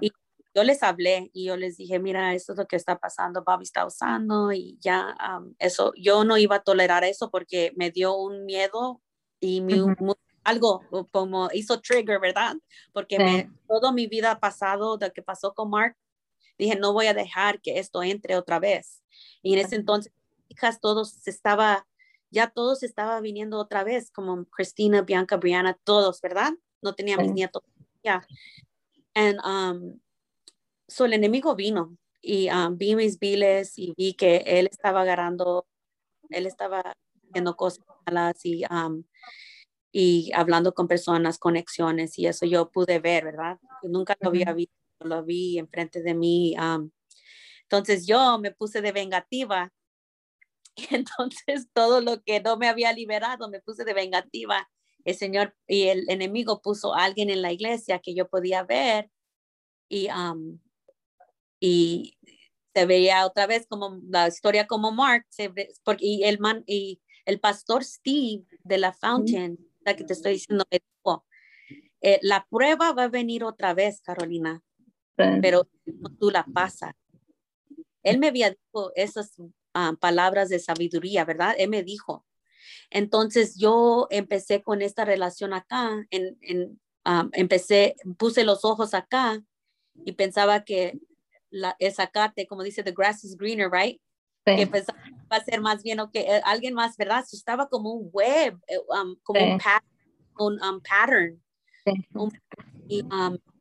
Y 0.03 0.13
yo 0.55 0.65
les 0.65 0.83
hablé 0.83 1.31
y 1.33 1.47
yo 1.47 1.57
les 1.57 1.79
dije, 1.79 1.99
mira, 1.99 2.35
esto 2.35 2.53
es 2.53 2.59
lo 2.59 2.67
que 2.67 2.77
está 2.77 2.99
pasando, 2.99 3.43
Bobby 3.43 3.63
está 3.63 3.87
usando 3.87 4.53
y 4.53 4.77
ya 4.79 5.17
eso, 5.59 5.95
yo 5.97 6.25
no 6.25 6.37
iba 6.37 6.57
a 6.57 6.63
tolerar 6.63 7.05
eso 7.05 7.31
porque 7.31 7.73
me 7.75 7.91
dio 7.91 8.15
un 8.15 8.45
miedo 8.45 9.01
y 9.41 9.63
algo 10.45 10.83
como 11.11 11.49
hizo 11.55 11.81
trigger, 11.81 12.21
¿verdad? 12.21 12.55
Porque 12.93 13.19
me, 13.19 13.51
toda 13.67 13.93
mi 13.93 14.07
vida 14.09 14.39
pasado, 14.39 14.99
de 14.99 15.11
que 15.11 15.23
pasó 15.23 15.55
con 15.55 15.71
Mark, 15.71 15.97
dije, 16.59 16.77
no 16.77 16.93
voy 16.93 17.07
a 17.07 17.15
dejar 17.15 17.61
que 17.61 17.79
esto 17.79 18.03
entre 18.03 18.37
otra 18.37 18.59
vez. 18.59 19.03
Y 19.43 19.55
en 19.55 19.61
ese 19.61 19.77
entonces, 19.77 20.13
hijas, 20.49 20.81
todos 20.81 21.27
estaba, 21.27 21.87
ya 22.31 22.51
todos 22.51 22.83
estaba 22.83 23.21
viniendo 23.21 23.59
otra 23.59 23.85
vez, 23.85 24.11
como 24.11 24.45
Cristina, 24.47 25.03
Bianca, 25.03 25.37
Brianna, 25.37 25.79
todos, 25.85 26.21
¿verdad? 26.21 26.53
No 26.81 26.95
teníamos 26.95 27.27
mis 27.27 27.35
nietos. 27.35 27.63
Ya. 28.03 28.27
And, 29.15 29.39
um, 29.45 30.01
So 30.93 31.07
el 31.07 31.15
enemigo 31.15 31.55
vino 31.55 31.97
y 32.21 32.51
um, 32.51 32.77
vi 32.77 32.95
mis 32.95 33.19
biles 33.19 33.79
y 33.79 33.95
vi 33.97 34.13
que 34.13 34.43
él 34.45 34.69
estaba 34.71 35.01
agarrando, 35.01 35.67
él 36.29 36.45
estaba 36.45 36.95
haciendo 37.29 37.57
cosas 37.57 37.83
malas 38.05 38.45
y, 38.45 38.65
um, 38.67 39.03
y 39.91 40.31
hablando 40.35 40.75
con 40.75 40.89
personas, 40.89 41.39
conexiones 41.39 42.19
y 42.19 42.27
eso 42.27 42.45
yo 42.45 42.71
pude 42.71 42.99
ver, 42.99 43.25
¿verdad? 43.25 43.59
nunca 43.85 44.15
lo 44.21 44.29
había 44.29 44.53
visto, 44.53 44.77
lo 45.05 45.25
vi 45.25 45.59
enfrente 45.59 46.03
de 46.03 46.15
mí. 46.15 46.55
Entonces 47.63 48.07
yo 48.07 48.39
me 48.39 48.53
puse 48.53 48.81
de 48.83 48.93
vengativa 48.93 49.73
entonces 50.91 51.69
todo 51.73 52.01
lo 52.01 52.23
que 52.23 52.41
no 52.41 52.57
me 52.57 52.69
había 52.69 52.93
liberado 52.93 53.49
me 53.49 53.61
puse 53.61 53.85
de 53.85 53.95
vengativa. 53.95 54.69
El 55.05 55.17
Señor 55.17 55.57
y 55.67 55.89
el 55.89 56.09
enemigo 56.09 56.63
puso 56.63 56.95
a 56.95 57.05
alguien 57.05 57.29
en 57.31 57.43
la 57.43 57.53
iglesia 57.53 57.99
que 57.99 58.15
yo 58.15 58.29
podía 58.29 58.63
ver 58.63 59.11
y 59.89 60.09
y 61.61 62.19
se 62.75 62.87
veía 62.87 63.25
otra 63.25 63.47
vez 63.47 63.67
como 63.69 64.01
la 64.09 64.27
historia 64.27 64.67
como 64.67 64.91
Mark, 64.91 65.27
porque, 65.85 66.05
y, 66.05 66.25
el 66.25 66.41
man, 66.41 66.65
y 66.67 67.01
el 67.25 67.39
pastor 67.39 67.85
Steve 67.85 68.45
de 68.65 68.79
la 68.79 68.93
Fountain, 68.93 69.59
la 69.85 69.95
que 69.95 70.03
te 70.03 70.15
estoy 70.15 70.33
diciendo, 70.33 70.65
eh, 72.01 72.19
la 72.23 72.47
prueba 72.51 72.93
va 72.93 73.05
a 73.05 73.09
venir 73.09 73.45
otra 73.45 73.75
vez, 73.75 74.01
Carolina, 74.01 74.61
pero 75.41 75.69
tú 76.19 76.31
la 76.31 76.45
pasas. 76.45 76.95
Él 78.03 78.19
me 78.19 78.29
había 78.29 78.51
dicho 78.51 78.93
esas 78.95 79.35
ah, 79.75 79.95
palabras 80.01 80.49
de 80.49 80.59
sabiduría, 80.59 81.25
¿verdad? 81.25 81.55
Él 81.59 81.71
me 81.71 81.83
dijo. 81.83 82.25
Entonces 82.91 83.57
yo 83.57 84.07
empecé 84.11 84.63
con 84.63 84.83
esta 84.83 85.05
relación 85.05 85.53
acá, 85.53 85.91
en, 86.11 86.37
en, 86.43 86.81
ah, 87.05 87.29
empecé, 87.33 87.97
puse 88.19 88.45
los 88.45 88.65
ojos 88.65 88.95
acá 88.95 89.43
y 90.05 90.13
pensaba 90.13 90.65
que 90.65 90.99
la, 91.51 91.77
el 91.79 91.93
zacate, 91.93 92.47
como 92.47 92.63
dice, 92.63 92.83
the 92.83 92.93
grass 92.93 93.25
is 93.25 93.37
greener, 93.37 93.71
right? 93.71 94.01
Que 94.45 94.67
pues, 94.67 94.87
va 95.31 95.37
a 95.37 95.45
ser 95.45 95.61
más 95.61 95.83
bien 95.85 96.01
o 96.01 96.11
que 96.11 96.21
eh, 96.21 96.41
alguien 96.45 96.75
más, 96.75 96.97
¿verdad? 96.97 97.25
estaba 97.31 97.69
como 97.69 97.93
un 97.93 98.11
web, 98.13 98.59
eh, 98.67 98.79
um, 98.89 99.17
como 99.23 99.41
un, 99.41 99.61
un 100.39 100.63
um, 100.65 100.81
pattern. 100.81 101.41
y, 102.89 103.03
um, 103.03 103.39
y 103.39 103.52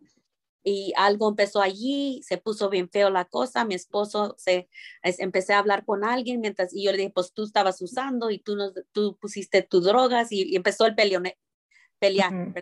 algo 0.95 1.29
empezó 1.29 1.61
allí, 1.61 2.21
se 2.23 2.37
puso 2.37 2.69
bien 2.69 2.89
feo 2.89 3.09
la 3.09 3.25
cosa, 3.25 3.65
mi 3.65 3.75
esposo 3.75 4.35
se 4.37 4.69
empecé 5.01 5.53
a 5.53 5.59
hablar 5.59 5.85
con 5.85 6.03
alguien 6.03 6.39
mientras 6.39 6.73
y 6.73 6.83
yo 6.83 6.91
le 6.91 6.97
dije, 6.99 7.11
pues 7.13 7.33
tú 7.33 7.43
estabas 7.43 7.81
usando 7.81 8.29
y 8.29 8.39
tú 8.39 8.55
nos 8.55 8.73
tú 8.91 9.17
pusiste 9.19 9.63
tus 9.63 9.83
drogas 9.85 10.31
y, 10.31 10.55
empezó 10.55 10.85
el 10.85 10.95
peleone, 10.95 11.37
pelear. 11.99 12.53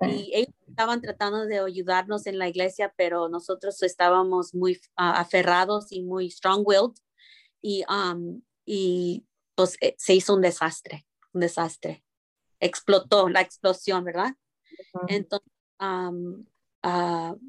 Y 0.00 0.30
ellos 0.32 0.54
estaban 0.68 1.00
tratando 1.00 1.46
de 1.46 1.58
ayudarnos 1.58 2.26
en 2.26 2.38
la 2.38 2.48
iglesia, 2.48 2.94
pero 2.96 3.28
nosotros 3.28 3.82
estábamos 3.82 4.54
muy 4.54 4.80
ah, 4.96 5.18
aferrados 5.20 5.90
y 5.90 6.02
muy 6.02 6.30
strong-willed 6.30 6.94
y, 7.60 7.84
um, 7.88 8.40
y 8.64 9.26
pues 9.54 9.76
eh, 9.80 9.96
se 9.98 10.14
hizo 10.14 10.34
un 10.34 10.42
desastre, 10.42 11.06
un 11.32 11.40
desastre. 11.40 12.04
Explotó 12.60 13.28
la 13.28 13.40
explosión, 13.40 14.04
¿verdad? 14.04 14.34
Entonces, 15.08 15.52
um, 15.80 16.44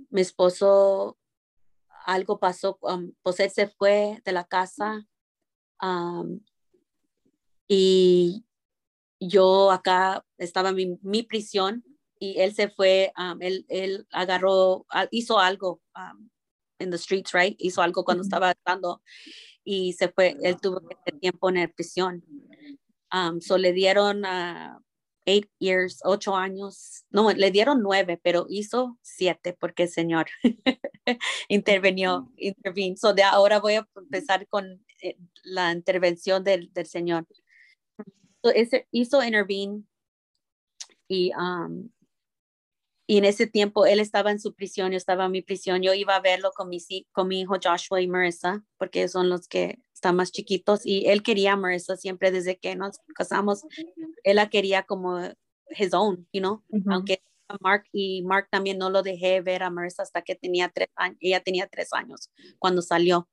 mi 0.10 0.22
esposo, 0.22 1.18
algo 2.06 2.40
pasó, 2.40 2.78
um, 2.82 3.14
pues 3.22 3.40
él 3.40 3.52
se 3.52 3.68
fue 3.68 4.22
de 4.26 4.32
la 4.32 4.44
casa 4.46 5.06
um, 5.82 6.40
y 7.68 8.46
yo 9.20 9.72
acá 9.72 10.26
estaba 10.38 10.70
en 10.70 11.00
mi, 11.02 11.24
prisión 11.24 11.84
y 12.20 12.40
él 12.40 12.54
se 12.54 12.70
fue, 12.70 13.12
um, 13.18 13.42
él, 13.42 13.66
él, 13.70 14.08
agarró, 14.12 14.86
hizo 15.12 15.40
algo 15.40 15.82
en 16.80 16.90
the 16.90 16.98
streets, 16.98 17.34
right? 17.34 17.56
Hizo 17.60 17.82
algo 17.82 18.04
cuando 18.04 18.24
estaba 18.24 18.52
estando 18.52 19.02
y 19.64 19.94
se 19.94 20.10
fue, 20.10 20.36
él 20.42 20.60
tuvo 20.60 20.82
este 20.90 21.12
tiempo 21.20 21.50
en 21.50 21.56
la 21.56 21.68
prisión. 21.68 22.24
Um, 23.12 23.42
so 23.42 23.58
le 23.58 23.74
dieron 23.74 24.26
a 24.26 24.82
eight 25.30 25.50
years, 25.60 26.00
ocho 26.04 26.36
años, 26.36 27.06
no, 27.12 27.32
le 27.32 27.52
dieron 27.52 27.82
nueve, 27.84 28.20
pero 28.22 28.48
hizo 28.50 28.98
siete 29.02 29.56
porque 29.60 29.84
el 29.84 29.90
Señor 29.90 30.26
intervenió, 31.48 32.32
intervino. 32.36 32.98
So 32.98 33.14
de 33.14 33.24
ahora 33.24 33.60
voy 33.60 33.76
a 33.76 33.88
empezar 33.96 34.48
con 34.48 34.84
eh, 35.02 35.18
la 35.44 35.72
intervención 35.72 36.44
del, 36.44 36.74
del 36.74 36.88
Señor. 36.88 37.28
So 38.44 38.52
ese, 38.52 38.88
hizo 38.92 39.22
intervene 39.22 39.86
y, 41.08 41.32
um, 41.34 41.90
y 43.06 43.18
en 43.18 43.26
ese 43.26 43.46
tiempo 43.46 43.86
él 43.86 44.00
estaba 44.00 44.32
en 44.32 44.40
su 44.40 44.56
prisión, 44.56 44.92
yo 44.92 44.98
estaba 44.98 45.26
en 45.26 45.32
mi 45.32 45.42
prisión, 45.44 45.82
yo 45.84 45.94
iba 45.94 46.16
a 46.16 46.22
verlo 46.22 46.52
con 46.56 46.70
mi, 46.70 46.80
con 47.12 47.28
mi 47.28 47.42
hijo 47.42 47.58
Joshua 47.64 48.02
y 48.02 48.08
Marissa, 48.08 48.64
porque 48.78 49.08
son 49.08 49.30
los 49.30 49.48
que 49.48 49.80
están 50.00 50.16
más 50.16 50.32
chiquitos 50.32 50.86
y 50.86 51.08
él 51.08 51.22
quería 51.22 51.54
a 51.54 51.58
Marissa 51.58 51.98
siempre 51.98 52.32
desde 52.32 52.58
que 52.58 52.76
nos 52.76 53.00
casamos, 53.14 53.64
él 54.24 54.38
la 54.38 54.50
quería 54.50 54.84
como 54.84 55.20
his 55.78 55.94
own, 55.94 56.26
you 56.32 56.40
know, 56.40 56.64
aunque 56.90 57.22
Mark 57.60 57.84
y 57.92 58.24
Mark 58.24 58.48
también 58.50 58.78
no 58.78 58.90
lo 58.90 59.04
dejé 59.04 59.42
ver 59.42 59.62
a 59.62 59.70
Marissa 59.70 60.04
hasta 60.04 60.22
que 60.22 60.36
tenía 60.36 60.70
tres 60.70 60.88
años, 60.96 61.18
ella 61.20 61.42
tenía 61.42 61.68
tres 61.68 61.90
años 61.92 62.30
cuando 62.60 62.82
salió. 62.82 63.30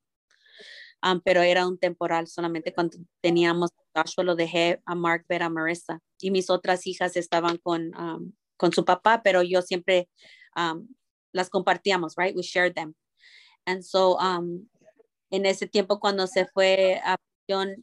Um, 1.02 1.20
pero 1.20 1.42
era 1.42 1.68
un 1.68 1.78
temporal, 1.78 2.26
solamente 2.26 2.72
cuando 2.72 2.96
teníamos 3.20 3.70
Joshua 3.94 4.24
lo 4.24 4.34
dejé 4.34 4.80
a 4.86 4.94
Mark 4.94 5.24
ver 5.28 5.42
a 5.42 5.50
Marissa 5.50 6.00
y 6.20 6.30
mis 6.30 6.50
otras 6.50 6.86
hijas 6.86 7.16
estaban 7.16 7.58
con, 7.58 7.94
um, 7.96 8.32
con 8.56 8.72
su 8.72 8.84
papá, 8.84 9.22
pero 9.22 9.42
yo 9.42 9.62
siempre 9.62 10.08
um, 10.56 10.88
las 11.32 11.48
compartíamos, 11.48 12.14
right? 12.16 12.34
We 12.34 12.42
shared 12.42 12.74
them. 12.74 12.94
And 13.66 13.84
so 13.84 14.16
um, 14.18 14.68
en 15.30 15.46
ese 15.46 15.66
tiempo 15.66 16.00
cuando 16.00 16.26
se 16.26 16.46
fue 16.46 17.00
a 17.04 17.16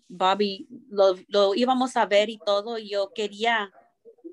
Bobby, 0.09 0.67
lo, 0.89 1.15
lo, 1.27 1.55
íbamos 1.55 1.95
a 1.95 2.05
ver 2.05 2.29
y 2.29 2.37
todo, 2.37 2.77
yo 2.77 3.11
quería, 3.13 3.71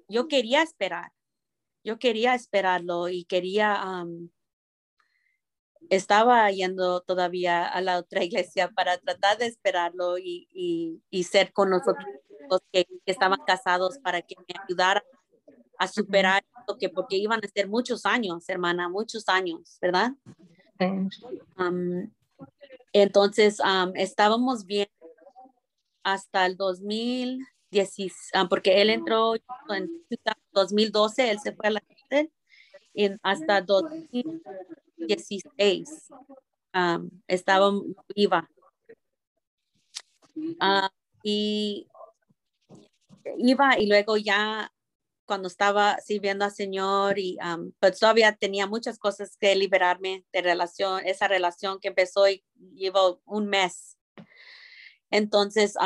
yo 0.08 0.26
quería 0.28 0.62
esperar, 0.62 1.12
yo 1.84 1.98
quería 1.98 2.34
esperarlo 2.34 3.08
y 3.08 3.24
quería, 3.24 3.80
um, 3.84 4.28
estaba 5.88 6.50
yendo 6.50 7.00
todavía 7.02 7.66
a 7.66 7.80
la 7.80 7.98
otra 7.98 8.24
iglesia 8.24 8.70
para 8.70 8.98
tratar 8.98 9.38
de 9.38 9.46
esperarlo 9.46 10.18
y, 10.18 10.48
y, 10.52 11.02
y 11.10 11.24
ser 11.24 11.52
con 11.52 11.70
nosotros 11.70 12.06
que, 12.72 12.84
que, 12.84 13.12
estaban 13.12 13.38
casados 13.46 13.98
para 13.98 14.22
que 14.22 14.34
me 14.36 14.54
ayudara 14.64 15.04
a 15.78 15.86
superar 15.86 16.44
lo 16.66 16.76
que 16.76 16.88
porque 16.88 17.16
iban 17.16 17.40
a 17.42 17.48
ser 17.48 17.68
muchos 17.68 18.04
años, 18.04 18.48
hermana, 18.48 18.88
muchos 18.88 19.28
años, 19.28 19.78
¿verdad? 19.80 20.12
Um, 21.56 22.10
entonces, 22.92 23.58
estábamos 23.94 24.66
bien 24.66 24.88
hasta 26.02 26.46
el 26.46 26.56
2010, 26.56 28.30
porque 28.48 28.80
él 28.82 28.90
entró 28.90 29.34
en 29.34 29.42
2012, 30.52 31.30
él 31.30 31.38
se 31.40 31.52
fue 31.52 31.68
a 31.68 31.70
la 31.70 31.80
cárcel, 31.80 32.30
hasta 33.22 33.62
2016 33.62 36.08
estaba 37.28 37.70
viva. 38.14 38.50
Ah, 40.60 40.90
y 41.22 41.86
iba 43.38 43.78
y 43.78 43.86
luego 43.86 44.16
ya 44.16 44.72
cuando 45.30 45.46
estaba 45.46 45.96
sirviendo 46.00 46.44
al 46.44 46.50
Señor 46.50 47.20
y 47.20 47.38
pues 47.78 48.00
todavía 48.00 48.34
tenía 48.34 48.66
muchas 48.66 48.98
cosas 48.98 49.36
que 49.36 49.54
liberarme 49.54 50.24
de 50.32 50.42
relación, 50.42 51.06
esa 51.06 51.28
relación 51.28 51.78
que 51.78 51.86
empezó 51.86 52.28
y 52.28 52.44
llevo 52.74 53.22
un 53.26 53.46
mes. 53.46 53.96
Entonces, 55.08 55.76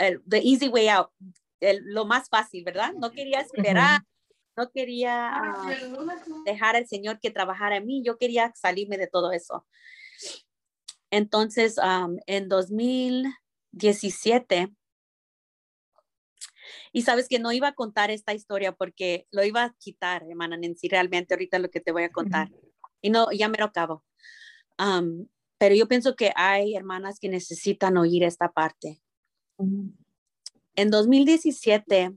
el 0.00 0.20
the 0.28 0.38
easy 0.38 0.68
way 0.68 0.88
out, 0.88 1.10
lo 1.60 2.06
más 2.06 2.28
fácil, 2.28 2.64
¿verdad? 2.64 2.92
No 2.94 3.12
quería 3.12 3.38
esperar, 3.40 4.00
no 4.56 4.68
quería 4.70 5.28
ah, 5.28 5.70
dejar 6.44 6.74
al 6.74 6.88
Señor 6.88 7.20
que 7.20 7.30
trabajara 7.30 7.76
en 7.76 7.86
mí, 7.86 8.02
yo 8.04 8.18
quería 8.18 8.52
salirme 8.56 8.98
de 8.98 9.06
todo 9.06 9.30
eso. 9.30 9.64
Entonces, 11.10 11.76
en 12.26 12.48
2017, 12.48 14.74
y 16.92 17.02
sabes 17.02 17.28
que 17.28 17.38
no 17.38 17.52
iba 17.52 17.68
a 17.68 17.74
contar 17.74 18.10
esta 18.10 18.34
historia 18.34 18.72
porque 18.72 19.26
lo 19.30 19.44
iba 19.44 19.64
a 19.64 19.74
quitar, 19.78 20.24
hermana 20.28 20.56
Nancy, 20.56 20.88
realmente 20.88 21.34
ahorita 21.34 21.58
lo 21.58 21.70
que 21.70 21.80
te 21.80 21.92
voy 21.92 22.04
a 22.04 22.12
contar. 22.12 22.50
Y 23.00 23.10
no, 23.10 23.30
ya 23.32 23.48
me 23.48 23.58
lo 23.58 23.66
acabo. 23.66 24.04
pero 25.58 25.74
yo 25.74 25.88
pienso 25.88 26.14
que 26.14 26.32
hay 26.36 26.74
hermanas 26.74 27.18
que 27.18 27.28
necesitan 27.28 27.96
oír 27.96 28.24
esta 28.24 28.52
parte. 28.52 29.00
En 30.76 30.90
2017, 30.90 32.12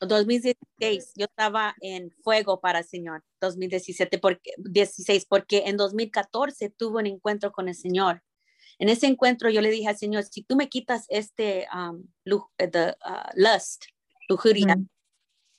2016, 0.00 1.12
yo 1.14 1.26
estaba 1.26 1.76
en 1.80 2.10
fuego 2.22 2.60
para 2.60 2.78
el 2.80 2.84
Señor, 2.86 3.22
2017, 3.40 4.18
porque, 4.18 4.52
16, 4.58 5.26
porque 5.26 5.64
en 5.66 5.76
2014 5.76 6.70
tuve 6.70 7.00
un 7.00 7.06
encuentro 7.06 7.52
con 7.52 7.68
el 7.68 7.74
Señor. 7.74 8.22
En 8.80 8.88
ese 8.88 9.06
encuentro 9.06 9.50
yo 9.50 9.60
le 9.60 9.70
dije 9.70 9.88
al 9.88 9.98
Señor, 9.98 10.24
si 10.24 10.42
tú 10.42 10.56
me 10.56 10.70
quitas 10.70 11.04
este 11.10 11.66
um, 11.74 12.02
the, 12.56 12.94
uh, 13.04 13.30
lust, 13.34 13.84
lujuria 14.26 14.74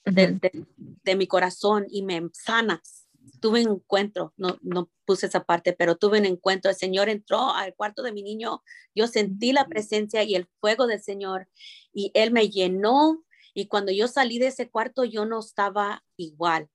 de, 0.06 1.16
mi 1.16 1.28
corazón 1.28 1.86
y 1.88 2.02
me 2.02 2.28
sanas, 2.34 3.08
tuve 3.40 3.64
un 3.64 3.74
encuentro, 3.74 4.34
no, 4.38 4.58
no 4.64 4.90
puse 5.06 5.28
esa 5.28 5.44
parte, 5.44 5.74
pero 5.74 5.98
tuve 5.98 6.18
un 6.18 6.26
encuentro. 6.26 6.72
El 6.72 6.78
Señor 6.78 7.10
entró 7.10 7.54
al 7.54 7.76
cuarto 7.76 8.02
de 8.02 8.12
mi 8.12 8.24
niño, 8.24 8.64
yo 8.96 9.06
sentí 9.06 9.54
la 9.54 9.68
presencia 9.68 10.24
y 10.24 10.34
el 10.34 10.48
fuego 10.60 10.88
del 10.88 11.00
Señor 11.00 11.48
y 11.94 12.10
Él 12.16 12.32
me 12.32 12.50
llenó 12.50 13.24
y 13.54 13.68
cuando 13.68 13.92
yo 13.92 14.08
salí 14.08 14.40
de 14.40 14.48
ese 14.48 14.72
cuarto 14.72 15.04
yo 15.04 15.28
no 15.28 15.42
estaba 15.42 16.04
igual. 16.18 16.70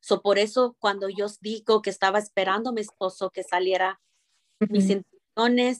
So, 0.00 0.20
por 0.20 0.38
eso 0.38 0.76
cuando 0.78 1.08
yo 1.08 1.28
digo 1.40 1.80
que 1.80 1.88
estaba 1.88 2.18
esperando 2.18 2.70
a 2.70 2.72
mi 2.74 2.82
esposo 2.82 3.30
que 3.30 3.42
saliera, 3.42 4.02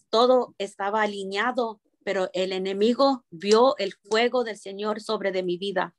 todo 0.09 0.55
estaba 0.59 1.03
alineado, 1.03 1.81
pero 2.05 2.31
el 2.33 2.53
enemigo 2.53 3.25
vio 3.31 3.77
el 3.79 3.93
fuego 3.93 4.45
del 4.45 4.57
Señor 4.57 5.01
sobre 5.01 5.33
de 5.33 5.43
mi 5.43 5.59
vida. 5.59 5.95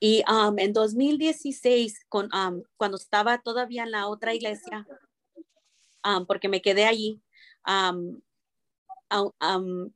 Y 0.00 0.22
um, 0.30 0.58
en 0.58 0.72
2016, 0.72 2.06
con, 2.08 2.28
um, 2.32 2.62
cuando 2.76 2.96
estaba 2.96 3.38
todavía 3.38 3.82
en 3.82 3.90
la 3.90 4.06
otra 4.06 4.34
iglesia, 4.34 4.86
um, 6.04 6.26
porque 6.26 6.48
me 6.48 6.62
quedé 6.62 6.86
allí, 6.86 7.20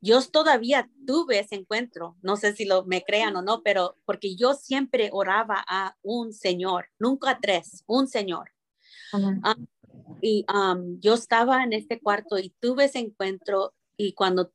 yo 0.00 0.22
todavía 0.30 0.90
tuve 1.06 1.38
ese 1.38 1.54
encuentro, 1.54 2.16
no 2.22 2.36
sé 2.36 2.54
si 2.54 2.64
lo 2.64 2.84
me 2.84 3.02
crean 3.02 3.36
o 3.36 3.42
no, 3.42 3.62
pero 3.62 3.96
porque 4.04 4.34
yo 4.34 4.54
siempre 4.54 5.10
oraba 5.12 5.64
a 5.68 5.96
un 6.02 6.32
Señor, 6.32 6.88
nunca 6.98 7.30
a 7.30 7.40
tres, 7.40 7.84
un 7.86 8.08
Señor. 8.08 8.50
Y 10.20 10.44
yo 10.98 11.14
estaba 11.14 11.64
en 11.64 11.72
este 11.72 12.00
cuarto 12.00 12.38
y 12.38 12.54
tuve 12.60 12.84
ese 12.84 12.98
encuentro 12.98 13.74
y 13.96 14.14
cuando 14.14 14.50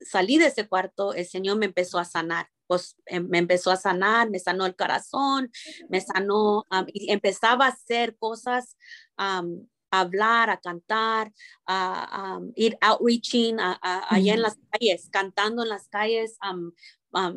salí 0.00 0.38
de 0.38 0.46
ese 0.46 0.68
cuarto, 0.68 1.14
el 1.14 1.26
Señor 1.26 1.58
me 1.58 1.66
empezó 1.66 1.98
a 1.98 2.04
sanar 2.04 2.48
pues 2.66 2.96
em, 3.06 3.26
me 3.28 3.38
empezó 3.38 3.70
a 3.70 3.76
sanar, 3.76 4.30
me 4.30 4.38
sanó 4.38 4.66
el 4.66 4.76
corazón, 4.76 5.50
me 5.88 6.00
sanó 6.00 6.64
y 6.92 7.12
empezaba 7.12 7.66
a 7.66 7.70
hacer 7.70 8.16
cosas, 8.18 8.76
a 9.16 9.42
hablar, 9.90 10.50
a 10.50 10.58
cantar, 10.58 11.32
a 11.66 12.40
ir 12.54 12.76
outreaching 12.80 13.56
allá 13.60 14.34
en 14.34 14.42
las 14.42 14.58
calles, 14.70 15.08
cantando 15.10 15.62
en 15.62 15.68
las 15.68 15.88
calles, 15.88 16.38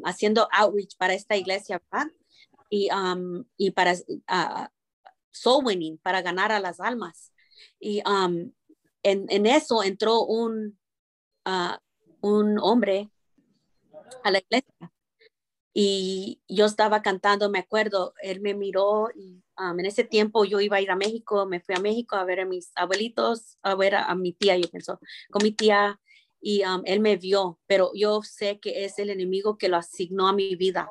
haciendo 0.04 0.48
outreach 0.52 0.98
para 0.98 1.14
esta 1.14 1.38
iglesia, 1.38 1.82
¿verdad? 1.92 2.12
Y, 2.70 2.90
y 3.58 3.72
para 3.72 3.96
soul 5.32 5.66
winning, 5.66 5.98
para 6.00 6.22
ganar 6.22 6.52
a 6.52 6.60
las 6.60 6.80
almas. 6.80 7.34
Y 7.80 8.02
en, 8.06 8.54
en, 9.04 9.46
eso 9.46 9.84
entró 9.84 10.24
un, 10.24 10.78
uh, 11.46 11.78
un 12.22 12.60
hombre 12.60 13.10
a 14.24 14.32
la 14.32 14.40
iglesia 14.40 14.92
y 15.74 16.42
yo 16.48 16.66
estaba 16.66 17.02
cantando, 17.02 17.50
me 17.50 17.60
acuerdo, 17.60 18.14
él 18.22 18.42
me 18.42 18.54
miró 18.54 19.10
y 19.16 19.44
um, 19.58 19.80
en 19.80 19.86
ese 19.86 20.04
tiempo 20.04 20.44
yo 20.44 20.60
iba 20.60 20.78
a 20.78 20.82
ir 20.82 20.92
a 20.92 20.96
México, 20.96 21.46
me 21.46 21.60
fui 21.60 21.76
a 21.76 21.80
México 21.80 22.16
a 22.16 22.26
ver 22.26 22.42
a 22.42 22.46
mis 22.46 22.72
abuelitos, 22.76 23.58
a 23.62 23.76
ver 23.76 23.96
a, 23.96 24.14
mi 24.16 24.34
tía, 24.34 24.58
yo 24.58 24.68
pienso, 24.70 25.00
con 25.30 25.44
mi 25.44 25.52
tía 25.52 26.00
y 26.42 26.64
um, 26.64 26.82
él 26.86 27.00
me 27.00 27.18
vio, 27.18 27.60
pero 27.68 27.92
yo 27.94 28.22
sé 28.24 28.60
que 28.60 28.84
es 28.84 28.98
el 29.00 29.10
enemigo 29.10 29.58
que 29.58 29.70
lo 29.70 29.78
asignó 29.78 30.28
a 30.28 30.34
mi 30.34 30.56
vida. 30.56 30.90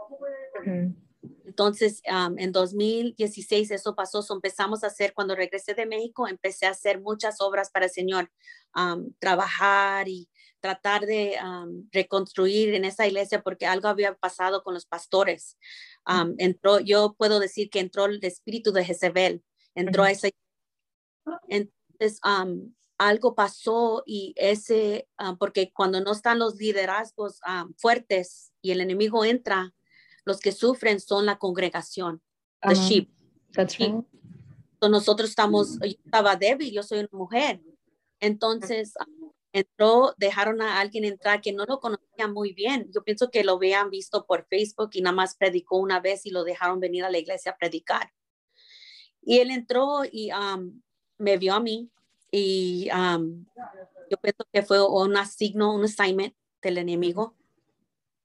Entonces, 1.58 2.02
um, 2.08 2.38
en 2.38 2.52
2016 2.52 3.72
eso 3.72 3.96
pasó, 3.96 4.24
empezamos 4.32 4.84
a 4.84 4.86
hacer, 4.86 5.12
cuando 5.12 5.34
regresé 5.34 5.74
de 5.74 5.86
México, 5.86 6.28
empecé 6.28 6.66
a 6.66 6.70
hacer 6.70 7.00
muchas 7.00 7.40
obras 7.40 7.68
para 7.72 7.86
el 7.86 7.90
Señor, 7.90 8.30
trabajar 9.18 10.06
y 10.06 10.28
tratar 10.60 11.04
de 11.04 11.36
reconstruir 11.90 12.74
en 12.74 12.84
esa 12.84 13.08
iglesia 13.08 13.42
porque 13.42 13.66
algo 13.66 13.88
había 13.88 14.14
pasado 14.14 14.62
con 14.62 14.72
los 14.72 14.86
pastores. 14.86 15.58
entró, 16.38 16.78
yo 16.78 17.16
puedo 17.18 17.40
decir 17.40 17.70
que 17.70 17.80
entró 17.80 18.04
el 18.04 18.22
espíritu 18.22 18.70
de 18.70 18.84
Jezebel, 18.84 19.42
entró 19.74 20.04
a 20.04 20.12
esa 20.12 20.28
Entonces, 21.48 22.20
algo 22.98 23.34
pasó 23.34 24.04
y 24.06 24.32
ese, 24.36 25.08
porque 25.40 25.72
cuando 25.72 26.00
no 26.00 26.12
están 26.12 26.38
los 26.38 26.54
liderazgos 26.54 27.40
fuertes 27.78 28.52
y 28.62 28.70
el 28.70 28.80
enemigo 28.80 29.24
entra, 29.24 29.74
los 30.28 30.40
que 30.40 30.52
sufren 30.52 31.00
son 31.00 31.26
la 31.26 31.38
congregación, 31.38 32.22
the 32.62 32.74
sheep. 32.74 33.10
nosotros 34.82 35.30
estamos, 35.30 35.78
yo 35.80 35.96
estaba 36.04 36.36
débil, 36.36 36.70
yo 36.70 36.82
soy 36.82 37.00
una 37.00 37.08
mujer. 37.12 37.60
Entonces, 38.20 38.92
entró, 39.52 40.14
dejaron 40.18 40.60
a 40.60 40.80
alguien 40.80 41.04
entrar 41.04 41.40
que 41.40 41.52
no 41.52 41.64
lo 41.64 41.80
conocía 41.80 42.28
muy 42.28 42.52
bien. 42.52 42.90
Yo 42.94 43.02
pienso 43.02 43.30
que 43.30 43.42
lo 43.42 43.54
habían 43.54 43.88
visto 43.88 44.26
por 44.26 44.46
Facebook 44.48 44.90
y 44.92 45.00
nada 45.00 45.16
más 45.16 45.34
predicó 45.34 45.78
una 45.78 45.98
vez 45.98 46.26
y 46.26 46.30
lo 46.30 46.44
dejaron 46.44 46.78
venir 46.78 47.04
a 47.04 47.10
la 47.10 47.18
iglesia 47.18 47.52
a 47.52 47.56
predicar. 47.56 48.12
Y 49.22 49.38
él 49.38 49.50
entró 49.50 50.02
y 50.10 50.30
um, 50.32 50.82
me 51.16 51.38
vio 51.38 51.54
a 51.54 51.60
mí 51.60 51.90
y 52.30 52.90
um, 52.90 53.46
yo 54.10 54.18
pienso 54.18 54.44
que 54.52 54.62
fue 54.62 54.86
un 54.86 55.16
asigno, 55.16 55.74
un 55.74 55.84
assignment 55.84 56.34
del 56.60 56.76
enemigo. 56.76 57.34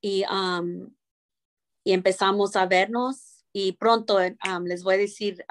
Y, 0.01 0.25
um, 0.25 0.93
y 1.83 1.93
empezamos 1.93 2.55
a 2.55 2.65
vernos 2.65 3.45
y 3.51 3.73
pronto 3.73 4.19
les 4.63 4.83
voy 4.83 4.95
a 4.95 4.97
decir, 4.97 5.45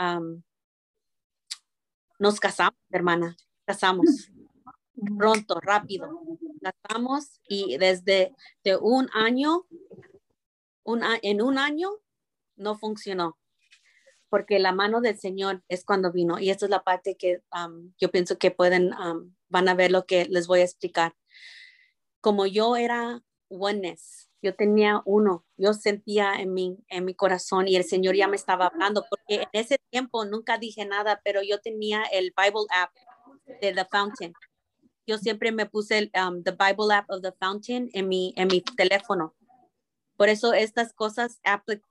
nos 2.18 2.40
casamos, 2.40 2.78
hermana, 2.90 3.36
casamos 3.64 4.30
pronto, 5.16 5.60
rápido. 5.60 6.08
Casamos 6.60 7.40
y 7.48 7.76
desde 7.78 8.34
de 8.64 8.76
un 8.76 9.08
año, 9.12 9.66
un, 10.84 11.02
en 11.22 11.42
un 11.42 11.58
año 11.58 11.90
no 12.56 12.76
funcionó, 12.76 13.38
porque 14.28 14.58
la 14.58 14.72
mano 14.72 15.00
del 15.00 15.18
Señor 15.18 15.62
es 15.68 15.84
cuando 15.84 16.12
vino. 16.12 16.38
Y 16.38 16.50
esta 16.50 16.66
es 16.66 16.70
la 16.70 16.84
parte 16.84 17.16
que 17.16 17.42
um, 17.52 17.92
yo 17.98 18.10
pienso 18.10 18.38
que 18.38 18.50
pueden, 18.50 18.92
um, 18.94 19.34
van 19.48 19.68
a 19.68 19.74
ver 19.74 19.90
lo 19.90 20.06
que 20.06 20.26
les 20.26 20.46
voy 20.46 20.60
a 20.60 20.64
explicar. 20.64 21.14
Como 22.20 22.46
yo 22.46 22.76
era 22.76 23.22
oneness, 23.48 24.30
yo 24.42 24.54
tenía 24.54 25.02
uno, 25.04 25.44
yo 25.56 25.72
sentía 25.72 26.34
en 26.34 26.52
mi, 26.52 26.78
en 26.88 27.04
mi 27.04 27.14
corazón 27.14 27.68
y 27.68 27.76
el 27.76 27.84
Señor 27.84 28.16
ya 28.16 28.28
me 28.28 28.36
estaba 28.36 28.66
hablando, 28.66 29.04
porque 29.08 29.42
en 29.42 29.48
ese 29.52 29.78
tiempo 29.90 30.24
nunca 30.24 30.58
dije 30.58 30.84
nada, 30.84 31.20
pero 31.24 31.42
yo 31.42 31.60
tenía 31.60 32.02
el 32.12 32.34
Bible 32.36 32.66
app 32.70 32.90
de 33.60 33.72
The 33.72 33.84
Fountain 33.84 34.34
yo 35.06 35.18
siempre 35.18 35.52
me 35.52 35.66
puse 35.66 35.98
el 35.98 36.10
um, 36.14 36.42
the 36.42 36.52
Bible 36.52 36.92
app 36.92 37.10
of 37.10 37.22
the 37.22 37.32
Fountain 37.32 37.90
en 37.92 38.08
mi, 38.08 38.32
en 38.36 38.48
mi 38.48 38.60
teléfono. 38.60 39.34
Por 40.16 40.28
eso 40.28 40.52
estas 40.52 40.92
cosas, 40.92 41.40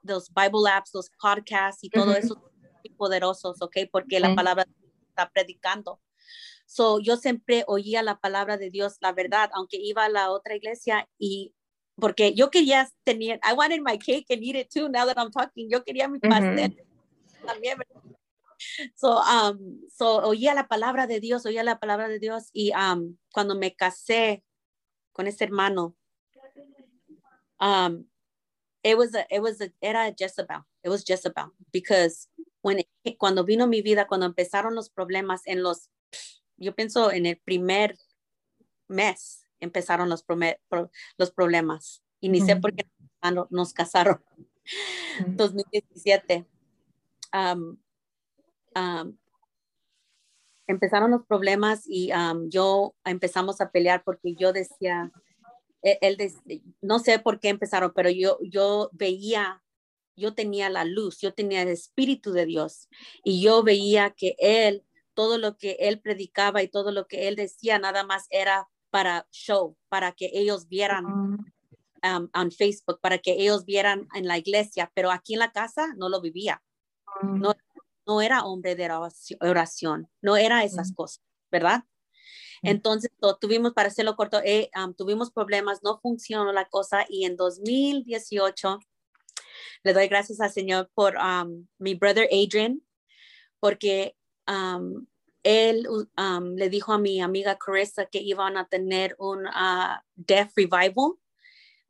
los 0.04 0.32
Bible 0.34 0.70
apps, 0.72 0.92
los 0.94 1.10
podcasts 1.22 1.84
y 1.84 1.90
todo 1.90 2.14
eso 2.14 2.36
son 2.36 2.72
muy 2.84 2.96
poderosos, 2.96 3.62
¿ok? 3.62 3.78
Porque 3.92 4.20
la 4.20 4.34
palabra 4.36 4.66
está 5.10 5.30
predicando. 5.30 6.00
So, 6.66 7.00
yo 7.00 7.18
siempre 7.18 7.66
oía 7.68 8.02
la 8.04 8.20
palabra 8.20 8.58
de 8.58 8.70
Dios, 8.70 8.96
la 9.02 9.12
verdad, 9.12 9.50
aunque 9.54 9.78
iba 9.78 10.06
a 10.06 10.10
la 10.10 10.32
otra 10.32 10.56
iglesia 10.56 11.10
y 11.18 11.54
porque 12.02 12.34
yo 12.34 12.50
quería 12.50 12.90
tener, 13.06 13.40
I 13.44 13.54
wanted 13.54 13.82
my 13.82 13.98
cake 13.98 14.26
and 14.30 14.44
eat 14.44 14.56
it 14.58 14.70
too 14.70 14.90
now 14.90 15.06
that 15.06 15.18
I'm 15.18 15.32
talking. 15.32 15.70
Yo 15.70 15.82
quería 15.84 16.10
mi 16.10 16.20
pastel 16.20 16.76
también, 17.46 17.78
so, 18.96 19.18
um, 19.20 19.80
so 19.90 20.22
oía 20.24 20.54
la 20.54 20.68
palabra 20.68 21.08
de 21.08 21.20
Dios, 21.20 21.46
oía 21.46 21.64
la 21.64 21.80
palabra 21.80 22.08
de 22.08 22.20
Dios 22.20 22.50
y 22.54 22.72
um, 22.74 23.18
cuando 23.32 23.56
me 23.56 23.76
casé 23.76 24.44
con 25.14 25.28
ese 25.28 25.44
hermano, 25.44 25.96
um, 27.60 28.06
it 28.84 28.98
was 28.98 29.16
a, 29.16 29.26
it 29.30 29.42
was 29.42 29.62
a, 29.62 29.72
era 29.82 30.14
Jezebel, 30.18 30.66
it 30.84 30.90
was 30.90 31.04
Jezebel, 31.04 31.52
because 31.72 32.28
when 32.62 32.84
cuando 33.18 33.44
vino 33.44 33.68
mi 33.68 33.82
vida, 33.82 34.08
cuando 34.08 34.26
empezaron 34.26 34.76
los 34.76 34.90
problemas 34.90 35.42
en 35.46 35.64
los, 35.64 35.90
yo 36.58 36.74
pienso 36.74 37.12
en 37.12 37.26
el 37.26 37.38
primer 37.38 37.96
mes 38.88 39.41
empezaron 39.62 40.10
los, 40.10 40.26
los 41.18 41.32
problemas 41.32 42.04
y 42.20 42.30
ni 42.30 42.42
sé 42.42 42.58
por 42.58 42.76
qué 42.76 42.86
nos 43.50 43.74
casaron. 43.74 44.22
2017. 45.28 46.46
Um, 47.34 47.78
empezaron 50.68 51.12
los 51.12 51.26
problemas 51.26 51.84
y 51.86 52.12
yo 52.48 52.96
empezamos 53.06 53.62
a 53.62 53.72
pelear 53.72 54.04
porque 54.04 54.36
yo 54.36 54.54
decía, 54.54 55.12
e, 55.82 55.98
él, 56.02 56.18
no 56.82 57.00
sé 57.00 57.20
por 57.20 57.40
qué 57.40 57.50
empezaron, 57.50 57.92
pero 57.96 58.10
yo, 58.10 58.38
yo 58.42 58.90
veía, 58.94 59.64
yo 60.16 60.34
tenía 60.34 60.70
la 60.70 60.86
luz, 60.86 61.20
yo 61.20 61.34
tenía 61.34 61.62
el 61.62 61.70
Espíritu 61.70 62.32
de 62.32 62.46
Dios 62.46 62.88
y 63.24 63.42
yo 63.42 63.64
veía 63.64 64.12
que 64.12 64.36
él, 64.40 64.86
todo 65.14 65.38
lo 65.38 65.58
que 65.58 65.78
él 65.80 66.00
predicaba 66.00 66.64
y 66.64 66.68
todo 66.68 66.92
lo 66.92 67.08
que 67.08 67.28
él 67.28 67.36
decía, 67.36 67.80
nada 67.80 68.04
más 68.04 68.28
era 68.30 68.70
para 68.92 69.28
show, 69.32 69.76
para 69.90 70.12
que 70.12 70.30
ellos 70.34 70.68
vieran. 70.68 71.06
en 72.04 72.52
Facebook 72.52 73.00
para 73.00 73.20
que 73.20 73.34
ellos 73.34 73.64
vieran 73.66 74.08
en 74.16 74.28
la 74.28 74.38
iglesia, 74.38 74.92
pero 74.96 75.12
aquí 75.12 75.34
en 75.34 75.40
la 75.40 75.52
casa 75.52 75.94
no 75.98 76.10
lo 76.10 76.20
vivía. 76.22 76.62
No 77.24 77.54
no 78.06 78.22
era 78.22 78.46
hombre 78.46 78.76
de 78.76 78.90
oración, 79.40 80.10
no 80.22 80.38
era 80.38 80.64
esas 80.64 80.94
cosas, 80.94 81.24
¿verdad? 81.52 81.84
Entonces, 82.64 83.12
tuvimos, 83.40 83.74
para 83.74 83.88
hacerlo 83.88 84.16
corto, 84.16 84.40
eh, 84.44 84.70
tuvimos 84.98 85.32
problemas, 85.32 85.82
no 85.84 86.00
funcionó 86.00 86.52
la 86.52 86.66
cosa 86.66 87.06
y 87.10 87.26
en 87.26 87.36
2018 87.36 88.80
le 89.84 89.94
doy 89.94 90.08
gracias 90.08 90.40
al 90.42 90.52
Señor 90.52 90.92
por 90.94 91.16
mi 91.80 91.96
brother 91.96 92.30
Adrian, 92.32 92.84
porque 93.60 94.16
él 95.44 95.88
le 96.56 96.70
dijo 96.70 96.94
a 96.94 96.98
mi 96.98 97.22
amiga 97.22 97.58
Carissa 97.58 98.06
que 98.06 98.20
iban 98.20 98.58
a 98.58 98.68
tener 98.68 99.16
un 99.18 99.48
uh, 99.48 100.00
Deaf 100.16 100.54
Revival 100.56 101.14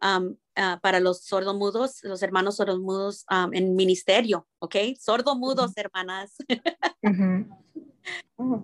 Ah, 0.02 0.80
para 0.82 1.00
los 1.00 1.24
sordomudos, 1.24 2.04
los 2.04 2.22
hermanos 2.24 2.58
sordomudos 2.58 3.26
um, 3.32 3.54
en 3.54 3.76
ministerio, 3.76 4.48
¿ok? 4.60 4.76
Sordomudos, 5.00 5.72
hermanas. 5.76 6.36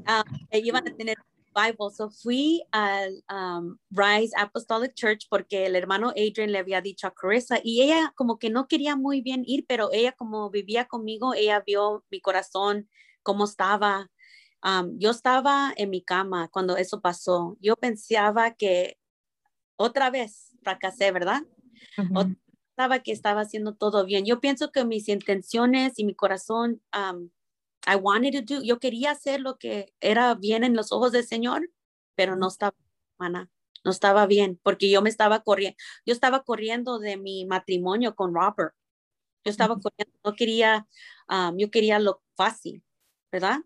Ah, 0.07 0.23
iban 0.51 0.87
a 0.87 0.95
tener 0.95 1.15
Bible. 1.53 1.91
So 1.95 2.09
fui 2.09 2.63
al 2.71 3.23
Rise 3.91 4.33
Apostolic 4.35 4.95
Church 4.95 5.27
porque 5.29 5.67
el 5.67 5.75
hermano 5.75 6.09
Adrian 6.09 6.51
le 6.51 6.57
había 6.57 6.81
dicho 6.81 7.05
a 7.05 7.13
Carissa 7.13 7.59
y 7.63 7.83
ella 7.83 8.11
como 8.15 8.39
que 8.39 8.49
no 8.49 8.67
quería 8.67 8.95
muy 8.95 9.21
bien 9.21 9.43
ir, 9.45 9.65
pero 9.67 9.91
ella 9.93 10.13
como 10.13 10.49
vivía 10.49 10.85
conmigo, 10.85 11.35
ella 11.35 11.63
vio 11.65 12.03
mi 12.09 12.19
corazón, 12.19 12.89
cómo 13.21 13.45
estaba. 13.45 14.09
Yo 14.95 15.11
estaba 15.11 15.73
en 15.77 15.89
mi 15.89 16.01
cama 16.01 16.49
cuando 16.49 16.77
eso 16.77 17.01
pasó. 17.01 17.57
Yo 17.61 17.75
pensaba 17.75 18.55
que 18.55 18.97
otra 19.77 20.09
vez 20.09 20.55
fracasé, 20.63 21.11
¿verdad? 21.11 21.43
Estaba 22.71 22.99
que 22.99 23.11
estaba 23.11 23.41
haciendo 23.41 23.75
todo 23.75 24.05
bien. 24.05 24.25
Yo 24.25 24.39
pienso 24.39 24.71
que 24.71 24.85
mis 24.85 25.09
intenciones 25.09 25.97
y 25.97 26.05
mi 26.05 26.13
corazón, 26.13 26.81
I 27.87 27.95
wanted 27.95 28.33
to 28.33 28.55
do, 28.55 28.63
yo 28.63 28.79
quería 28.79 29.11
hacer 29.11 29.39
lo 29.39 29.57
que 29.57 29.93
era 30.01 30.35
bien 30.35 30.63
en 30.63 30.75
los 30.75 30.91
ojos 30.91 31.11
del 31.11 31.25
Señor, 31.25 31.71
pero 32.15 32.35
no 32.35 32.49
estaba, 32.49 32.75
hermana, 33.13 33.49
no 33.85 33.91
estaba 33.91 34.25
bien, 34.25 34.59
porque 34.61 34.89
yo 34.89 35.01
me 35.01 35.09
estaba 35.09 35.43
corriendo, 35.43 35.77
yo 36.05 36.13
estaba 36.13 36.43
corriendo 36.43 36.99
de 36.99 37.15
mi 37.15 37.45
matrimonio 37.45 38.15
con 38.15 38.33
Robert. 38.33 38.73
Yo 39.45 39.51
estaba 39.51 39.79
corriendo, 39.79 40.19
no 40.25 40.33
quería, 40.33 40.87
um, 41.29 41.57
yo 41.57 41.71
quería 41.71 41.99
lo 41.99 42.21
fácil, 42.35 42.83
¿verdad? 43.31 43.59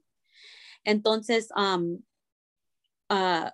Entonces, 0.84 1.50
um, 1.56 2.04
uh, 3.10 3.50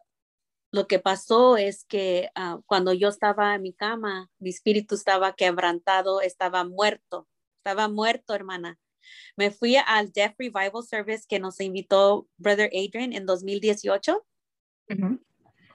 lo 0.72 0.88
que 0.88 1.00
pasó 1.00 1.58
es 1.58 1.86
que 1.86 2.30
uh, 2.38 2.62
cuando 2.66 2.94
yo 2.94 3.10
estaba 3.10 3.56
en 3.56 3.62
mi 3.62 3.74
cama, 3.74 4.30
mi 4.40 4.50
espíritu 4.50 4.96
estaba 4.96 5.34
quebrantado, 5.34 6.22
estaba 6.22 6.64
muerto, 6.64 7.28
estaba 7.58 7.88
muerto, 7.88 8.34
hermana. 8.34 8.80
Me 9.38 9.52
fui 9.52 9.78
al 9.78 10.12
Deaf 10.12 10.36
Revival 10.38 10.84
Service 10.84 11.26
que 11.28 11.40
nos 11.40 11.62
invitó 11.62 12.28
Brother 12.38 12.70
Adrian 12.74 13.14
en 13.14 13.26
2018. 13.26 14.26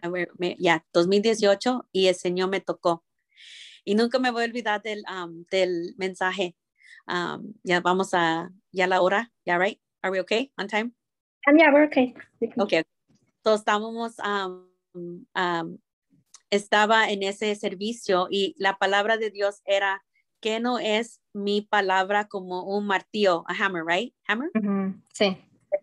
A 0.03 0.09
ver, 0.09 0.30
ya, 0.59 0.84
2018 0.92 1.88
y 1.92 2.09
el 2.09 2.14
Señor 2.14 2.50
me 2.50 2.61
tocó. 2.61 3.05
Y 3.84 3.94
nunca 3.94 4.18
me 4.18 4.30
voy 4.30 4.42
a 4.42 4.46
olvidar 4.46 4.82
del, 4.82 5.05
um, 5.11 5.44
del 5.50 5.94
mensaje. 5.96 6.57
Um, 7.07 7.55
ya 7.64 7.80
vamos 7.80 8.14
a, 8.14 8.50
ya 8.70 8.86
la 8.86 9.00
hora, 9.00 9.32
ya, 9.44 9.59
right? 9.59 9.80
Are 10.03 10.12
we 10.12 10.20
okay 10.20 10.53
on 10.57 10.68
time? 10.68 10.92
Um, 11.49 11.57
yeah, 11.57 11.72
we're 11.72 11.84
okay. 11.86 12.14
Okay. 12.59 12.84
Entonces 13.38 13.61
estábamos, 13.61 14.18
um, 14.20 15.26
um, 15.34 15.78
estaba 16.51 17.11
en 17.11 17.22
ese 17.22 17.55
servicio 17.57 18.28
y 18.30 18.55
la 18.59 18.78
palabra 18.78 19.16
de 19.16 19.30
Dios 19.30 19.61
era 19.64 20.03
que 20.40 20.61
no 20.61 20.78
es 20.78 21.20
mi 21.32 21.62
palabra 21.62 22.28
como 22.28 22.64
un 22.64 22.86
martillo, 22.86 23.45
a 23.49 23.55
hammer, 23.55 23.84
right? 23.84 24.14
Hammer. 24.26 24.51
Sí. 25.12 25.36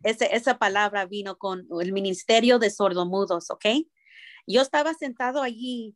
Ese, 0.03 0.35
esa 0.35 0.57
palabra 0.57 1.05
vino 1.05 1.37
con 1.37 1.67
el 1.81 1.91
ministerio 1.91 2.59
de 2.59 2.69
sordomudos, 2.69 3.49
¿ok? 3.49 3.65
Yo 4.45 4.61
estaba 4.61 4.93
sentado 4.93 5.41
allí, 5.41 5.95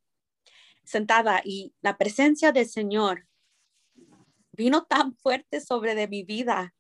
sentada, 0.84 1.41
y 1.43 1.74
la 1.82 1.97
presencia 1.97 2.51
del 2.51 2.68
Señor 2.68 3.28
vino 4.51 4.86
tan 4.86 5.14
fuerte 5.14 5.61
sobre 5.61 5.95
de 5.95 6.07
mi 6.07 6.24
vida 6.24 6.74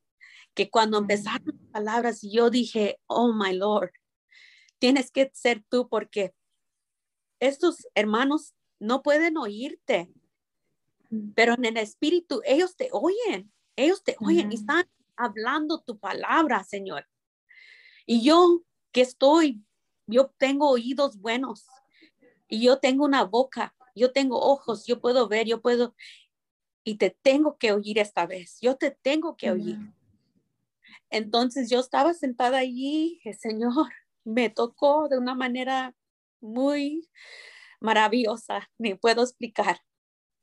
que 0.53 0.69
cuando 0.69 0.97
empezaron 0.97 1.57
las 1.59 1.71
palabras, 1.71 2.21
yo 2.21 2.49
dije, 2.49 2.99
oh 3.07 3.33
my 3.33 3.53
Lord, 3.53 3.91
tienes 4.79 5.11
que 5.11 5.31
ser 5.33 5.63
tú 5.69 5.87
porque 5.89 6.33
estos 7.39 7.87
hermanos 7.95 8.53
no 8.79 9.01
pueden 9.01 9.37
oírte, 9.37 10.11
pero 11.35 11.53
en 11.53 11.65
el 11.65 11.77
espíritu 11.77 12.41
ellos 12.45 12.75
te 12.75 12.89
oyen, 12.91 13.51
ellos 13.75 14.03
te 14.03 14.15
oyen 14.19 14.51
y 14.51 14.55
están 14.55 14.89
hablando 15.15 15.81
tu 15.81 15.97
palabra, 15.97 16.63
Señor. 16.63 17.07
Y 18.05 18.23
yo 18.23 18.63
que 18.91 19.01
estoy, 19.01 19.63
yo 20.07 20.33
tengo 20.37 20.69
oídos 20.69 21.17
buenos 21.17 21.65
y 22.47 22.61
yo 22.61 22.77
tengo 22.79 23.05
una 23.05 23.23
boca, 23.23 23.75
yo 23.95 24.11
tengo 24.11 24.39
ojos, 24.39 24.85
yo 24.85 24.99
puedo 24.99 25.27
ver, 25.27 25.47
yo 25.47 25.61
puedo, 25.61 25.95
y 26.83 26.95
te 26.95 27.09
tengo 27.09 27.57
que 27.57 27.71
oír 27.71 27.99
esta 27.99 28.25
vez, 28.25 28.57
yo 28.61 28.75
te 28.75 28.91
tengo 28.91 29.35
que 29.35 29.51
oír. 29.51 29.77
Entonces 31.13 31.69
yo 31.69 31.79
estaba 31.79 32.15
sentada 32.15 32.57
allí, 32.57 33.21
el 33.23 33.37
Señor 33.37 33.71
me 34.23 34.49
tocó 34.49 35.07
de 35.09 35.19
una 35.19 35.35
manera 35.35 35.93
muy 36.41 37.07
maravillosa, 37.79 38.69
ni 38.79 38.95
puedo 38.95 39.21
explicar. 39.21 39.79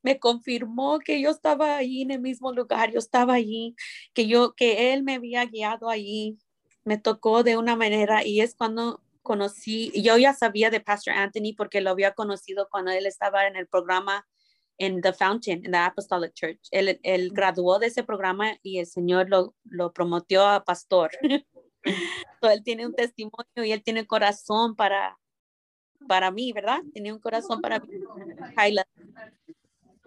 Me 0.02 0.20
confirmó 0.20 1.00
que 1.00 1.20
yo 1.20 1.30
estaba 1.30 1.76
allí 1.76 2.02
en 2.02 2.12
el 2.12 2.20
mismo 2.20 2.52
lugar, 2.52 2.92
yo 2.92 3.00
estaba 3.00 3.34
allí, 3.34 3.74
que 4.14 4.28
yo, 4.28 4.54
que 4.54 4.92
Él 4.94 5.02
me 5.02 5.14
había 5.14 5.44
guiado 5.44 5.90
allí. 5.90 6.38
Me 6.84 6.98
tocó 6.98 7.42
de 7.42 7.56
una 7.56 7.74
manera 7.76 8.24
y 8.24 8.40
es 8.40 8.54
cuando 8.54 9.02
conocí, 9.22 9.90
yo 10.00 10.16
ya 10.18 10.34
sabía 10.34 10.70
de 10.70 10.80
Pastor 10.80 11.14
Anthony 11.14 11.54
porque 11.56 11.80
lo 11.80 11.90
había 11.90 12.14
conocido 12.14 12.68
cuando 12.70 12.90
él 12.92 13.06
estaba 13.06 13.46
en 13.46 13.56
el 13.56 13.66
programa 13.66 14.26
en 14.80 15.02
The 15.02 15.12
Fountain, 15.12 15.64
en 15.64 15.72
la 15.72 15.86
Apostolic 15.86 16.32
Church. 16.32 16.58
Él, 16.70 16.98
él, 17.02 17.30
graduó 17.32 17.78
de 17.78 17.88
ese 17.88 18.02
programa 18.02 18.58
y 18.62 18.78
el 18.78 18.86
Señor 18.86 19.28
lo, 19.28 19.54
lo 19.64 19.92
prometió 19.92 20.46
a 20.46 20.64
pastor. 20.64 21.10
él 21.84 22.62
tiene 22.64 22.86
un 22.86 22.94
testimonio 22.94 23.64
y 23.64 23.72
él 23.72 23.82
tiene 23.82 24.06
corazón 24.06 24.74
para, 24.74 25.18
para 26.08 26.30
mí, 26.30 26.52
¿verdad? 26.52 26.80
Tiene 26.94 27.12
un 27.12 27.18
corazón 27.18 27.60
para 27.60 27.78
mí. 27.78 27.88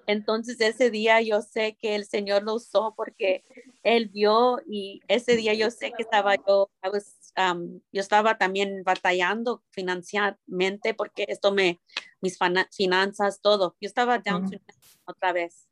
Entonces 0.08 0.60
ese 0.60 0.90
día 0.90 1.22
yo 1.22 1.42
sé 1.42 1.78
que 1.80 1.96
el 1.96 2.06
Señor 2.06 2.44
lo 2.44 2.56
usó 2.56 2.94
porque 2.98 3.44
Él 3.84 4.10
vio 4.10 4.60
y 4.68 5.02
ese 5.08 5.36
día 5.36 5.54
yo 5.54 5.72
sé 5.72 5.92
que 5.92 6.04
estaba 6.04 6.36
yo, 6.36 6.70
um, 7.38 7.82
yo 7.92 8.02
estaba 8.02 8.38
también 8.38 8.84
batallando 8.84 9.64
financieramente 9.72 10.94
porque 10.94 11.26
esto 11.28 11.52
me, 11.52 11.82
mis 12.22 12.38
finanzas, 12.72 13.42
todo. 13.42 13.76
Yo 13.80 13.88
estaba 13.88 14.20
down 14.20 14.50
otra 15.06 15.34
vez. 15.34 15.68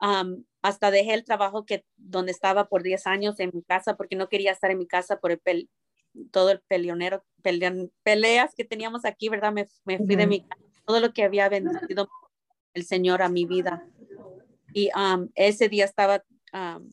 Um, 0.00 0.44
hasta 0.62 0.90
dejé 0.90 1.14
el 1.14 1.24
trabajo 1.24 1.66
que 1.66 1.84
donde 1.96 2.30
estaba 2.30 2.68
por 2.68 2.82
10 2.82 3.06
años 3.06 3.40
en 3.40 3.50
mi 3.52 3.62
casa 3.62 3.96
porque 3.96 4.16
no 4.16 4.28
quería 4.28 4.52
estar 4.52 4.70
en 4.70 4.78
mi 4.78 4.86
casa 4.86 5.18
por 5.18 5.32
el 5.32 5.68
todo 6.30 6.50
el 6.50 6.60
peleonero, 6.62 7.24
peleas 8.02 8.54
que 8.54 8.64
teníamos 8.64 9.04
aquí, 9.04 9.28
¿verdad? 9.28 9.52
Me, 9.52 9.68
me 9.84 9.98
fui 9.98 10.16
de 10.16 10.26
mi 10.26 10.40
casa, 10.40 10.62
todo 10.84 11.00
lo 11.00 11.12
que 11.12 11.22
había 11.22 11.48
bendecido 11.48 12.08
el 12.74 12.84
Señor 12.84 13.22
a 13.22 13.28
mi 13.28 13.44
vida. 13.44 13.86
Y 14.72 14.90
um, 14.96 15.28
ese 15.34 15.68
día 15.68 15.84
estaba 15.84 16.24
um, 16.52 16.92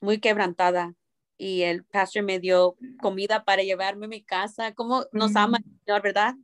muy 0.00 0.18
quebrantada 0.18 0.94
y 1.36 1.62
el 1.62 1.84
pastor 1.84 2.22
me 2.22 2.38
dio 2.38 2.76
comida 3.00 3.44
para 3.44 3.62
llevarme 3.62 4.06
a 4.06 4.08
mi 4.08 4.22
casa. 4.22 4.72
¿Cómo 4.74 5.06
nos 5.12 5.34
ama 5.36 5.58
el 5.58 5.64
Señor, 5.84 6.02
verdad? 6.02 6.34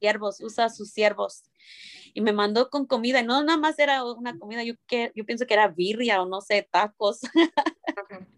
Siervos, 0.00 0.40
usa 0.40 0.68
sus 0.68 0.90
siervos. 0.90 1.44
Y 2.14 2.20
me 2.20 2.32
mandó 2.32 2.70
con 2.70 2.86
comida, 2.86 3.22
no 3.22 3.42
nada 3.42 3.58
más 3.58 3.78
era 3.78 4.04
una 4.04 4.38
comida, 4.38 4.62
yo, 4.64 4.74
que, 4.86 5.12
yo 5.14 5.24
pienso 5.26 5.46
que 5.46 5.54
era 5.54 5.68
birria 5.68 6.22
o 6.22 6.26
no 6.26 6.40
sé, 6.40 6.66
tacos. 6.70 7.20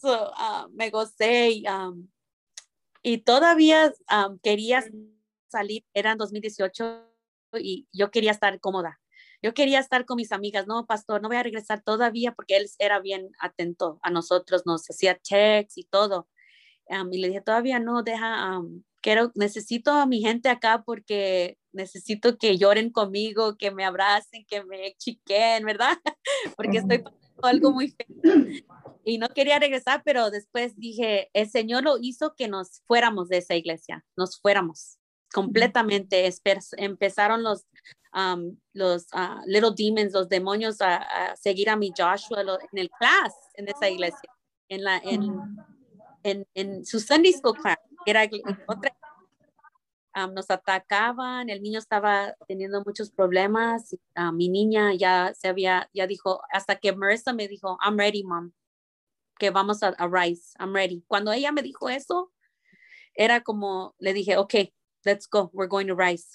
so, 0.00 0.30
uh, 0.30 0.68
me 0.72 0.90
gocé 0.90 1.50
y, 1.50 1.64
um, 1.68 2.08
y 3.02 3.18
todavía 3.18 3.92
quería 4.42 4.82
salir, 5.48 5.84
era 5.92 6.12
en 6.12 6.18
2018 6.18 7.06
y 7.58 7.86
yo 7.92 8.10
quería 8.10 8.30
estar 8.30 8.58
cómoda. 8.60 8.98
Yo 9.46 9.54
quería 9.54 9.78
estar 9.78 10.04
con 10.06 10.16
mis 10.16 10.32
amigas, 10.32 10.66
no, 10.66 10.86
pastor, 10.86 11.22
no 11.22 11.28
voy 11.28 11.36
a 11.36 11.42
regresar 11.44 11.80
todavía 11.80 12.32
porque 12.32 12.56
él 12.56 12.66
era 12.80 12.98
bien 12.98 13.30
atento 13.38 14.00
a 14.02 14.10
nosotros, 14.10 14.66
nos 14.66 14.90
hacía 14.90 15.20
checks 15.22 15.78
y 15.78 15.84
todo. 15.84 16.26
y 17.12 17.18
le 17.18 17.28
dije, 17.28 17.42
todavía 17.42 17.78
no, 17.78 18.02
deja, 18.02 18.60
quiero, 19.00 19.30
necesito 19.36 19.92
a 19.92 20.04
mi 20.04 20.20
gente 20.20 20.48
acá 20.48 20.82
porque 20.84 21.58
necesito 21.70 22.38
que 22.38 22.58
lloren 22.58 22.90
conmigo, 22.90 23.56
que 23.56 23.70
me 23.70 23.84
abracen, 23.84 24.44
que 24.48 24.64
me 24.64 24.96
chiquen, 24.98 25.64
¿verdad? 25.64 25.96
porque 26.56 26.78
estoy 26.78 26.98
pasando 26.98 27.46
algo 27.46 27.70
muy 27.70 27.90
feo. 27.90 28.64
Y 29.04 29.18
no 29.18 29.28
quería 29.28 29.60
regresar, 29.60 30.02
pero 30.04 30.32
después 30.32 30.76
dije, 30.76 31.30
el 31.34 31.48
Señor 31.48 31.84
lo 31.84 31.98
hizo 32.00 32.34
que 32.36 32.48
nos 32.48 32.82
fuéramos 32.88 33.28
de 33.28 33.36
esa 33.36 33.54
iglesia, 33.54 34.04
nos 34.16 34.40
fuéramos 34.40 34.98
completamente. 35.32 36.28
Empezaron 36.76 37.42
los, 37.42 37.66
los 38.72 39.06
uh, 39.12 39.42
little 39.46 39.72
demons, 39.76 40.12
los 40.12 40.28
demonios 40.28 40.80
a, 40.80 41.34
seguir 41.36 41.68
a 41.70 41.76
mi 41.76 41.92
Joshua 41.96 42.40
en 42.40 42.78
el 42.78 42.90
class 42.90 43.34
en 43.54 43.68
esa 43.68 43.88
iglesia, 43.88 44.30
en, 44.68 44.84
la, 44.84 44.98
en, 44.98 45.40
en, 46.22 46.46
en 46.54 46.84
su 46.84 47.00
Sunday 47.00 47.32
School 47.32 47.56
class, 47.56 47.78
era 48.06 48.22
otra 48.66 48.94
nos 50.32 50.50
atacaban, 50.50 51.50
el 51.50 51.62
niño 51.62 51.78
estaba 51.78 52.34
teniendo 52.48 52.82
muchos 52.86 53.10
problemas, 53.10 53.94
mi 54.32 54.48
niña 54.48 54.94
ya 54.94 55.34
se 55.34 55.48
había, 55.48 55.90
ya 55.92 56.06
dijo, 56.06 56.40
hasta 56.50 56.76
que 56.76 56.94
Marissa 56.94 57.34
me 57.34 57.48
dijo, 57.48 57.76
I'm 57.84 57.98
ready, 57.98 58.24
mom, 58.24 58.52
que 59.38 59.50
vamos 59.50 59.82
a, 59.82 59.88
a 59.88 60.08
Rise, 60.08 60.56
I'm 60.58 60.74
ready. 60.74 61.04
Cuando 61.06 61.32
ella 61.32 61.52
me 61.52 61.62
dijo 61.62 61.90
eso, 61.90 62.32
era 63.14 63.42
como, 63.42 63.94
le 63.98 64.14
dije, 64.14 64.38
ok, 64.38 64.54
let's 65.06 65.26
go, 65.26 65.50
we're 65.54 65.68
going 65.68 65.86
to 65.86 65.94
rise. 65.94 66.26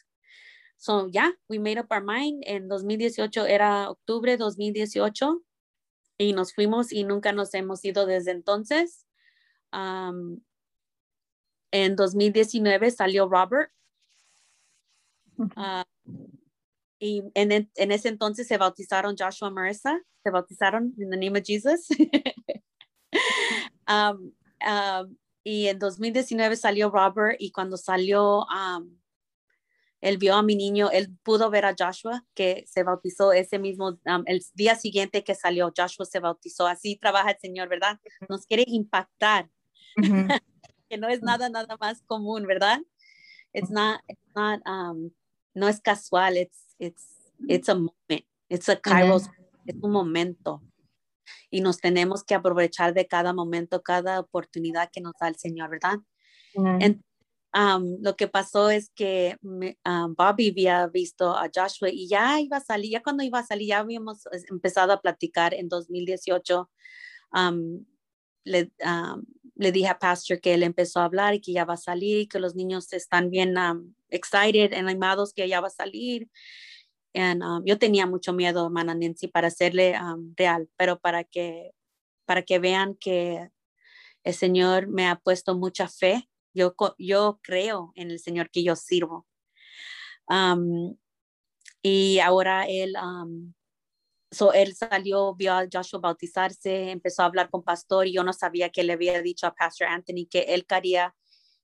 So 0.78 1.08
yeah, 1.12 1.30
we 1.48 1.60
made 1.60 1.78
up 1.78 1.92
our 1.92 2.02
mind. 2.02 2.44
En 2.48 2.68
2018 2.68 3.46
era 3.46 3.90
octubre 3.92 4.36
2018 4.36 5.40
y 6.18 6.34
nos 6.34 6.54
fuimos 6.54 6.92
y 6.92 7.04
nunca 7.04 7.32
nos 7.32 7.54
hemos 7.54 7.86
ido 7.86 8.08
desde 8.08 8.32
entonces. 8.32 9.06
Um, 9.72 10.42
en 11.72 11.96
2019 11.96 12.92
salió 12.92 13.28
Robert. 13.30 13.72
Uh, 15.38 15.84
y 17.00 17.24
en, 17.34 17.52
en, 17.52 17.92
ese 17.92 18.10
entonces 18.10 18.48
se 18.48 18.58
bautizaron 18.58 19.16
Joshua 19.18 19.50
Marissa, 19.50 20.00
se 20.24 20.30
bautizaron 20.30 20.94
en 21.00 21.10
the 21.10 21.18
name 21.18 21.38
of 21.38 21.44
Jesus. 21.44 21.88
um, 23.88 24.32
um, 24.68 25.18
y 25.44 25.68
en 25.68 25.80
2019 25.80 26.56
salió 26.56 26.90
Robert 26.90 27.38
y 27.40 27.52
cuando 27.52 27.78
salió, 27.78 28.46
él 30.02 30.18
vio 30.18 30.36
a 30.36 30.44
mi 30.44 30.56
niño, 30.56 30.90
él 30.92 31.16
pudo 31.24 31.50
ver 31.50 31.66
a 31.66 31.76
Joshua 31.78 32.26
que 32.34 32.66
se 32.68 32.84
bautizó 32.84 33.34
ese 33.34 33.60
mismo, 33.60 34.00
el 34.26 34.44
día 34.54 34.76
siguiente 34.76 35.24
que 35.24 35.36
salió, 35.36 35.72
Joshua 35.76 36.06
se 36.06 36.20
bautizó. 36.20 36.68
Así 36.68 36.98
trabaja 36.98 37.32
el 37.32 37.40
Señor, 37.40 37.70
¿verdad? 37.70 38.00
Nos 38.30 38.46
quiere 38.46 38.64
impactar, 38.68 39.50
que 40.90 40.98
no 40.98 41.08
es 41.08 41.22
nada, 41.22 41.50
nada 41.50 41.78
más 41.80 42.02
común, 42.06 42.46
¿verdad? 42.46 42.82
it's 43.54 43.70
not, 43.70 44.02
it's 44.08 44.22
not, 44.36 44.60
um, 44.66 45.12
no 45.56 45.68
es 45.68 45.80
casual, 45.80 46.38
it's, 46.38 46.76
it's, 46.80 47.06
it's 47.48 47.70
a 47.70 47.76
moment, 47.76 48.26
it's 48.50 48.70
a 48.70 48.76
kairos, 48.76 49.30
es 49.68 49.76
un 49.82 49.92
momento. 49.92 50.62
Y 51.50 51.62
nos 51.62 51.78
tenemos 51.78 52.24
que 52.24 52.36
aprovechar 52.36 52.94
de 52.94 53.08
cada 53.08 53.34
momento, 53.34 53.82
cada 53.82 54.20
oportunidad 54.20 54.90
que 54.92 55.02
nos 55.02 55.14
da 55.20 55.28
el 55.28 55.36
Señor, 55.36 55.70
¿verdad? 55.70 56.00
lo 57.54 58.16
que 58.16 58.28
pasó 58.28 58.70
es 58.70 58.90
que 58.96 59.38
Bobby 59.42 60.50
había 60.50 60.88
visto 60.88 61.36
a 61.36 61.50
Joshua 61.54 61.90
y 61.92 62.08
ya 62.08 62.40
iba 62.40 62.58
a 62.58 62.62
salir, 62.62 62.92
ya 62.92 63.04
cuando 63.04 63.24
iba 63.24 63.40
a 63.40 63.46
salir, 63.46 63.70
ya 63.70 63.80
habíamos 63.80 64.24
empezado 64.50 64.94
a 64.94 65.02
platicar 65.02 65.54
en 65.54 65.68
2018. 65.68 66.70
le, 68.44 68.72
le, 69.56 69.72
dije 69.72 69.88
a 69.88 70.00
Pastor 70.00 70.40
que 70.40 70.54
él 70.54 70.64
empezó 70.64 71.00
a 71.00 71.06
hablar 71.06 71.36
y 71.36 71.42
que 71.42 71.52
ya 71.52 71.66
va 71.66 71.74
a 71.76 71.78
salir, 71.78 72.28
que 72.28 72.40
los 72.40 72.56
niños 72.56 72.92
están 72.94 73.30
bien 73.30 73.56
excited, 74.10 74.74
animados 74.74 75.34
que 75.34 75.48
ya 75.48 75.62
va 75.62 75.68
a 75.68 75.72
salir. 75.72 76.30
And, 77.14 77.44
yo 77.66 77.78
tenía 77.78 78.06
mucho 78.06 78.34
miedo, 78.34 78.66
hermana 78.66 78.96
Nancy, 78.96 79.28
para 79.28 79.48
hacerle 79.48 79.96
real, 80.38 80.70
pero 80.78 81.00
para 81.00 81.24
que, 81.24 81.72
para 82.26 82.44
que 82.44 82.60
vean 82.60 82.96
que 82.96 83.50
el 84.24 84.34
Señor 84.34 84.88
me 84.88 85.08
ha 85.08 85.18
puesto 85.18 85.56
mucha 85.56 85.88
fe 85.88 86.30
yo, 86.54 86.76
yo 86.98 87.40
creo 87.42 87.92
en 87.96 88.12
el 88.12 88.20
Señor 88.20 88.50
que 88.50 88.64
yo 88.64 88.76
sirvo. 88.76 89.28
y 91.82 92.20
ahora 92.20 92.66
él, 92.68 92.96
so 94.32 94.54
él 94.54 94.76
salió, 94.76 95.36
vio 95.36 95.54
a 95.54 95.68
Joshua 95.72 96.00
bautizarse, 96.00 96.92
empezó 96.92 97.24
a 97.24 97.26
hablar 97.26 97.50
con 97.50 97.64
pastor 97.64 98.08
y 98.08 98.14
yo 98.14 98.24
no 98.24 98.34
sabía 98.34 98.70
que 98.70 98.84
le 98.84 98.94
había 98.94 99.22
dicho 99.22 99.48
a 99.48 99.56
Pastor 99.56 99.88
Anthony 99.88 100.28
que 100.30 100.42
él 100.42 100.66
quería, 100.66 101.16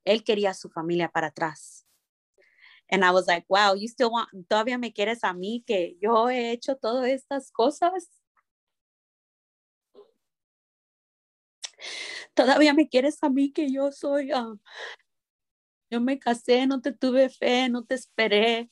él 0.04 0.24
quería 0.24 0.54
su 0.54 0.70
familia 0.70 1.10
para 1.10 1.28
atrás. 1.28 1.87
And 2.90 3.04
I 3.04 3.12
was 3.12 3.28
like, 3.28 3.46
wow, 3.50 3.74
you 3.74 3.88
still 3.88 4.12
want, 4.12 4.30
todavía 4.50 4.80
me 4.80 4.92
quieres 4.92 5.24
a 5.24 5.34
mí 5.34 5.64
que 5.66 5.98
yo 6.02 6.30
he 6.30 6.52
hecho 6.52 6.76
todas 6.76 7.10
estas 7.10 7.52
cosas. 7.52 8.08
todavía 12.38 12.74
me 12.74 12.88
quieres 12.88 13.18
a 13.24 13.30
mí 13.30 13.52
que 13.52 13.72
yo 13.72 13.92
soy, 13.92 14.32
ah, 14.32 14.56
yo 15.90 16.00
me 16.02 16.20
casé, 16.20 16.68
no 16.68 16.82
te 16.82 16.92
tuve 16.92 17.30
fe, 17.30 17.68
no 17.70 17.84
te 17.84 17.96
esperé, 17.96 18.70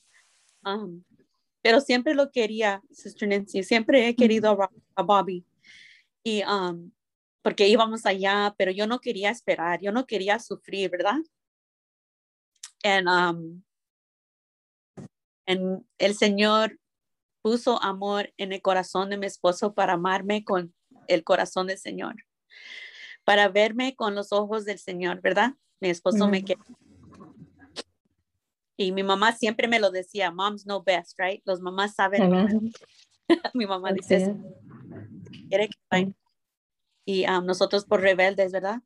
um, 0.64 1.02
pero 1.62 1.80
siempre 1.80 2.14
lo 2.14 2.30
quería, 2.30 2.80
Sister 2.92 3.28
Nancy, 3.28 3.64
siempre 3.64 4.06
he 4.08 4.14
querido 4.14 4.56
a, 4.94 5.02
Bobby. 5.02 5.44
Y 6.22 6.42
um, 6.44 6.92
porque 7.42 7.68
íbamos 7.68 8.06
allá, 8.06 8.54
pero 8.56 8.70
yo 8.70 8.86
no 8.86 9.00
quería 9.00 9.30
esperar, 9.30 9.80
yo 9.80 9.92
no 9.92 10.06
quería 10.06 10.38
sufrir, 10.38 10.90
¿verdad? 10.90 11.18
And, 12.84 13.08
um, 13.08 13.65
and 15.46 15.84
el 15.98 16.14
Señor 16.14 16.78
puso 17.42 17.82
amor 17.82 18.32
en 18.36 18.52
el 18.52 18.60
corazón 18.60 19.10
de 19.10 19.18
mi 19.18 19.26
esposo 19.26 19.74
para 19.74 19.94
amarme 19.94 20.44
con 20.44 20.74
el 21.06 21.24
corazón 21.24 21.68
del 21.68 21.78
Señor 21.78 22.16
para 23.26 23.48
verme 23.48 23.96
con 23.96 24.14
los 24.14 24.32
ojos 24.32 24.64
del 24.64 24.78
Señor, 24.78 25.20
¿verdad? 25.20 25.54
Mi 25.80 25.90
esposo 25.90 26.28
me 26.28 26.44
quiere. 26.44 26.62
Y 28.76 28.92
mi 28.92 29.02
mamá 29.02 29.32
siempre 29.32 29.66
me 29.66 29.80
lo 29.80 29.90
decía, 29.90 30.30
moms 30.30 30.62
know 30.62 30.80
best, 30.80 31.18
right? 31.18 31.42
Los 31.44 31.60
mamás 31.60 31.96
saben. 31.96 32.72
mi 33.54 33.66
mamá 33.66 33.92
dice 33.92 34.16
eso. 34.16 34.36
Quiere 35.48 35.68
que 35.68 36.14
y 37.04 37.28
um, 37.28 37.44
nosotros 37.44 37.84
por 37.84 38.00
rebeldes, 38.00 38.52
¿verdad? 38.52 38.80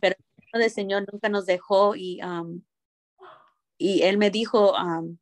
Pero 0.00 0.14
el 0.52 0.70
Señor 0.70 1.04
nunca 1.10 1.28
nos 1.28 1.44
dejó 1.44 1.96
y, 1.96 2.22
um, 2.22 2.62
y 3.76 4.02
él 4.02 4.18
me 4.18 4.30
dijo, 4.30 4.72
um, 4.74 5.18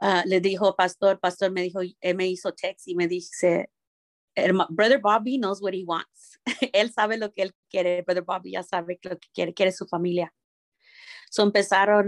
uh, 0.00 0.26
le 0.26 0.40
dijo, 0.40 0.76
pastor, 0.76 1.18
pastor 1.20 1.50
me 1.50 1.62
dijo, 1.62 1.80
él 2.00 2.16
me 2.16 2.26
hizo 2.26 2.52
text 2.52 2.88
y 2.88 2.94
me 2.94 3.08
dice, 3.08 3.70
Brother 4.70 5.00
Bobby 5.00 5.38
knows 5.38 5.60
what 5.60 5.74
he 5.74 5.84
wants. 5.84 6.38
él 6.72 6.92
sabe 6.92 7.16
lo 7.16 7.32
que 7.32 7.42
él 7.42 7.54
quiere. 7.68 8.02
Brother 8.02 8.24
Bobby 8.24 8.52
ya 8.52 8.62
sabe 8.62 8.98
lo 9.02 9.18
que 9.18 9.28
quiere, 9.32 9.54
quiere 9.54 9.72
su 9.72 9.86
familia. 9.86 10.32
So 11.30 11.42
empezaron 11.42 12.06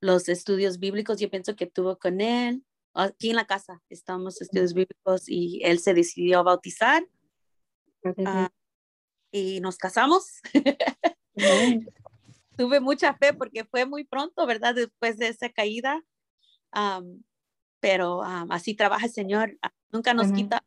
los 0.00 0.28
estudios 0.28 0.78
bíblicos. 0.78 1.18
Yo 1.18 1.30
pienso 1.30 1.56
que 1.56 1.66
tuvo 1.66 1.98
con 1.98 2.20
él. 2.20 2.64
Aquí 2.94 3.30
en 3.30 3.36
la 3.36 3.46
casa 3.46 3.82
estamos 3.88 4.40
estudios 4.40 4.72
bíblicos 4.72 5.28
y 5.28 5.60
él 5.64 5.78
se 5.78 5.94
decidió 5.94 6.40
a 6.40 6.42
bautizar. 6.42 7.06
Ah, 8.24 8.50
y 9.30 9.60
nos 9.60 9.76
casamos. 9.76 10.40
Tuve 12.56 12.80
mucha 12.80 13.14
fe 13.14 13.34
porque 13.34 13.64
fue 13.64 13.84
muy 13.84 14.04
pronto, 14.04 14.46
¿verdad? 14.46 14.74
Después 14.74 15.18
de 15.18 15.28
esa 15.28 15.50
caída. 15.50 16.02
Pero 17.80 18.22
así 18.50 18.74
trabaja 18.74 19.06
el 19.06 19.12
Señor. 19.12 19.58
Nunca 19.92 20.14
nos 20.14 20.32
quita 20.32 20.64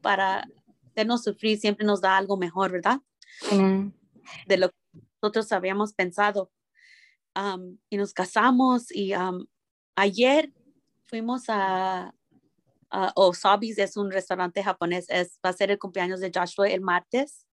para 0.00 0.46
hacernos 0.90 1.24
sufrir, 1.24 1.58
siempre 1.58 1.86
nos 1.86 2.00
da 2.00 2.16
algo 2.16 2.36
mejor, 2.36 2.72
¿verdad? 2.72 3.00
De 4.46 4.56
lo 4.56 4.70
que 4.70 4.76
nosotros 5.22 5.50
habíamos 5.52 5.92
pensado. 5.92 6.50
y 7.90 7.96
nos 7.96 8.12
casamos 8.12 8.90
y 8.94 9.12
ayer 9.96 10.52
fuimos 11.04 11.44
a, 11.48 12.14
a 12.90 13.12
Osabis, 13.16 13.78
es 13.78 13.96
un 13.96 14.10
restaurante 14.10 14.62
japonés, 14.62 15.06
es, 15.08 15.38
va 15.44 15.50
a 15.50 15.54
ser 15.54 15.70
el 15.70 15.78
cumpleaños 15.78 16.20
de 16.20 16.30
Joshua 16.34 16.68
el 16.68 16.80
martes, 16.80 17.46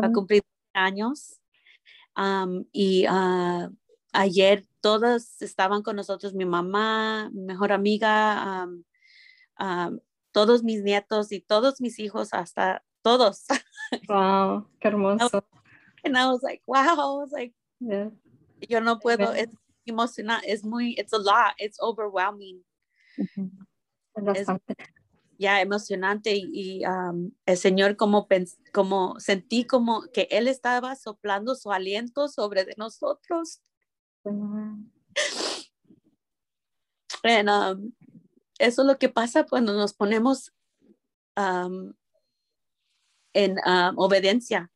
va 0.00 0.06
a 0.08 0.12
cumplir 0.12 0.42
años. 0.72 1.40
y 2.72 3.06
uh, 3.08 3.74
ayer 4.12 4.66
todos 4.84 5.40
estaban 5.40 5.82
con 5.82 5.96
nosotros, 5.96 6.34
mi 6.34 6.44
mamá, 6.44 7.30
mi 7.32 7.40
mejor 7.40 7.72
amiga, 7.72 8.68
todos 10.30 10.62
mis 10.62 10.82
nietos 10.82 11.32
y 11.32 11.40
todos 11.40 11.80
mis 11.80 11.98
hijos, 11.98 12.34
hasta 12.34 12.84
todos. 13.00 13.46
Wow, 14.08 14.68
qué 14.80 14.88
hermoso. 14.88 15.42
And 16.04 16.18
I 16.18 16.26
was 16.26 16.42
like, 16.42 16.60
wow, 16.66 16.82
I 16.82 17.16
was 17.18 17.32
like, 17.32 17.54
yo 18.68 18.80
no 18.80 18.98
puedo, 18.98 19.32
es 19.32 19.48
emocionante, 19.86 20.52
es 20.52 20.64
muy, 20.64 20.96
it's 20.98 21.14
a 21.14 21.18
lot, 21.18 21.54
it's 21.58 21.78
overwhelming. 21.80 22.62
Es 24.34 24.46
ya 25.38 25.62
emocionante 25.62 26.34
y, 26.36 26.84
um, 26.84 27.32
el 27.46 27.56
Señor 27.56 27.96
como, 27.96 28.28
como 28.74 29.18
sentí 29.18 29.64
como 29.64 30.02
que 30.12 30.28
Él 30.30 30.46
estaba 30.46 30.94
soplando 30.94 31.54
su 31.54 31.72
aliento 31.72 32.28
sobre 32.28 32.66
de 32.66 32.74
nosotros. 32.76 33.62
And, 37.22 37.48
um, 37.48 37.92
eso 38.58 38.82
es 38.82 38.86
lo 38.86 38.98
que 38.98 39.08
pasa 39.08 39.44
cuando 39.44 39.72
nos 39.74 39.94
ponemos 39.94 40.52
en 43.32 43.56
obediencia. 43.96 44.70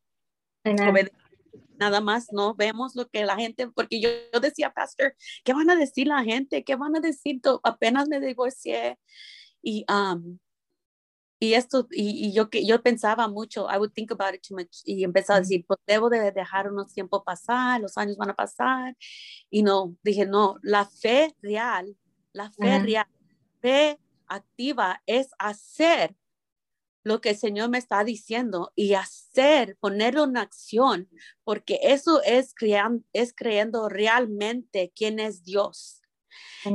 Nada 1.78 2.00
más 2.00 2.32
no 2.32 2.54
vemos 2.54 2.96
lo 2.96 3.08
que 3.08 3.24
la 3.24 3.36
gente, 3.36 3.68
porque 3.68 4.00
yo, 4.00 4.08
decía, 4.40 4.72
Pastor, 4.72 5.14
¿qué 5.44 5.52
van 5.52 5.70
a 5.70 5.76
decir 5.76 6.08
la 6.08 6.24
gente? 6.24 6.64
¿Qué 6.64 6.74
van 6.74 6.96
a 6.96 7.00
decir? 7.00 7.40
Apenas 7.62 8.08
me 8.08 8.18
divorcié 8.20 8.98
y, 9.62 9.84
y 11.40 11.54
esto, 11.54 11.86
y, 11.90 12.32
yo, 12.32 12.48
yo 12.50 12.82
pensaba 12.82 13.28
mucho, 13.28 13.68
I 13.70 13.78
would 13.78 13.92
think 13.92 14.10
about 14.10 14.34
it 14.34 14.42
too 14.46 14.56
much, 14.56 14.82
y 14.84 15.04
empezaba 15.04 15.38
a 15.38 15.40
decir, 15.40 15.64
pues 15.66 15.78
debo 15.86 16.10
de 16.10 16.32
dejar 16.32 16.70
unos 16.70 16.92
tiempos 16.92 17.22
pasar, 17.24 17.80
los 17.80 17.96
años 17.96 18.16
van 18.16 18.30
a 18.30 18.34
pasar, 18.34 18.96
y 19.50 19.62
no, 19.62 19.96
dije, 20.02 20.26
no, 20.26 20.56
la 20.62 20.84
fe 20.86 21.34
real, 21.42 21.96
la 22.32 22.50
fe 22.50 22.78
real 22.80 23.06
fe 23.60 23.98
activa 24.26 25.02
es 25.06 25.30
hacer 25.38 26.14
lo 27.04 27.20
que 27.20 27.30
el 27.30 27.36
Señor 27.36 27.70
me 27.70 27.78
está 27.78 28.04
diciendo 28.04 28.72
y 28.74 28.94
hacer, 28.94 29.76
ponerlo 29.80 30.24
en 30.24 30.36
acción, 30.36 31.08
porque 31.44 31.78
eso 31.82 32.22
es, 32.22 32.52
creando, 32.54 33.04
es 33.12 33.32
creyendo 33.34 33.88
realmente 33.88 34.92
quién 34.94 35.18
es 35.18 35.42
Dios. 35.42 36.02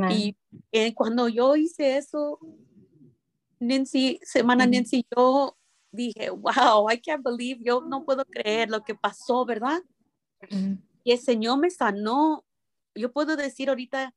Y 0.09 0.38
eh, 0.72 0.95
cuando 0.95 1.28
yo 1.28 1.55
hice 1.55 1.97
eso, 1.97 2.39
Nancy, 3.64 4.20
semana 4.24 4.66
Nancy, 4.66 5.05
yo 5.16 5.57
dije, 5.91 6.30
wow, 6.30 6.89
I 6.89 6.97
can't 6.97 7.24
believe, 7.24 7.61
yo 7.64 7.82
no 7.82 8.03
puedo 8.03 8.26
creer 8.26 8.70
lo 8.70 8.84
que 8.84 8.95
pasó, 8.95 9.45
¿verdad? 9.45 9.82
Y 11.03 11.11
el 11.11 11.20
Señor 11.20 11.59
me 11.59 11.70
sanó. 11.70 12.45
Yo 12.95 13.11
puedo 13.11 13.36
decir 13.36 13.70
ahorita 13.70 14.14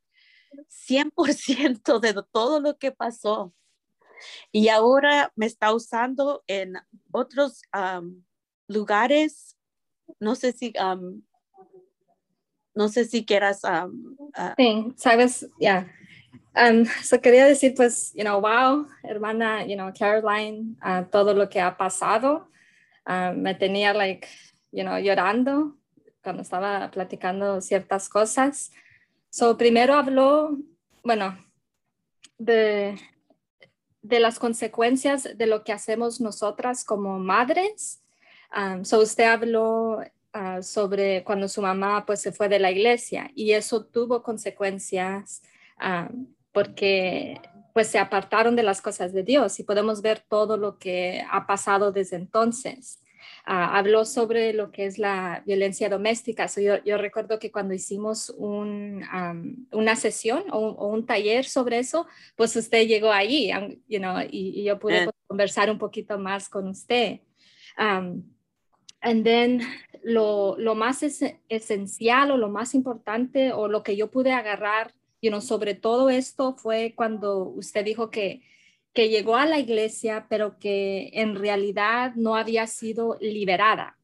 100% 0.68 2.00
de 2.00 2.14
todo 2.32 2.60
lo 2.60 2.78
que 2.78 2.92
pasó. 2.92 3.54
Y 4.50 4.68
ahora 4.68 5.32
me 5.36 5.46
está 5.46 5.74
usando 5.74 6.42
en 6.46 6.74
otros 7.12 7.62
lugares. 8.66 9.56
No 10.18 10.34
sé 10.34 10.52
si, 10.52 10.72
no 12.74 12.88
sé 12.88 13.04
si 13.04 13.24
quieras. 13.24 13.62
Uh, 13.64 14.54
sí, 14.56 14.92
sabes, 14.96 15.42
ya. 15.60 15.84
Yeah. 15.84 15.92
Quería 17.22 17.46
decir, 17.46 17.74
pues, 17.74 18.12
you 18.14 18.22
know, 18.22 18.40
wow, 18.40 18.86
hermana, 19.02 19.64
you 19.66 19.76
know, 19.76 19.92
Caroline, 19.92 20.76
todo 21.10 21.34
lo 21.34 21.48
que 21.48 21.60
ha 21.60 21.76
pasado. 21.76 22.48
me 23.34 23.54
tenía, 23.54 23.94
like, 23.94 24.26
you 24.72 24.82
know, 24.82 24.98
llorando 24.98 25.76
cuando 26.22 26.42
estaba 26.42 26.90
platicando 26.90 27.60
ciertas 27.60 28.08
cosas. 28.08 28.72
So, 29.30 29.56
primero 29.56 29.94
habló, 29.94 30.56
bueno, 31.04 31.36
de, 32.38 32.98
de 34.02 34.20
las 34.20 34.38
consecuencias 34.38 35.36
de 35.36 35.46
lo 35.46 35.64
que 35.64 35.72
hacemos 35.72 36.20
nosotras 36.20 36.84
como 36.84 37.18
madres. 37.18 38.02
Um, 38.56 38.84
so 38.84 39.00
usted 39.00 39.24
habló 39.24 40.00
uh, 40.34 40.62
sobre 40.62 41.24
cuando 41.24 41.48
su 41.48 41.60
mamá 41.60 42.06
pues 42.06 42.20
se 42.20 42.32
fue 42.32 42.48
de 42.48 42.58
la 42.58 42.70
iglesia 42.70 43.30
y 43.34 43.52
eso 43.52 43.84
tuvo 43.84 44.22
consecuencias 44.22 45.42
um, 45.82 46.26
porque 46.56 47.38
pues 47.74 47.88
se 47.88 47.98
apartaron 47.98 48.56
de 48.56 48.62
las 48.62 48.80
cosas 48.80 49.12
de 49.12 49.22
Dios 49.22 49.60
y 49.60 49.62
podemos 49.62 50.00
ver 50.00 50.20
todo 50.26 50.56
lo 50.56 50.78
que 50.78 51.22
ha 51.30 51.46
pasado 51.46 51.92
desde 51.92 52.16
entonces. 52.16 53.02
Ah, 53.44 53.76
habló 53.76 54.06
sobre 54.06 54.54
lo 54.54 54.72
que 54.72 54.86
es 54.86 54.98
la 54.98 55.42
violencia 55.44 55.90
doméstica. 55.90 56.46
yo, 56.82 56.96
recuerdo 56.96 57.38
que 57.38 57.52
cuando 57.52 57.74
hicimos 57.74 58.30
una 58.38 59.96
sesión 59.96 60.44
o 60.50 60.86
un, 60.88 61.04
taller 61.04 61.44
sobre 61.44 61.78
eso, 61.78 62.06
pues 62.36 62.56
usted 62.56 62.86
llegó 62.86 63.12
ahí 63.12 63.50
you 63.86 63.98
know, 63.98 64.16
y, 64.26 64.64
yo 64.64 64.78
pude 64.78 65.04
pues, 65.04 65.16
conversar 65.26 65.70
un 65.70 65.76
poquito 65.76 66.18
más 66.18 66.48
con 66.48 66.68
usted. 66.68 67.20
Um, 67.78 68.22
and 69.02 69.24
then 69.24 69.60
lo, 70.02 70.56
lo 70.56 70.74
más 70.74 71.02
esencial 71.50 72.30
o 72.30 72.38
lo 72.38 72.48
más 72.48 72.74
importante 72.74 73.52
o 73.52 73.68
lo 73.68 73.82
que 73.82 73.94
yo 73.94 74.10
pude 74.10 74.32
agarrar 74.32 74.94
sobre 75.40 75.74
todo 75.74 76.10
esto 76.10 76.54
fue 76.56 76.94
cuando 76.96 77.40
usted 77.48 77.84
dijo 77.84 78.10
que 78.10 78.42
que 78.96 79.10
llegó 79.10 79.36
a 79.36 79.46
la 79.46 79.58
iglesia, 79.60 80.26
pero 80.28 80.58
que 80.58 81.10
en 81.12 81.36
realidad 81.36 82.14
no 82.16 82.34
había 82.34 82.66
sido 82.66 83.18
liberada. 83.20 83.98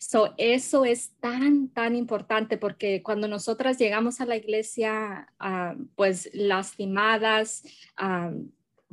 So, 0.00 0.32
eso 0.38 0.84
es 0.84 1.12
tan, 1.20 1.68
tan 1.68 1.94
importante 1.94 2.56
porque 2.56 3.02
cuando 3.02 3.28
nosotras 3.28 3.78
llegamos 3.78 4.20
a 4.20 4.26
la 4.26 4.36
iglesia, 4.36 5.28
ah, 5.38 5.74
pues 5.96 6.30
lastimadas, 6.32 7.62
ah, 7.96 8.32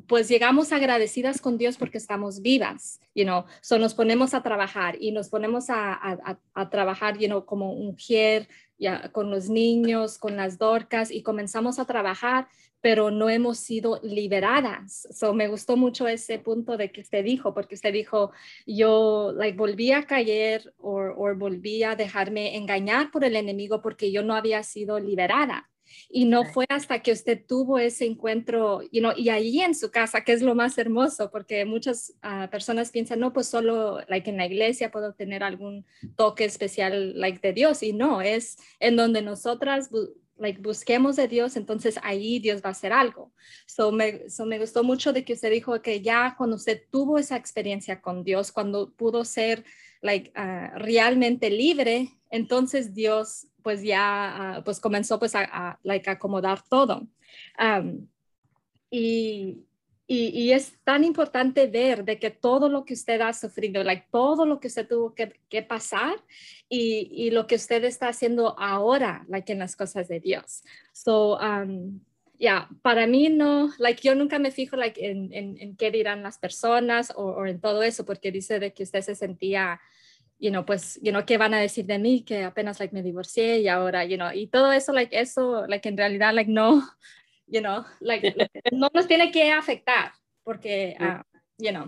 pues 0.08 0.28
llegamos 0.28 0.72
agradecidas 0.74 1.40
con 1.40 1.58
Dios 1.58 1.78
porque 1.78 1.98
estamos 1.98 2.42
vivas, 2.42 3.00
you 3.16 3.24
know, 3.24 3.46
so 3.62 3.80
nos 3.80 3.94
ponemos 3.94 4.34
a 4.34 4.44
trabajar 4.44 4.98
y 5.00 5.12
nos 5.12 5.30
ponemos 5.30 5.70
a, 5.70 6.38
a, 6.54 6.70
trabajar, 6.70 7.18
you 7.18 7.28
know, 7.28 7.46
como 7.46 7.74
mujer, 7.76 8.48
ya, 8.78 9.12
con 9.12 9.32
los 9.32 9.50
niños, 9.50 10.18
con 10.18 10.36
las 10.36 10.58
dorcas 10.58 11.12
y 11.12 11.24
comenzamos 11.24 11.80
a 11.80 11.86
trabajar 11.86 12.48
pero 12.86 13.10
no 13.10 13.32
hemos 13.32 13.58
sido 13.58 14.00
liberadas. 14.04 15.08
So, 15.12 15.34
me 15.34 15.48
gustó 15.48 15.76
mucho 15.76 16.08
ese 16.08 16.38
punto 16.38 16.78
de 16.78 16.92
que 16.92 17.02
usted 17.02 17.24
dijo, 17.24 17.52
porque 17.52 17.74
usted 17.74 17.92
dijo, 17.92 18.32
yo 18.68 19.34
like, 19.36 19.58
volví 19.58 19.92
a 19.92 20.04
caer 20.04 20.72
o 20.78 21.34
volví 21.36 21.82
a 21.82 21.96
dejarme 21.96 22.56
engañar 22.56 23.10
por 23.10 23.24
el 23.24 23.38
enemigo 23.38 23.82
porque 23.82 24.12
yo 24.12 24.22
no 24.22 24.36
había 24.36 24.62
sido 24.62 25.00
liberada. 25.00 25.68
Y 26.10 26.26
no 26.26 26.46
fue 26.46 26.66
hasta 26.70 27.02
que 27.02 27.12
usted 27.12 27.44
tuvo 27.46 27.78
ese 27.80 28.06
encuentro, 28.06 28.82
you 28.92 29.02
know, 29.02 29.14
y 29.16 29.30
ahí 29.30 29.62
en 29.62 29.76
su 29.76 29.92
casa, 29.92 30.24
que 30.24 30.34
es 30.34 30.42
lo 30.42 30.56
más 30.56 30.78
hermoso, 30.78 31.32
porque 31.32 31.66
muchas 31.66 32.14
ah, 32.22 32.50
personas 32.52 32.92
piensan, 32.92 33.20
no, 33.20 33.34
pues 33.34 33.48
solo 33.48 34.00
like, 34.08 34.30
en 34.30 34.38
la 34.38 34.46
iglesia 34.46 34.92
puedo 34.92 35.14
tener 35.14 35.44
algún 35.44 35.86
toque 36.16 36.46
especial 36.46 37.20
like, 37.20 37.40
de 37.40 37.54
Dios. 37.54 37.84
Y 37.84 37.94
no, 37.94 38.22
es 38.22 38.58
en 38.80 38.96
donde 38.96 39.22
nosotras 39.22 39.90
like, 40.38 40.62
busquemos 40.62 41.16
de 41.16 41.28
Dios, 41.28 41.56
entonces 41.56 42.00
ahí 42.04 42.40
Dios 42.40 42.62
va 42.62 42.70
a 42.70 42.72
hacer 42.72 42.92
algo. 42.92 43.34
So 43.68 43.92
me, 43.92 44.30
so 44.30 44.46
me 44.46 44.60
gustó 44.60 44.84
mucho 44.84 45.14
de 45.14 45.24
que 45.24 45.34
usted 45.34 45.52
dijo 45.52 45.82
que 45.82 46.02
ya 46.02 46.36
cuando 46.38 46.56
usted 46.56 46.84
tuvo 46.92 47.18
esa 47.18 47.36
experiencia 47.38 48.02
con 48.02 48.24
Dios, 48.24 48.52
cuando 48.52 48.92
pudo 48.94 49.26
ser 49.26 49.64
like, 50.02 50.32
uh, 50.38 50.78
realmente 50.78 51.50
libre, 51.50 52.10
entonces 52.30 52.94
Dios 52.94 53.48
pues 53.62 53.82
ya 53.82 54.58
uh, 54.60 54.64
pues 54.64 54.80
comenzó 54.80 55.18
pues 55.18 55.34
a, 55.36 55.44
a 55.44 55.80
like, 55.84 56.10
acomodar 56.10 56.62
todo. 56.70 57.08
Um, 57.60 58.08
y, 58.92 59.65
y, 60.08 60.52
es 60.52 60.78
tan 60.84 61.04
importante 61.04 61.66
ver 61.66 62.06
de 62.06 62.20
que 62.20 62.30
todo 62.30 62.70
lo 62.70 62.86
que 62.86 62.94
usted 62.94 63.22
ha 63.22 63.34
sufrido, 63.34 63.84
like, 63.84 64.06
todo 64.12 64.46
lo 64.46 64.60
que 64.60 64.68
usted 64.68 64.88
tuvo 64.88 65.16
que, 65.16 65.40
que 65.50 65.64
pasar 65.64 66.16
y, 66.70 67.10
y, 67.12 67.32
lo 67.32 67.48
que 67.48 67.56
usted 67.56 67.84
está 67.84 68.10
haciendo 68.10 68.58
ahora, 68.60 69.26
like, 69.28 69.52
en 69.52 69.60
las 69.60 69.76
cosas 69.76 70.08
de 70.08 70.20
Dios. 70.20 70.64
So, 70.94 71.40
um, 71.40 72.00
ya, 72.38 72.70
para 72.84 73.08
mí 73.08 73.30
no, 73.30 73.72
like, 73.80 74.02
yo 74.04 74.14
nunca 74.14 74.38
me 74.38 74.52
fijo 74.52 74.76
like, 74.76 75.04
en, 75.04 75.34
en, 75.34 75.58
en 75.60 75.76
qué 75.76 75.90
dirán 75.90 76.22
las 76.22 76.38
personas 76.38 77.12
o, 77.16 77.46
en 77.48 77.60
todo 77.60 77.82
eso, 77.82 78.06
porque 78.06 78.32
dice 78.32 78.60
de 78.60 78.74
que 78.74 78.84
usted 78.84 79.02
se 79.02 79.16
sentía, 79.16 79.82
you 80.40 80.52
know, 80.52 80.66
pues, 80.66 81.00
you 81.02 81.12
know, 81.12 81.26
¿qué 81.26 81.38
van 81.40 81.56
a 81.56 81.60
decir 81.60 81.86
de 81.86 81.98
mí? 81.98 82.24
Que 82.24 82.44
apenas, 82.44 82.80
like, 82.80 82.94
me 82.94 83.02
divorcié 83.02 83.60
y 83.60 83.68
ahora, 83.70 84.06
you 84.06 84.18
know, 84.18 84.32
y 84.32 84.48
todo 84.48 84.72
eso, 84.72 84.94
like, 84.94 85.20
eso, 85.20 85.66
like, 85.68 85.88
en 85.90 85.98
realidad, 85.98 86.34
like, 86.34 86.52
no, 86.52 86.84
you 87.48 87.62
know, 87.62 87.86
like, 88.00 88.24
no 88.72 88.90
nos 88.94 89.08
tiene 89.08 89.32
que 89.32 89.52
afectar 89.52 90.14
porque, 90.44 90.96
uh, 91.00 91.24
you 91.58 91.72
know, 91.72 91.86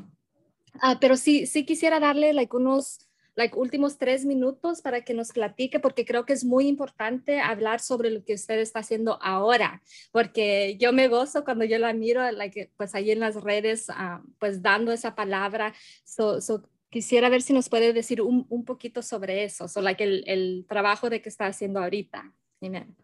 uh, 0.83 0.97
pero 0.99 1.15
sí, 1.15 1.45
sí 1.45 1.65
quisiera 1.65 1.99
darle, 1.99 2.33
like, 2.33 2.55
unos, 2.55 3.07
like, 3.35 3.55
últimos 3.55 3.97
tres 3.97 4.25
minutos 4.25 4.81
para 4.81 5.01
que 5.01 5.13
nos 5.13 5.31
platique, 5.31 5.79
porque 5.79 6.05
creo 6.05 6.25
que 6.25 6.33
es 6.33 6.43
muy 6.43 6.67
importante 6.67 7.39
hablar 7.39 7.79
sobre 7.79 8.09
lo 8.09 8.23
que 8.23 8.33
usted 8.33 8.59
está 8.59 8.79
haciendo 8.79 9.19
ahora, 9.21 9.81
porque 10.11 10.75
yo 10.79 10.91
me 10.91 11.07
gozo 11.07 11.43
cuando 11.43 11.65
yo 11.65 11.77
la 11.77 11.93
miro, 11.93 12.29
like, 12.31 12.71
pues 12.77 12.95
ahí 12.95 13.11
en 13.11 13.19
las 13.19 13.35
redes, 13.35 13.89
uh, 13.89 14.25
pues 14.39 14.61
dando 14.61 14.91
esa 14.91 15.15
palabra, 15.15 15.73
so, 16.03 16.41
so, 16.41 16.67
quisiera 16.89 17.29
ver 17.29 17.41
si 17.41 17.53
nos 17.53 17.69
puede 17.69 17.93
decir 17.93 18.21
un, 18.21 18.45
un 18.49 18.65
poquito 18.65 19.01
sobre 19.03 19.43
eso, 19.43 19.67
so, 19.67 19.81
like, 19.81 20.03
el, 20.03 20.23
el 20.25 20.65
trabajo 20.67 21.09
de 21.09 21.21
que 21.21 21.29
está 21.29 21.45
haciendo 21.45 21.79
ahorita. 21.79 22.33
Amén. 22.59 22.95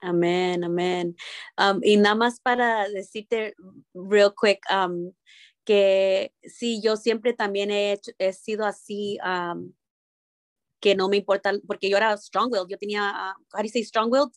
Amén, 0.00 0.64
amén, 0.64 1.16
um, 1.58 1.80
y 1.82 1.96
nada 1.96 2.14
más 2.14 2.38
para 2.40 2.88
decirte 2.88 3.54
real 3.92 4.32
quick 4.40 4.60
um, 4.70 5.12
que 5.64 6.32
sí, 6.44 6.80
yo 6.80 6.96
siempre 6.96 7.32
también 7.32 7.72
he, 7.72 7.98
he 8.18 8.32
sido 8.32 8.64
así, 8.64 9.18
um, 9.24 9.72
que 10.80 10.94
no 10.94 11.08
me 11.08 11.16
importa, 11.16 11.52
porque 11.66 11.90
yo 11.90 11.96
era 11.96 12.16
strong-willed, 12.16 12.68
yo 12.68 12.78
tenía, 12.78 13.10
uh, 13.10 13.42
how 13.52 13.58
do 13.58 13.64
you 13.64 13.70
say 13.70 13.82
strong-willed? 13.82 14.32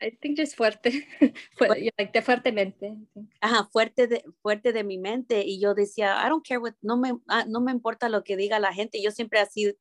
I 0.00 0.10
think 0.20 0.36
just 0.36 0.56
fuerte, 0.56 1.06
like, 1.96 2.22
fuertemente. 2.22 2.96
Ajá, 3.40 3.68
fuerte 3.70 4.08
de, 4.08 4.24
fuerte 4.42 4.72
de 4.72 4.82
mi 4.82 4.98
mente 4.98 5.44
y 5.46 5.60
yo 5.60 5.74
decía, 5.74 6.16
I 6.26 6.28
don't 6.28 6.44
care 6.44 6.58
what, 6.58 6.74
no 6.82 6.96
me, 6.96 7.12
ah, 7.28 7.44
no 7.46 7.60
me 7.60 7.70
importa 7.70 8.08
lo 8.08 8.24
que 8.24 8.36
diga 8.36 8.58
la 8.58 8.74
gente, 8.74 9.00
yo 9.00 9.12
siempre 9.12 9.38
así 9.38 9.76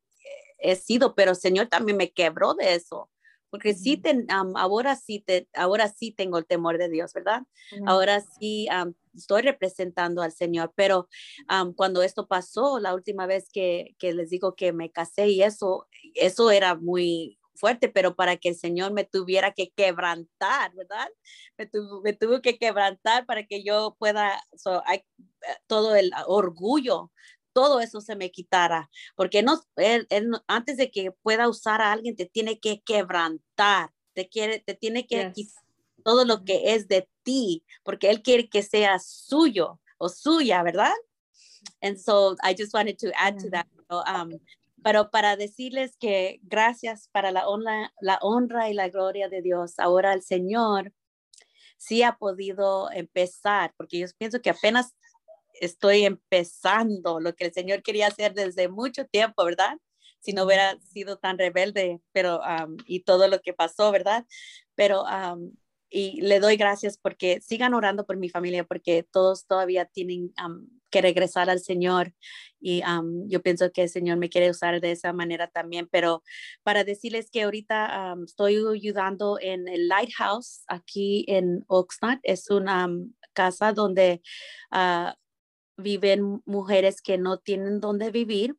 he 0.62 0.76
sido, 0.76 1.16
pero 1.16 1.32
el 1.32 1.38
Señor 1.38 1.68
también 1.68 1.97
me 1.97 2.12
quebró 2.12 2.53
de 2.53 2.76
eso. 2.76 3.09
Porque 3.49 3.74
sí, 3.74 3.97
te, 3.97 4.26
ahora, 4.30 4.95
sí 4.95 5.20
te, 5.20 5.49
ahora 5.53 5.89
sí 5.89 6.12
tengo 6.12 6.38
el 6.38 6.46
temor 6.46 6.78
de 6.78 6.88
Dios, 6.88 7.12
¿verdad? 7.12 7.42
Ahora 7.86 8.21
sí 8.21 8.70
estoy 9.13 9.42
representando 9.42 10.21
al 10.21 10.32
Señor, 10.32 10.71
pero 10.74 11.09
cuando 11.75 12.01
esto 12.01 12.28
pasó, 12.28 12.79
la 12.79 12.93
última 12.93 13.25
vez 13.25 13.50
que, 13.51 13.93
que 14.00 14.13
les 14.13 14.29
digo 14.29 14.55
que 14.55 14.71
me 14.71 14.89
casé 14.89 15.28
y 15.28 15.43
eso, 15.43 15.89
eso 16.16 16.50
era 16.50 16.75
muy, 16.75 17.38
fuerte, 17.62 17.89
pero 17.89 18.16
para 18.16 18.38
que 18.38 18.50
el 18.50 18.55
Señor 18.55 18.92
me 18.92 19.05
tuviera 19.05 19.54
que 19.54 19.71
quebrantar, 19.71 20.74
¿verdad? 20.75 21.08
Me, 21.58 21.70
me 22.04 22.13
tuvo 22.13 22.42
que 22.42 22.58
quebrantar 22.58 23.25
para 23.25 23.46
que 23.46 23.63
yo 23.63 23.96
pueda, 24.00 24.43
hay, 24.86 24.97
eh, 24.97 25.55
todo 25.67 25.96
el 25.96 26.12
orgullo 26.25 27.12
todo 27.53 27.79
eso 27.79 28.01
se 28.01 28.15
me 28.15 28.32
quitara, 28.32 28.89
porque 29.15 29.43
no, 29.43 29.61
él, 29.75 30.07
antes 30.47 30.78
de 30.78 30.91
que 30.91 31.11
pueda 31.11 31.47
usar 31.49 31.82
a 31.82 31.91
alguien, 31.91 32.15
te 32.15 32.25
tiene 32.25 32.59
que 32.59 32.82
quebrantar, 32.82 33.91
te, 34.13 34.29
quiere, 34.29 34.59
te 34.59 34.73
tiene 34.73 35.07
que 35.07 35.32
quitar 35.33 35.63
todo 36.03 36.25
lo 36.25 36.43
que 36.43 36.73
es 36.73 36.87
de 36.87 37.07
ti, 37.23 37.63
porque 37.83 38.09
él 38.09 38.21
quiere 38.21 38.49
que 38.49 38.63
sea 38.63 38.99
suyo 38.99 39.79
o 39.97 40.09
suya, 40.09 40.63
¿verdad? 40.63 40.93
And 41.82 41.97
so 41.97 42.36
I 42.43 42.55
just 42.57 42.73
wanted 42.73 42.97
to 42.99 43.11
add 43.15 43.37
to 43.39 43.49
that. 43.51 43.67
Um, 43.89 44.39
pero 44.83 45.11
para 45.11 45.36
decirles 45.36 45.95
que 45.97 46.39
gracias 46.43 47.07
para 47.11 47.32
la 47.32 47.47
honra, 47.47 47.93
la 48.01 48.17
honra 48.21 48.69
y 48.69 48.73
la 48.73 48.89
gloria 48.89 49.29
de 49.29 49.41
Dios. 49.41 49.78
Ahora 49.78 50.13
el 50.13 50.23
Señor 50.23 50.91
sí 51.78 52.03
ha 52.03 52.17
podido 52.17 52.91
empezar, 52.91 53.73
porque 53.78 53.99
yo 53.99 54.07
pienso 54.17 54.41
que 54.41 54.49
apenas 54.49 54.95
estoy 55.62 56.05
empezando 56.05 57.20
lo 57.20 57.33
que 57.36 57.46
el 57.46 57.54
Señor 57.54 57.83
quería 57.83 58.08
hacer 58.08 58.33
desde 58.33 58.67
mucho 58.67 59.05
tiempo, 59.05 59.46
¿verdad? 59.46 59.78
Si 60.20 60.33
no 60.33 60.43
hubiera 60.43 60.78
sido 60.82 61.17
tan 61.17 61.38
rebelde, 61.38 62.01
pero, 62.12 62.42
y 62.86 63.01
todo 63.01 63.28
lo 63.28 63.39
que 63.39 63.54
pasó, 63.54 63.92
¿verdad? 63.92 64.25
Pero, 64.75 65.05
y 65.89 66.21
le 66.21 66.39
doy 66.39 66.58
gracias 66.58 66.97
porque 66.97 67.42
sigan 67.42 67.74
orando 67.74 68.05
por 68.05 68.17
mi 68.17 68.29
familia, 68.29 68.63
porque 68.63 69.04
todos 69.04 69.46
todavía 69.46 69.86
tienen 69.86 70.33
que 70.89 71.01
regresar 71.01 71.50
al 71.50 71.59
Señor. 71.59 72.13
Y 72.59 72.82
yo 73.28 73.42
pienso 73.42 73.71
que 73.71 73.83
el 73.83 73.89
Señor 73.89 74.17
me 74.17 74.29
quiere 74.29 74.50
usar 74.50 74.79
de 74.82 74.92
esa 74.92 75.13
manera 75.13 75.47
también. 75.47 75.88
Pero 75.92 76.24
para 76.63 76.83
decirles 76.83 77.29
que 77.32 77.43
ahorita 77.43 78.16
estoy 78.25 78.58
ayudando 78.58 79.38
en 79.39 79.67
el 79.67 79.88
Lighthouse 79.88 80.63
aquí 80.67 81.25
en 81.28 81.63
Oxnard. 81.67 82.20
Es 82.24 82.50
una 82.50 82.89
casa 83.33 83.74
donde 83.74 84.21
uh, 84.71 85.12
viven 85.82 86.41
mujeres 86.45 87.01
que 87.01 87.17
no 87.17 87.37
tienen 87.37 87.79
dónde 87.79 88.12
vivir 88.12 88.55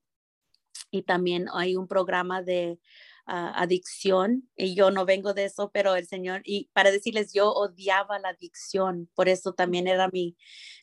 y 0.91 1.03
también 1.03 1.47
hay 1.53 1.77
un 1.77 1.89
programa 1.89 2.43
de 2.43 2.79
adicción 3.25 4.49
y 4.57 4.75
yo 4.75 4.91
no 4.91 5.05
vengo 5.05 5.33
de 5.33 5.45
eso, 5.45 5.71
pero 5.73 5.95
el 5.95 6.07
Señor, 6.07 6.43
y 6.45 6.69
para 6.73 6.91
decirles, 6.91 7.33
yo 7.33 7.53
odiaba 7.53 8.19
la 8.19 8.31
adicción, 8.31 9.09
por 9.15 9.29
eso 9.29 9.53
también 9.53 9.87
era 9.87 10.09
mi, 10.09 10.37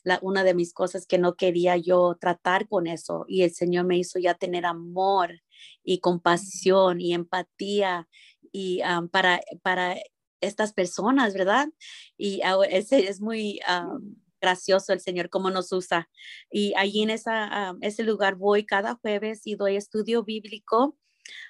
la, 0.03 0.20
una 0.22 0.44
de 0.44 0.53
mis 0.53 0.74
cosas 0.74 1.06
que 1.06 1.18
no 1.18 1.36
quería 1.36 1.76
yo 1.78 2.18
tratar 2.20 2.68
con 2.68 2.88
eso 2.88 3.26
y 3.28 3.44
el 3.44 3.53
Señor 3.53 3.86
me 3.86 3.98
hizo 3.98 4.20
ya 4.20 4.36
tener 4.36 4.66
amor 4.66 5.41
y 5.84 5.99
compasión 5.99 7.02
y 7.02 7.14
empatía 7.14 8.07
y 8.52 8.82
para, 9.11 9.41
para 9.61 9.98
estas 10.41 10.74
personas, 10.74 11.34
¿verdad? 11.34 11.68
Y 12.18 12.41
ese 12.70 13.10
es 13.10 13.22
muy... 13.22 13.60
gracioso 14.41 14.94
el 14.94 14.99
Señor, 15.02 15.30
cómo 15.30 15.49
nos 15.52 15.72
usa. 15.72 16.10
Y 16.52 16.74
allí 16.78 17.03
en 17.03 17.10
esa, 17.10 17.76
ese 17.82 18.03
lugar 18.03 18.36
voy 18.36 18.66
cada 18.66 18.95
jueves 18.95 19.41
y 19.45 19.56
doy 19.56 19.76
estudio 19.76 20.24
bíblico 20.24 20.98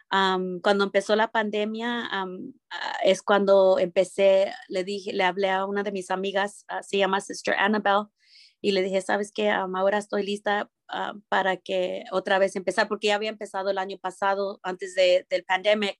cuando 0.10 0.84
empezó 0.84 1.16
la 1.16 1.32
pandemia, 1.32 2.07
ah, 2.11 2.26
es 3.03 3.22
cuando 3.22 3.78
empecé, 3.80 4.52
le 4.68 4.84
dije, 4.84 5.14
le 5.14 5.24
hablé 5.24 5.49
a 5.49 5.66
una 5.66 5.84
de 5.84 5.91
mis 5.91 6.11
amigas, 6.11 6.66
ah, 6.68 6.84
se 6.84 6.98
llama 6.98 7.22
Sister 7.22 7.56
Annabelle, 7.56 8.07
y 8.61 8.72
le 8.72 8.82
dije, 8.82 9.02
¿sabes 9.02 9.32
qué? 9.34 9.49
ahora 9.49 9.99
estoy 9.99 10.24
lista 10.24 10.70
ah, 10.90 11.14
para 11.30 11.57
que 11.57 12.06
otra 12.11 12.40
vez 12.40 12.56
empezar, 12.56 12.88
porque 12.88 13.07
ya 13.07 13.16
había 13.16 13.30
empezado 13.30 13.70
el 13.70 13.78
año 13.78 13.98
pasado, 13.99 14.60
antes 14.64 14.95
de, 14.95 15.26
del 15.30 15.44
pandemic, 15.45 15.99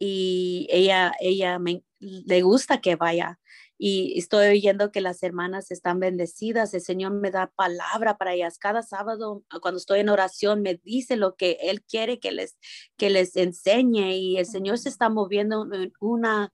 y 0.00 0.68
ella, 0.70 1.12
ella 1.20 1.58
me, 1.58 1.82
le 1.98 2.42
gusta 2.42 2.80
que 2.80 2.96
vaya 2.96 3.40
y 3.78 4.18
estoy 4.18 4.48
oyendo 4.48 4.90
que 4.90 5.00
las 5.00 5.22
hermanas 5.22 5.70
están 5.70 6.00
bendecidas. 6.00 6.74
El 6.74 6.80
Señor 6.80 7.12
me 7.12 7.30
da 7.30 7.52
palabra 7.54 8.18
para 8.18 8.34
ellas. 8.34 8.58
Cada 8.58 8.82
sábado, 8.82 9.44
ah, 9.50 9.60
cuando 9.60 9.78
estoy 9.78 10.00
en 10.00 10.08
oración, 10.08 10.62
me 10.62 10.74
dice 10.82 11.16
lo 11.16 11.36
que 11.36 11.58
Él 11.62 11.82
quiere 11.82 12.18
que 12.18 12.32
les, 12.32 12.58
que 12.96 13.08
les 13.08 13.36
enseñe 13.36 14.16
y 14.16 14.36
el 14.36 14.46
Señor 14.46 14.78
se 14.78 14.88
está 14.88 15.08
moviendo 15.08 15.72
en 15.72 15.92
una, 16.00 16.52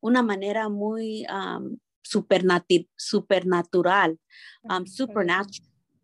una 0.00 0.22
manera 0.22 0.70
muy 0.70 1.26
supernatural, 2.02 2.88
supernatural. 2.96 4.18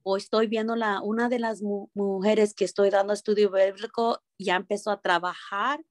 Hoy 0.03 0.21
estoy 0.21 0.47
viendo 0.49 0.77
la, 0.77 1.03
una 1.03 1.31
de 1.31 1.39
las 1.39 1.63
mujeres 1.63 2.55
que 2.55 2.65
estoy 2.65 2.91
dando 2.91 3.13
estudio 3.15 3.51
bíblico 3.51 4.23
ya 4.39 4.57
empezó 4.57 4.91
a 4.91 5.01
trabajar 5.01 5.83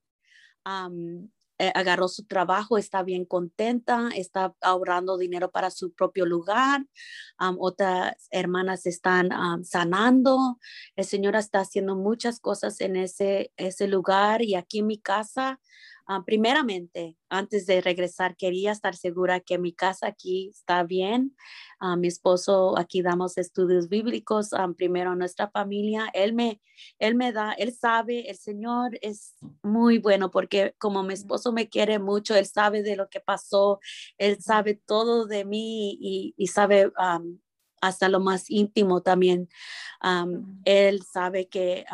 eh, 1.59 1.71
agarró 1.73 2.07
su 2.07 2.25
trabajo, 2.25 2.77
está 2.77 3.03
bien 3.03 3.25
contenta, 3.25 4.09
está 4.15 4.53
ahorrando 4.61 5.17
dinero 5.17 5.51
para 5.51 5.71
su 5.71 5.91
propio 5.91 6.25
lugar. 6.25 6.85
otras 7.59 8.27
hermanas 8.31 8.85
están 8.85 9.29
sanando. 9.63 10.59
El 10.95 11.05
Señor 11.05 11.35
está 11.35 11.61
haciendo 11.61 11.95
muchas 11.95 12.39
cosas 12.39 12.79
en 12.81 12.95
ese, 12.95 13.51
ese 13.57 13.87
lugar 13.87 14.41
y 14.41 14.55
aquí 14.55 14.79
en 14.79 14.87
mi 14.87 14.99
casa 14.99 15.59
Ah, 16.09 16.23
primeramente, 16.25 17.17
antes 17.27 17.65
de 17.65 17.81
regresar, 17.81 18.37
quería 18.37 18.71
estar 18.71 18.95
segura 18.95 19.41
que 19.41 19.57
mi 19.57 19.73
casa 19.73 20.07
aquí 20.07 20.47
está 20.51 20.83
bien. 20.83 21.35
Uh, 21.81 21.97
mi 21.97 22.07
esposo, 22.07 22.77
aquí 22.77 23.01
damos 23.01 23.37
estudios 23.37 23.89
bíblicos. 23.89 24.53
Um, 24.53 24.73
primero 24.73 25.15
nuestra 25.15 25.49
familia, 25.49 26.09
él 26.13 26.33
me, 26.33 26.61
él 26.97 27.15
me 27.15 27.33
da, 27.33 27.51
él 27.51 27.73
sabe, 27.73 28.29
el 28.29 28.37
Señor 28.37 28.97
es 29.01 29.35
muy 29.61 29.97
bueno 29.97 30.31
porque 30.31 30.73
como 30.77 31.03
mi 31.03 31.13
esposo 31.13 31.51
me 31.51 31.67
quiere 31.67 31.99
mucho, 31.99 32.35
él 32.35 32.45
sabe 32.45 32.83
de 32.83 32.95
lo 32.95 33.09
que 33.09 33.19
pasó, 33.19 33.81
él 34.17 34.41
sabe 34.41 34.75
todo 34.75 35.25
de 35.25 35.43
mí 35.43 35.97
y, 35.99 36.33
y 36.37 36.47
sabe 36.47 36.89
hasta 37.81 38.07
lo 38.07 38.21
más 38.21 38.49
íntimo 38.49 39.01
también. 39.01 39.49
él 40.63 41.03
sabe 41.03 41.49
que 41.49 41.85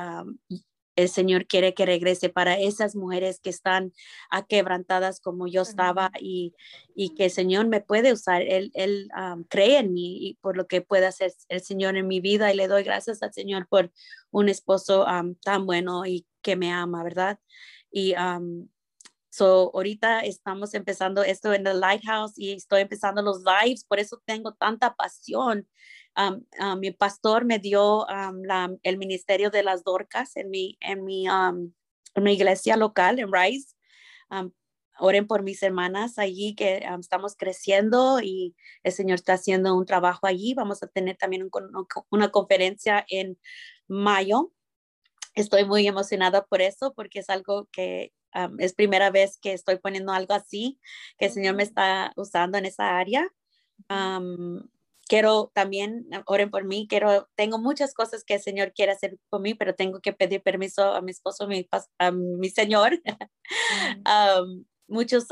el 0.96 1.10
Señor 1.10 1.48
quiere 1.48 1.74
que 1.74 1.86
regrese 1.86 2.30
para 2.30 2.60
esas 2.60 2.96
mujeres 2.96 3.40
que 3.40 3.50
están 3.50 3.94
aquebrantadas 4.30 5.20
como 5.20 5.48
yo 5.48 5.62
estaba 5.64 6.12
y, 6.20 6.54
y 6.96 7.16
que 7.16 7.26
el 7.26 7.32
Señor 7.32 7.68
me 7.68 7.82
puede 7.82 8.14
usar. 8.14 8.42
Él, 8.44 8.72
él 8.74 9.10
cree 9.50 9.80
en 9.80 9.94
mí 9.94 10.18
y 10.28 10.36
por 10.36 10.58
lo 10.58 10.68
que 10.68 10.82
puede 10.82 11.06
hacer 11.06 11.34
el 11.50 11.62
Señor 11.62 11.98
en 11.98 12.08
mi 12.08 12.20
vida 12.20 12.52
y 12.52 12.56
le 12.56 12.68
doy 12.68 12.84
gracias 12.84 13.24
al 13.24 13.34
Señor 13.34 13.68
por 13.68 13.92
un 14.32 14.50
esposo 14.50 15.06
tan 15.44 15.66
bueno 15.66 16.06
y 16.06 16.26
que 16.42 16.56
me 16.56 16.72
ama, 16.72 17.04
¿verdad? 17.04 17.40
Y 17.92 18.14
so, 19.30 19.72
ahorita 19.74 20.20
estamos 20.20 20.76
empezando 20.76 21.24
esto 21.24 21.54
en 21.54 21.66
el 21.66 21.80
Lighthouse 21.80 22.38
y 22.38 22.54
estoy 22.54 22.82
empezando 22.82 23.22
los 23.24 23.44
lives, 23.44 23.84
por 23.84 24.00
eso 24.00 24.22
tengo 24.26 24.54
tanta 24.54 24.94
pasión 24.94 25.68
mi 26.80 26.92
pastor 26.92 27.46
me 27.46 27.60
dio 27.60 28.06
el 28.84 28.98
ministerio 28.98 29.50
de 29.50 29.64
las 29.64 29.84
Dorcas 29.84 30.36
en 30.36 30.50
mi, 30.50 30.78
en 30.80 31.04
mi, 31.04 31.28
en 31.28 31.74
mi 32.24 32.34
iglesia 32.34 32.78
local, 32.78 33.20
en 33.20 33.32
Rice. 33.32 33.76
oren 35.00 35.28
por 35.28 35.44
mis 35.44 35.64
hermanas 35.64 36.20
allí 36.20 36.56
que 36.56 36.86
estamos 37.00 37.36
creciendo 37.36 38.20
y 38.22 38.56
el 38.84 38.92
Señor 38.92 39.16
está 39.16 39.34
haciendo 39.34 39.76
un 39.76 39.86
trabajo 39.86 40.28
allí. 40.28 40.54
Vamos 40.54 40.84
a 40.84 40.88
tener 40.88 41.18
también 41.18 41.50
una 42.10 42.30
conferencia 42.30 43.06
en 43.10 43.38
mayo. 43.88 44.52
Estoy 45.36 45.66
muy 45.66 45.88
emocionada 45.88 46.46
por 46.46 46.62
eso 46.62 46.94
porque 46.94 47.20
es 47.20 47.30
algo 47.30 47.68
que 47.72 48.14
es 48.60 48.74
primera 48.74 49.12
vez 49.12 49.38
que 49.38 49.54
estoy 49.54 49.78
poniendo 49.78 50.12
algo 50.12 50.34
así, 50.34 50.80
que 51.18 51.26
el 51.26 51.32
Señor 51.32 51.56
me 51.56 51.64
está 51.64 52.14
usando 52.16 52.58
en 52.58 52.66
esa 52.66 52.98
área 52.98 53.28
quiero 55.14 55.52
también, 55.54 56.08
eh, 56.12 56.24
oren 56.26 56.50
por 56.50 56.66
mí, 56.66 56.88
quiero, 56.90 57.30
tengo 57.36 57.60
muchas 57.60 57.94
cosas 57.94 58.24
que 58.24 58.34
el 58.34 58.42
Señor 58.42 58.74
quiere 58.74 58.94
hacer 58.94 59.20
por 59.30 59.42
mí, 59.42 59.54
pero 59.54 59.76
tengo 59.76 60.00
que 60.00 60.12
pedir 60.12 60.42
permiso 60.42 60.92
a 60.92 61.02
mi 61.02 61.12
esposo, 61.12 61.48
mi, 61.48 61.70
a 62.00 62.10
mi 62.12 62.50
Señor. 62.50 63.00
muchos, 64.88 65.28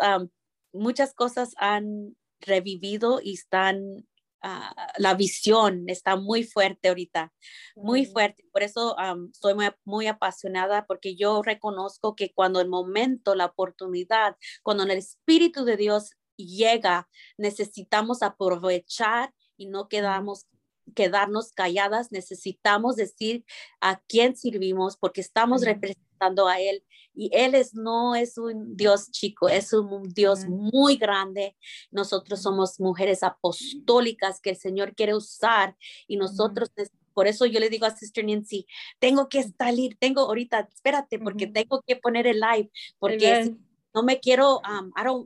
muchas 0.72 1.16
cosas 1.16 1.56
han 1.58 2.16
revivido 2.42 3.22
y 3.24 3.34
están, 3.34 4.08
ah, 4.44 4.76
la 5.00 5.16
visión 5.16 5.86
está 5.88 6.16
muy 6.16 6.44
fuerte 6.44 6.90
ahorita, 6.90 7.34
muy 7.76 8.06
fuerte. 8.06 8.46
Por 8.52 8.62
eso 8.62 8.96
estoy 9.34 9.56
muy, 9.56 9.70
muy 9.84 10.06
apasionada 10.06 10.86
porque 10.86 11.16
yo 11.16 11.42
reconozco 11.42 12.16
que 12.16 12.32
cuando 12.36 12.62
el 12.62 12.70
momento, 12.70 13.34
la 13.34 13.48
oportunidad, 13.48 14.36
cuando 14.62 14.84
el 14.84 14.92
Espíritu 14.92 15.66
de 15.66 15.78
Dios 15.78 16.12
llega, 16.38 17.10
necesitamos 17.38 18.22
aprovechar 18.22 19.34
y 19.62 19.68
no 19.68 19.88
quedamos 19.88 20.48
quedarnos 20.96 21.52
calladas, 21.52 22.12
necesitamos 22.12 22.96
decir 22.96 23.46
a 23.80 24.02
quién 24.08 24.36
servimos 24.36 24.98
porque 24.98 25.22
estamos 25.22 25.62
representando 25.62 26.48
a 26.48 26.60
Él 26.60 26.84
y 27.14 27.30
Él 27.34 27.54
es, 27.56 27.76
no 27.76 28.16
es 28.16 28.38
un 28.38 28.76
Dios 28.76 29.12
chico, 29.12 29.48
es 29.50 29.72
un 29.74 30.10
Dios 30.14 30.46
muy 30.48 30.96
grande. 30.96 31.56
Nosotros 31.92 32.42
somos 32.42 32.80
mujeres 32.80 33.22
apostólicas 33.22 34.40
que 34.42 34.52
el 34.52 34.58
Señor 34.58 34.96
quiere 34.96 35.14
usar 35.14 35.76
y 36.08 36.18
nosotros, 36.18 36.72
por 37.14 37.28
eso 37.28 37.46
yo 37.46 37.60
le 37.60 37.70
digo 37.70 37.86
a 37.86 37.96
Sister 37.96 38.26
Nancy, 38.26 38.66
tengo 39.00 39.30
que 39.30 39.44
salir, 39.44 39.98
tengo 40.00 40.22
ahorita, 40.22 40.68
espérate, 40.74 41.20
porque 41.20 41.48
tengo 41.48 41.84
que 41.86 41.98
poner 41.98 42.26
el 42.26 42.40
live, 42.40 42.72
porque 42.98 43.56
no 43.94 44.04
me 44.04 44.20
quiero, 44.20 44.62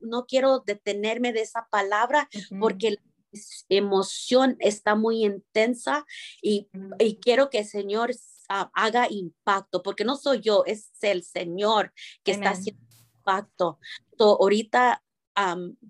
no 0.01 0.25
quiero 0.25 0.59
detenerme 0.59 1.31
de 1.31 1.41
esa 1.41 1.67
palabra, 1.69 2.27
porque 2.59 2.97
emoción 3.69 4.57
está 4.59 4.95
muy 4.95 5.25
intensa 5.25 6.05
y, 6.41 6.69
y 6.99 7.17
quiero 7.17 7.49
que 7.49 7.59
el 7.59 7.65
Señor 7.65 8.11
ah, 8.49 8.71
haga 8.73 9.07
impacto, 9.09 9.81
porque 9.81 10.05
no 10.05 10.15
soy 10.15 10.41
yo, 10.41 10.63
es 10.65 10.91
el 11.01 11.23
Señor 11.23 11.93
que 12.23 12.31
está 12.31 12.51
haciendo 12.51 12.81
impacto. 13.17 13.79
ahorita 14.19 15.01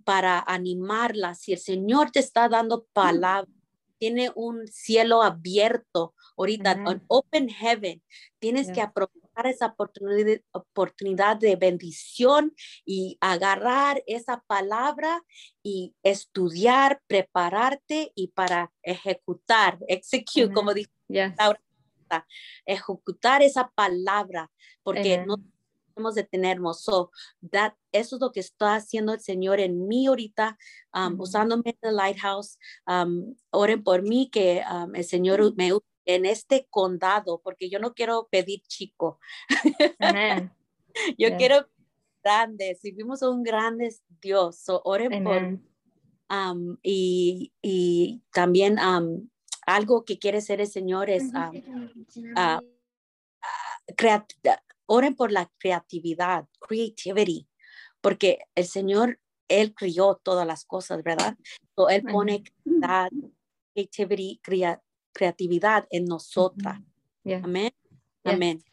para 0.04 0.40
animarla, 0.40 1.36
si 1.36 1.54
el 1.54 1.60
Señor 1.60 2.12
te 2.12 2.20
está 2.20 2.50
dando 2.50 2.88
palabra, 2.94 3.52
tiene 3.98 4.32
un 4.36 4.68
cielo 4.68 5.22
abierto 5.22 6.14
ahorita, 6.38 6.84
un 6.86 7.04
open 7.08 7.50
heaven, 7.50 8.02
tienes 8.40 8.72
que 8.72 8.82
aprovechar 8.82 9.25
esa 9.44 9.68
oportunidad, 9.68 10.40
oportunidad 10.52 11.38
de 11.38 11.56
bendición 11.56 12.54
y 12.86 13.18
agarrar 13.22 14.02
esa 14.08 14.44
palabra 14.48 15.24
y 15.62 15.94
estudiar, 16.04 17.02
prepararte 17.08 18.12
y 18.16 18.30
para 18.30 18.72
ejecutar, 18.82 19.78
execute, 19.88 20.54
como 20.54 20.74
dice 20.74 20.92
ejecutar 22.66 23.42
esa 23.42 23.70
palabra, 23.70 24.52
porque 24.84 25.26
no 25.26 25.38
podemos 25.94 26.16
detenernos. 26.16 26.82
So, 26.82 27.12
that, 27.52 27.74
eso 27.92 28.16
es 28.16 28.22
lo 28.22 28.32
que 28.32 28.42
está 28.42 28.76
haciendo 28.76 29.14
el 29.14 29.20
Señor 29.20 29.60
en 29.60 29.88
mí 29.88 30.08
ahorita, 30.08 30.58
um, 30.94 31.20
usándome 31.20 31.78
en 31.82 31.90
el 31.90 31.96
Lighthouse. 31.96 32.58
Um, 32.88 33.36
oren 33.52 33.84
por 33.84 34.02
mí, 34.02 34.30
que 34.30 34.64
um, 34.70 34.96
el 34.96 35.04
Señor 35.04 35.56
me 35.56 35.74
en 36.06 36.26
este 36.26 36.68
condado, 36.70 37.42
porque 37.44 37.70
yo 37.70 37.80
no 37.80 37.94
quiero 37.94 38.28
pedir 38.32 38.62
chico. 38.68 39.20
yo 41.18 41.38
quiero 41.38 41.68
grandes, 42.24 42.82
vivimos 42.82 43.22
un 43.22 43.44
grande 43.44 43.96
Dios, 44.20 44.58
so 44.58 44.82
oren 44.84 45.24
por, 45.24 45.60
y, 46.82 47.54
y, 47.62 48.24
también 48.32 48.80
algo 49.68 50.06
que 50.06 50.18
quiere 50.18 50.42
ser 50.42 50.60
el 50.60 50.68
Señor 50.68 51.10
es 51.10 51.32
oren 54.88 55.16
por 55.16 55.32
la 55.32 55.52
creatividad, 55.60 56.48
creativity, 56.60 57.48
porque 58.02 58.40
el 58.56 58.66
Señor, 58.66 59.20
Él 59.48 59.76
crió 59.76 60.20
todas 60.24 60.48
las 60.48 60.66
cosas, 60.66 61.04
¿verdad? 61.04 61.38
él 61.90 62.04
pone 62.04 62.44
creatividad, 63.76 64.82
creatividad 65.16 65.88
en 65.90 66.06
nosotras. 66.06 66.80
Amén. 67.44 67.72
Amén. 68.24 68.64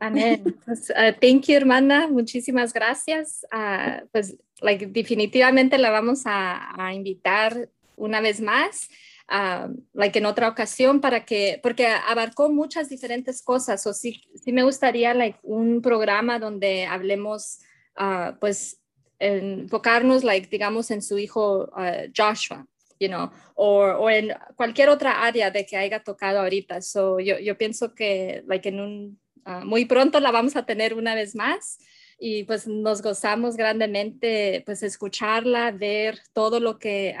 Amén. 0.00 0.42
Pues, 0.66 0.90
uh, 0.90 1.12
thank 1.20 1.46
you, 1.46 1.56
hermana. 1.56 2.08
Muchísimas 2.08 2.72
gracias. 2.72 3.46
Uh, 3.52 4.06
pues, 4.12 4.36
like, 4.60 4.86
definitivamente 4.86 5.78
la 5.78 5.90
vamos 5.90 6.22
a, 6.26 6.74
a 6.76 6.92
invitar 6.92 7.68
una 7.96 8.20
vez 8.20 8.40
más. 8.40 8.88
Uh, 9.26 9.74
like 9.94 10.18
en 10.18 10.26
otra 10.26 10.48
ocasión 10.48 11.00
para 11.00 11.24
que, 11.24 11.58
porque 11.62 11.86
abarcó 11.86 12.50
muchas 12.50 12.90
diferentes 12.90 13.40
cosas, 13.40 13.86
o 13.86 13.94
sí, 13.94 14.20
sí 14.34 14.52
me 14.52 14.64
gustaría 14.64 15.14
like 15.14 15.38
un 15.42 15.80
programa 15.80 16.38
donde 16.38 16.84
hablemos, 16.84 17.60
uh, 17.98 18.38
pues, 18.38 18.80
enfocarnos, 19.18 20.24
like, 20.24 20.48
digamos, 20.50 20.90
en 20.90 21.00
su 21.00 21.18
hijo 21.18 21.70
uh, 21.74 22.10
Joshua, 22.14 22.66
you 23.00 23.08
know, 23.08 23.30
o, 23.54 24.08
en 24.08 24.32
cualquier 24.56 24.88
otra 24.88 25.24
área 25.24 25.50
de 25.50 25.66
que 25.66 25.76
haya 25.76 26.02
tocado 26.02 26.40
ahorita. 26.40 26.80
So, 26.80 27.18
yo, 27.20 27.38
yo 27.38 27.56
pienso 27.56 27.94
que, 27.94 28.42
like, 28.46 28.68
en 28.68 28.80
un, 28.80 29.20
muy 29.64 29.84
pronto 29.84 30.20
la 30.20 30.30
vamos 30.30 30.56
a 30.56 30.64
tener 30.64 30.94
una 30.94 31.14
vez 31.14 31.34
más 31.34 31.78
y 32.18 32.44
pues 32.44 32.66
nos 32.66 33.02
gozamos 33.02 33.56
grandemente, 33.56 34.62
pues, 34.64 34.82
escucharla, 34.82 35.70
ver 35.72 36.18
todo 36.32 36.60
lo 36.60 36.78
que 36.78 37.14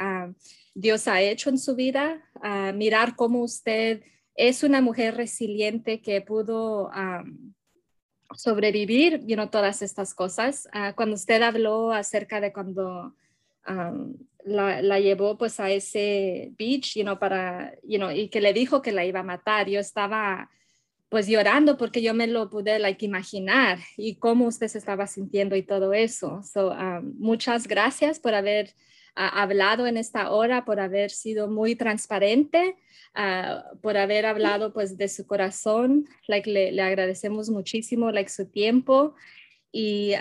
Dios 0.74 1.08
ha 1.08 1.20
hecho 1.20 1.50
en 1.50 1.58
su 1.58 1.74
vida, 1.74 2.22
mirar 2.74 3.16
cómo 3.16 3.42
usted 3.42 4.02
es 4.36 4.62
una 4.62 4.80
mujer 4.80 5.16
resiliente 5.16 6.00
que 6.00 6.20
pudo 6.20 6.90
sobrevivir 8.36 9.20
you 9.26 9.48
todas 9.50 9.82
estas 9.82 10.14
cosas. 10.14 10.68
Cuando 10.96 11.14
usted 11.14 11.42
habló 11.42 11.92
acerca 11.92 12.40
de 12.40 12.52
cuando 12.52 13.14
la, 14.44 15.00
llevó 15.00 15.38
pues 15.38 15.58
a 15.60 15.70
ese 15.70 16.52
beach, 16.58 16.94
you 16.96 17.18
para, 17.18 17.74
you 17.82 18.10
y 18.10 18.28
que 18.28 18.40
le 18.40 18.52
dijo 18.52 18.82
que 18.82 18.92
la 18.92 19.04
iba 19.04 19.20
a 19.20 19.24
matar, 19.24 19.68
yo 19.68 19.80
estaba 19.80 20.50
pues 21.08 21.28
llorando 21.28 21.76
porque 21.76 22.02
yo 22.02 22.12
me 22.12 22.26
lo 22.26 22.50
pude 22.50 22.78
like, 22.78 23.04
imaginar 23.04 23.78
y 23.96 24.16
cómo 24.16 24.46
usted 24.46 24.66
se 24.68 24.78
estaba 24.78 25.06
sintiendo 25.06 25.54
y 25.54 25.62
todo 25.62 25.94
eso. 25.94 26.42
So, 26.42 26.74
muchas 27.18 27.68
gracias 27.68 28.18
por 28.18 28.34
haber 28.34 28.74
hablado 29.14 29.86
en 29.86 29.96
esta 29.96 30.32
hora, 30.32 30.64
por 30.64 30.80
haber 30.80 31.10
sido 31.10 31.48
muy 31.48 31.76
transparente, 31.76 32.76
ah, 33.14 33.64
por 33.80 33.96
haber 33.96 34.26
hablado 34.26 34.72
pues 34.72 34.98
de 34.98 35.08
su 35.08 35.26
corazón. 35.26 36.08
Like, 36.26 36.50
le, 36.50 36.82
agradecemos 36.82 37.48
muchísimo 37.48 38.10
like, 38.10 38.30
su 38.30 38.46
tiempo 38.46 39.14
y 39.70 40.14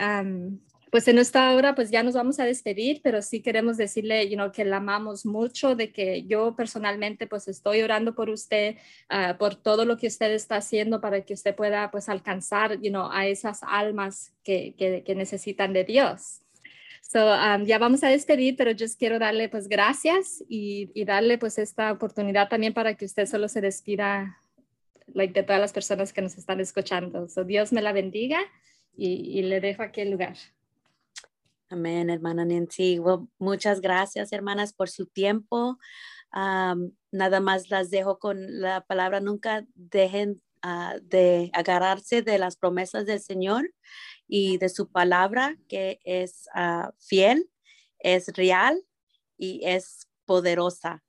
pues 0.93 1.07
en 1.07 1.17
esta 1.17 1.55
hora 1.55 1.73
pues 1.73 1.89
ya 1.89 2.03
nos 2.03 2.13
vamos 2.13 2.39
a 2.39 2.45
despedir, 2.45 3.01
pero 3.03 3.23
sí 3.23 3.41
queremos 3.41 3.77
decirle 3.77 4.29
you 4.29 4.35
know, 4.35 4.51
que 4.51 4.63
la 4.63 4.77
amamos 4.77 5.25
mucho, 5.25 5.75
de 5.75 5.91
que 5.91 6.21
yo 6.25 6.55
personalmente 6.55 7.25
pues 7.25 7.47
estoy 7.47 7.81
orando 7.81 8.13
por 8.13 8.29
usted, 8.29 8.75
ah, 9.09 9.35
por 9.39 9.55
todo 9.55 9.85
lo 9.85 9.97
que 9.97 10.05
usted 10.05 10.31
está 10.31 10.57
haciendo 10.57 11.01
para 11.01 11.21
que 11.21 11.33
usted 11.33 11.55
pueda 11.55 11.89
pues 11.89 12.09
alcanzar 12.09 12.79
you 12.79 12.91
know, 12.91 13.09
a 13.11 13.25
esas 13.25 13.61
almas 13.63 14.35
que, 14.43 14.75
que, 14.77 15.15
necesitan 15.15 15.73
de 15.73 15.83
Dios. 15.83 16.43
So, 17.01 17.25
um, 17.25 17.65
ya 17.65 17.79
vamos 17.79 18.03
a 18.03 18.09
despedir, 18.09 18.55
pero 18.55 18.69
yo 18.69 18.85
quiero 18.99 19.17
darle 19.17 19.49
pues 19.49 19.67
gracias 19.67 20.43
y, 20.47 20.91
darle 21.05 21.39
pues 21.39 21.57
esta 21.57 21.91
oportunidad 21.91 22.49
también 22.49 22.75
para 22.75 22.93
que 22.93 23.05
usted 23.05 23.25
solo 23.25 23.47
se 23.47 23.61
despida 23.61 24.37
de 25.07 25.41
todas 25.41 25.59
las 25.59 25.73
personas 25.73 26.13
que 26.13 26.21
nos 26.21 26.37
están 26.37 26.59
escuchando. 26.59 27.27
So, 27.29 27.43
Dios 27.45 27.73
me 27.73 27.81
la 27.81 27.93
bendiga 27.93 28.41
y, 28.95 29.39
y 29.39 29.41
le 29.41 29.59
dejo 29.59 29.81
aquí 29.81 30.01
el 30.01 30.11
lugar. 30.11 30.35
Amén, 31.69 32.09
hermana 32.09 32.45
Nancy. 32.45 32.99
muchas 33.39 33.81
gracias, 33.81 34.31
hermanas, 34.31 34.73
por 34.73 34.89
su 34.89 35.07
tiempo. 35.07 35.77
Um, 36.35 36.91
nada 37.11 37.39
más 37.39 37.69
las 37.69 37.89
dejo 37.89 38.19
con 38.19 38.61
la 38.61 38.81
palabra. 38.81 39.19
Nunca 39.19 39.65
dejen 39.75 40.41
uh, 40.63 40.99
de 41.01 41.49
agarrarse 41.53 42.21
de 42.21 42.37
las 42.37 42.57
promesas 42.57 43.05
del 43.05 43.19
Señor 43.19 43.71
y 44.27 44.57
de 44.57 44.69
su 44.69 44.89
palabra 44.89 45.57
que 45.67 45.99
es 46.03 46.47
ah, 46.55 46.91
fiel, 46.97 47.49
es 47.99 48.27
real 48.35 48.83
y 49.37 49.61
es 49.63 50.07
poderosa. 50.25 51.03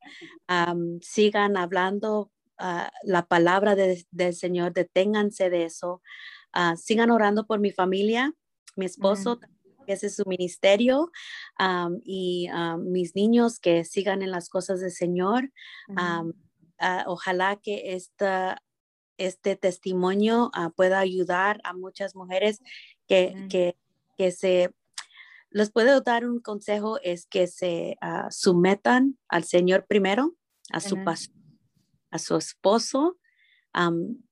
sigan 1.01 1.57
hablando 1.57 2.31
ah, 2.59 2.91
la 3.03 3.27
palabra 3.27 3.75
del 3.77 4.35
Señor, 4.35 4.73
deténganse 4.73 5.51
de 5.51 5.65
eso. 5.65 6.03
Ah, 6.53 6.77
sigan 6.77 7.11
orando 7.11 7.47
por 7.47 7.61
mi 7.61 7.71
familia, 7.71 8.35
mi 8.77 8.85
esposo, 8.85 9.41
ese 9.87 10.07
es 10.09 10.17
su 10.17 10.25
ministerio, 10.27 11.11
y 12.05 12.49
mis 12.79 13.15
niños 13.15 13.59
que 13.59 13.85
sigan 13.85 14.23
en 14.23 14.31
las 14.31 14.49
cosas 14.49 14.81
del 14.81 14.93
Señor. 14.93 15.51
ojalá 17.07 17.57
que 17.57 17.95
esta, 17.95 18.63
este 19.19 19.57
testimonio 19.57 20.51
pueda 20.77 20.99
ayudar 20.99 21.61
a 21.65 21.73
muchas 21.73 22.15
mujeres 22.15 22.61
que, 23.07 23.75
que, 24.17 24.31
se, 24.31 24.75
les 25.51 25.71
puedo 25.71 26.01
dar 26.01 26.27
un 26.27 26.41
consejo, 26.41 26.99
es 27.03 27.27
que 27.27 27.47
se 27.47 27.97
uh, 28.03 28.31
sometan 28.31 29.19
al 29.29 29.45
Señor 29.45 29.87
primero, 29.87 30.35
a 30.71 30.81
su 30.81 30.97
a 32.15 32.19
su 32.19 32.37
esposo, 32.37 33.19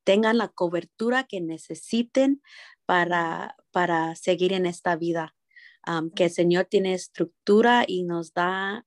tengan 0.05 0.39
la 0.39 0.49
cobertura 0.49 1.25
que 1.25 1.41
necesiten 1.41 2.41
para, 2.87 3.57
para 3.73 4.15
seguir 4.15 4.53
en 4.53 4.67
esta 4.67 4.95
vida. 4.95 5.35
Que 6.15 6.25
el 6.25 6.31
Señor 6.31 6.67
tiene 6.67 6.95
estructura 6.95 7.85
y 7.87 8.05
nos 8.05 8.33
da 8.35 8.87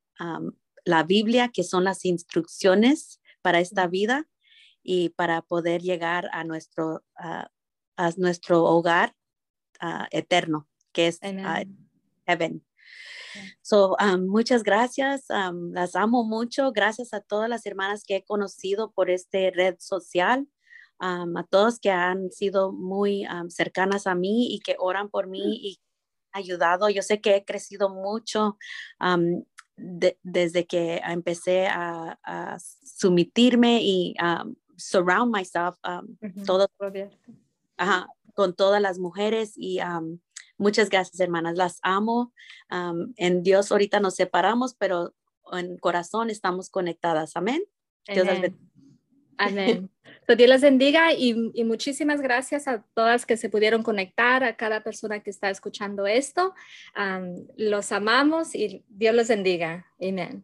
la 0.85 1.03
Biblia, 1.03 1.49
que 1.53 1.63
son 1.63 1.83
las 1.83 2.05
instrucciones 2.05 3.21
para 3.41 3.59
esta 3.59 3.87
vida 3.87 4.27
y 4.83 5.09
para 5.09 5.41
poder 5.41 5.81
llegar 5.81 6.29
a 6.31 6.43
nuestro, 6.43 7.03
a 7.15 7.49
nuestro 8.17 8.63
hogar 8.63 9.15
Ah, 9.79 10.07
eterno, 10.11 10.67
que 10.93 11.07
es 11.07 11.19
ah, 11.21 11.63
heaven. 12.25 12.65
So, 13.61 13.95
um, 13.99 14.27
muchas 14.27 14.63
gracias, 14.63 15.25
um, 15.29 15.73
las 15.73 15.95
amo 15.95 16.23
mucho. 16.23 16.71
Gracias 16.71 17.13
a 17.13 17.19
todas 17.19 17.49
las 17.49 17.65
hermanas 17.65 18.03
que 18.03 18.17
he 18.17 18.23
conocido 18.23 18.91
por 18.91 19.09
esta 19.09 19.37
red 19.53 19.75
social, 19.79 20.47
um, 21.01 21.35
a 21.35 21.43
todos 21.43 21.79
que 21.79 21.91
han 21.91 22.31
sido 22.31 22.71
muy 22.71 23.27
cercanas 23.49 24.07
a 24.07 24.15
mí 24.15 24.53
y 24.55 24.59
que 24.59 24.77
oran 24.79 25.09
por 25.09 25.27
mí 25.27 25.41
mm. 25.41 25.65
y 25.65 25.81
ayudado. 26.35 26.89
Yo 26.89 27.01
sé 27.01 27.21
que 27.21 27.35
he 27.35 27.45
crecido 27.45 27.89
mucho 27.89 28.57
desde 29.77 30.65
que 30.65 31.01
empecé 31.03 31.67
a, 31.67 32.19
a 32.23 32.57
sumitirme 32.59 33.81
y 33.81 34.15
surround 34.77 35.35
myself, 35.35 35.75
todo, 36.45 36.69
con 38.33 38.53
todas 38.55 38.81
las 38.81 38.99
mujeres 38.99 39.53
y 39.55 39.79
muchas 40.57 40.89
gracias, 40.89 41.19
hermanas. 41.19 41.55
Las 41.55 41.79
amo. 41.83 42.33
en 42.69 43.43
Dios 43.43 43.71
ahorita 43.71 43.99
nos 43.99 44.15
separamos, 44.15 44.75
pero 44.75 45.13
en 45.51 45.77
corazón 45.77 46.29
estamos 46.29 46.69
conectadas. 46.69 47.35
Amén. 47.35 47.63
Dios 48.07 48.25
las 48.25 48.41
bendiga. 48.41 48.74
Amén. 49.37 49.89
Dios 50.37 50.49
las 50.49 50.61
bendiga 50.61 51.13
y, 51.13 51.51
y, 51.53 51.63
muchísimas 51.65 52.19
gracias 52.19 52.67
a 52.67 52.83
todas 52.95 53.27
que 53.27 53.37
se 53.37 53.47
pudieron 53.49 53.83
conectar, 53.83 54.43
a 54.43 54.55
cada 54.55 54.81
persona 54.81 55.19
que 55.21 55.29
está 55.29 55.51
escuchando 55.51 56.07
esto. 56.07 56.53
los 57.57 57.91
amamos 57.91 58.55
y 58.55 58.83
Dios 58.89 59.13
los 59.13 59.27
bendiga. 59.27 59.85
Amén. 60.01 60.43